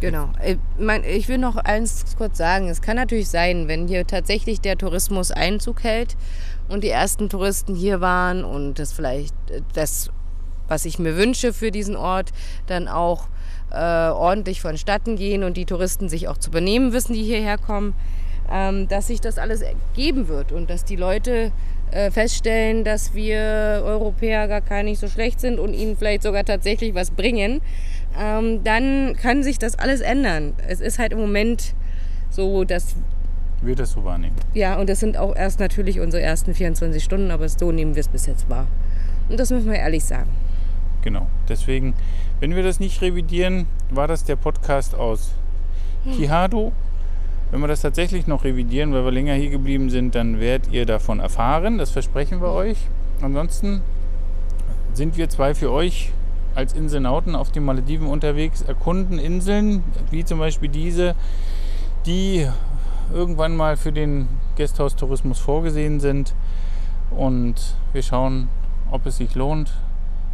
Genau. 0.00 0.28
Ich, 0.44 0.58
mein, 0.78 1.02
ich 1.04 1.28
will 1.28 1.38
noch 1.38 1.56
eins 1.56 2.14
kurz 2.16 2.38
sagen. 2.38 2.68
Es 2.68 2.82
kann 2.82 2.96
natürlich 2.96 3.28
sein, 3.28 3.68
wenn 3.68 3.88
hier 3.88 4.06
tatsächlich 4.06 4.60
der 4.60 4.76
Tourismus 4.76 5.30
Einzug 5.30 5.82
hält 5.82 6.16
und 6.68 6.84
die 6.84 6.90
ersten 6.90 7.28
Touristen 7.28 7.74
hier 7.74 8.00
waren 8.00 8.44
und 8.44 8.78
das 8.78 8.92
vielleicht 8.92 9.34
äh, 9.50 9.60
das, 9.74 10.10
was 10.68 10.84
ich 10.84 10.98
mir 10.98 11.16
wünsche 11.16 11.52
für 11.52 11.70
diesen 11.70 11.96
Ort, 11.96 12.30
dann 12.66 12.88
auch 12.88 13.28
äh, 13.70 13.76
ordentlich 13.76 14.60
vonstatten 14.60 15.16
gehen 15.16 15.42
und 15.42 15.56
die 15.56 15.66
Touristen 15.66 16.08
sich 16.08 16.28
auch 16.28 16.38
zu 16.38 16.50
benehmen 16.50 16.92
wissen, 16.92 17.12
die 17.12 17.22
hierher 17.22 17.58
kommen, 17.58 17.94
ähm, 18.50 18.88
dass 18.88 19.08
sich 19.08 19.20
das 19.20 19.38
alles 19.38 19.62
geben 19.94 20.28
wird 20.28 20.52
und 20.52 20.70
dass 20.70 20.84
die 20.84 20.96
Leute 20.96 21.52
äh, 21.90 22.10
feststellen, 22.10 22.84
dass 22.84 23.14
wir 23.14 23.82
Europäer 23.84 24.48
gar 24.48 24.60
gar 24.60 24.82
nicht 24.82 25.00
so 25.00 25.08
schlecht 25.08 25.40
sind 25.40 25.58
und 25.58 25.74
ihnen 25.74 25.96
vielleicht 25.96 26.22
sogar 26.22 26.44
tatsächlich 26.44 26.94
was 26.94 27.10
bringen, 27.10 27.60
ähm, 28.18 28.64
dann 28.64 29.16
kann 29.16 29.42
sich 29.42 29.58
das 29.58 29.78
alles 29.78 30.00
ändern. 30.00 30.54
Es 30.66 30.80
ist 30.80 30.98
halt 30.98 31.12
im 31.12 31.18
Moment 31.20 31.74
so, 32.30 32.64
dass, 32.64 32.96
Wir 33.62 33.76
das 33.76 33.92
so 33.92 34.04
wahrnehmen. 34.04 34.36
ja, 34.52 34.78
und 34.78 34.88
das 34.88 35.00
sind 35.00 35.16
auch 35.16 35.34
erst 35.34 35.58
natürlich 35.60 36.00
unsere 36.00 36.22
ersten 36.22 36.54
24 36.54 37.02
Stunden, 37.02 37.30
aber 37.30 37.48
so 37.48 37.72
nehmen 37.72 37.94
wir 37.94 38.00
es 38.00 38.08
bis 38.08 38.26
jetzt 38.26 38.50
wahr. 38.50 38.66
Und 39.28 39.40
das 39.40 39.50
müssen 39.50 39.70
wir 39.70 39.78
ehrlich 39.78 40.04
sagen. 40.04 40.28
Genau. 41.02 41.26
Deswegen, 41.48 41.94
wenn 42.40 42.54
wir 42.54 42.62
das 42.62 42.80
nicht 42.80 43.00
revidieren, 43.00 43.66
war 43.90 44.06
das 44.06 44.24
der 44.24 44.36
Podcast 44.36 44.94
aus 44.94 45.32
Kihado. 46.04 46.72
Wenn 47.50 47.60
wir 47.60 47.68
das 47.68 47.82
tatsächlich 47.82 48.26
noch 48.26 48.44
revidieren, 48.44 48.92
weil 48.92 49.04
wir 49.04 49.12
länger 49.12 49.34
hier 49.34 49.50
geblieben 49.50 49.88
sind, 49.90 50.14
dann 50.14 50.40
werdet 50.40 50.72
ihr 50.72 50.86
davon 50.86 51.20
erfahren. 51.20 51.78
Das 51.78 51.90
versprechen 51.90 52.40
wir 52.40 52.52
euch. 52.52 52.78
Ansonsten 53.22 53.80
sind 54.92 55.16
wir 55.16 55.28
zwei 55.28 55.54
für 55.54 55.70
euch 55.70 56.12
als 56.54 56.72
Inselnauten 56.72 57.34
auf 57.34 57.50
den 57.50 57.64
Malediven 57.64 58.06
unterwegs, 58.06 58.62
erkunden 58.62 59.18
Inseln, 59.18 59.82
wie 60.10 60.24
zum 60.24 60.38
Beispiel 60.38 60.68
diese, 60.68 61.14
die 62.06 62.46
irgendwann 63.12 63.56
mal 63.56 63.76
für 63.76 63.92
den 63.92 64.28
Gasthaustourismus 64.56 65.38
vorgesehen 65.38 66.00
sind. 66.00 66.34
Und 67.10 67.76
wir 67.92 68.02
schauen, 68.02 68.48
ob 68.90 69.06
es 69.06 69.18
sich 69.18 69.34
lohnt. 69.34 69.72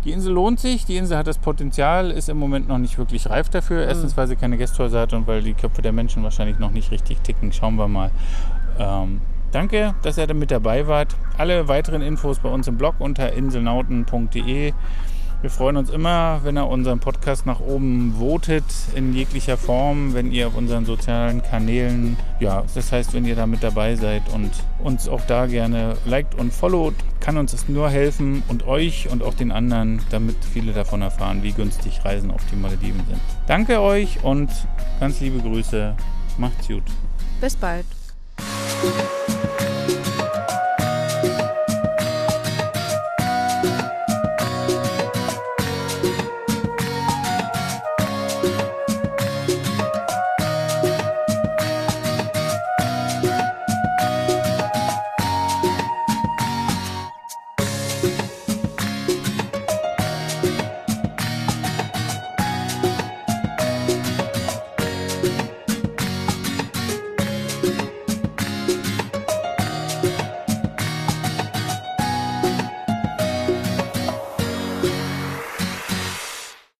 Die 0.04 0.12
Insel 0.12 0.32
lohnt 0.32 0.60
sich, 0.60 0.86
die 0.86 0.96
Insel 0.96 1.18
hat 1.18 1.26
das 1.26 1.36
Potenzial, 1.36 2.10
ist 2.10 2.30
im 2.30 2.38
Moment 2.38 2.68
noch 2.68 2.78
nicht 2.78 2.96
wirklich 2.96 3.28
reif 3.28 3.50
dafür. 3.50 3.86
Erstens, 3.86 4.16
weil 4.16 4.28
sie 4.28 4.36
keine 4.36 4.56
Gasthäuser 4.56 5.00
hat 5.00 5.12
und 5.12 5.26
weil 5.26 5.42
die 5.42 5.52
Köpfe 5.52 5.82
der 5.82 5.92
Menschen 5.92 6.22
wahrscheinlich 6.22 6.58
noch 6.58 6.70
nicht 6.70 6.90
richtig 6.90 7.20
ticken. 7.20 7.52
Schauen 7.52 7.76
wir 7.76 7.86
mal. 7.86 8.10
Ähm, 8.78 9.20
danke, 9.52 9.94
dass 10.02 10.16
ihr 10.16 10.26
da 10.26 10.32
mit 10.32 10.50
dabei 10.50 10.86
wart. 10.86 11.16
Alle 11.36 11.68
weiteren 11.68 12.00
Infos 12.00 12.38
bei 12.38 12.48
uns 12.48 12.66
im 12.66 12.78
Blog 12.78 12.94
unter 12.98 13.32
inselnauten.de. 13.32 14.72
Wir 15.42 15.48
freuen 15.48 15.78
uns 15.78 15.88
immer, 15.88 16.40
wenn 16.44 16.58
ihr 16.58 16.66
unseren 16.66 17.00
Podcast 17.00 17.46
nach 17.46 17.60
oben 17.60 18.14
votet 18.18 18.64
in 18.94 19.14
jeglicher 19.14 19.56
Form, 19.56 20.12
wenn 20.12 20.32
ihr 20.32 20.48
auf 20.48 20.56
unseren 20.56 20.84
sozialen 20.84 21.42
Kanälen, 21.42 22.18
ja, 22.40 22.62
das 22.74 22.92
heißt, 22.92 23.14
wenn 23.14 23.24
ihr 23.24 23.36
da 23.36 23.46
mit 23.46 23.62
dabei 23.62 23.96
seid 23.96 24.22
und 24.34 24.50
uns 24.84 25.08
auch 25.08 25.22
da 25.22 25.46
gerne 25.46 25.96
liked 26.04 26.34
und 26.34 26.52
followt, 26.52 26.94
kann 27.20 27.38
uns 27.38 27.52
das 27.52 27.70
nur 27.70 27.88
helfen 27.88 28.42
und 28.48 28.66
euch 28.66 29.08
und 29.10 29.22
auch 29.22 29.32
den 29.32 29.50
anderen, 29.50 30.02
damit 30.10 30.36
viele 30.44 30.72
davon 30.72 31.00
erfahren, 31.00 31.42
wie 31.42 31.52
günstig 31.52 32.04
Reisen 32.04 32.30
auf 32.30 32.42
die 32.52 32.56
Malediven 32.56 33.02
sind. 33.08 33.20
Danke 33.46 33.80
euch 33.80 34.22
und 34.22 34.50
ganz 35.00 35.20
liebe 35.20 35.38
Grüße. 35.38 35.94
Macht's 36.36 36.68
gut. 36.68 36.84
Bis 37.40 37.56
bald. 37.56 37.86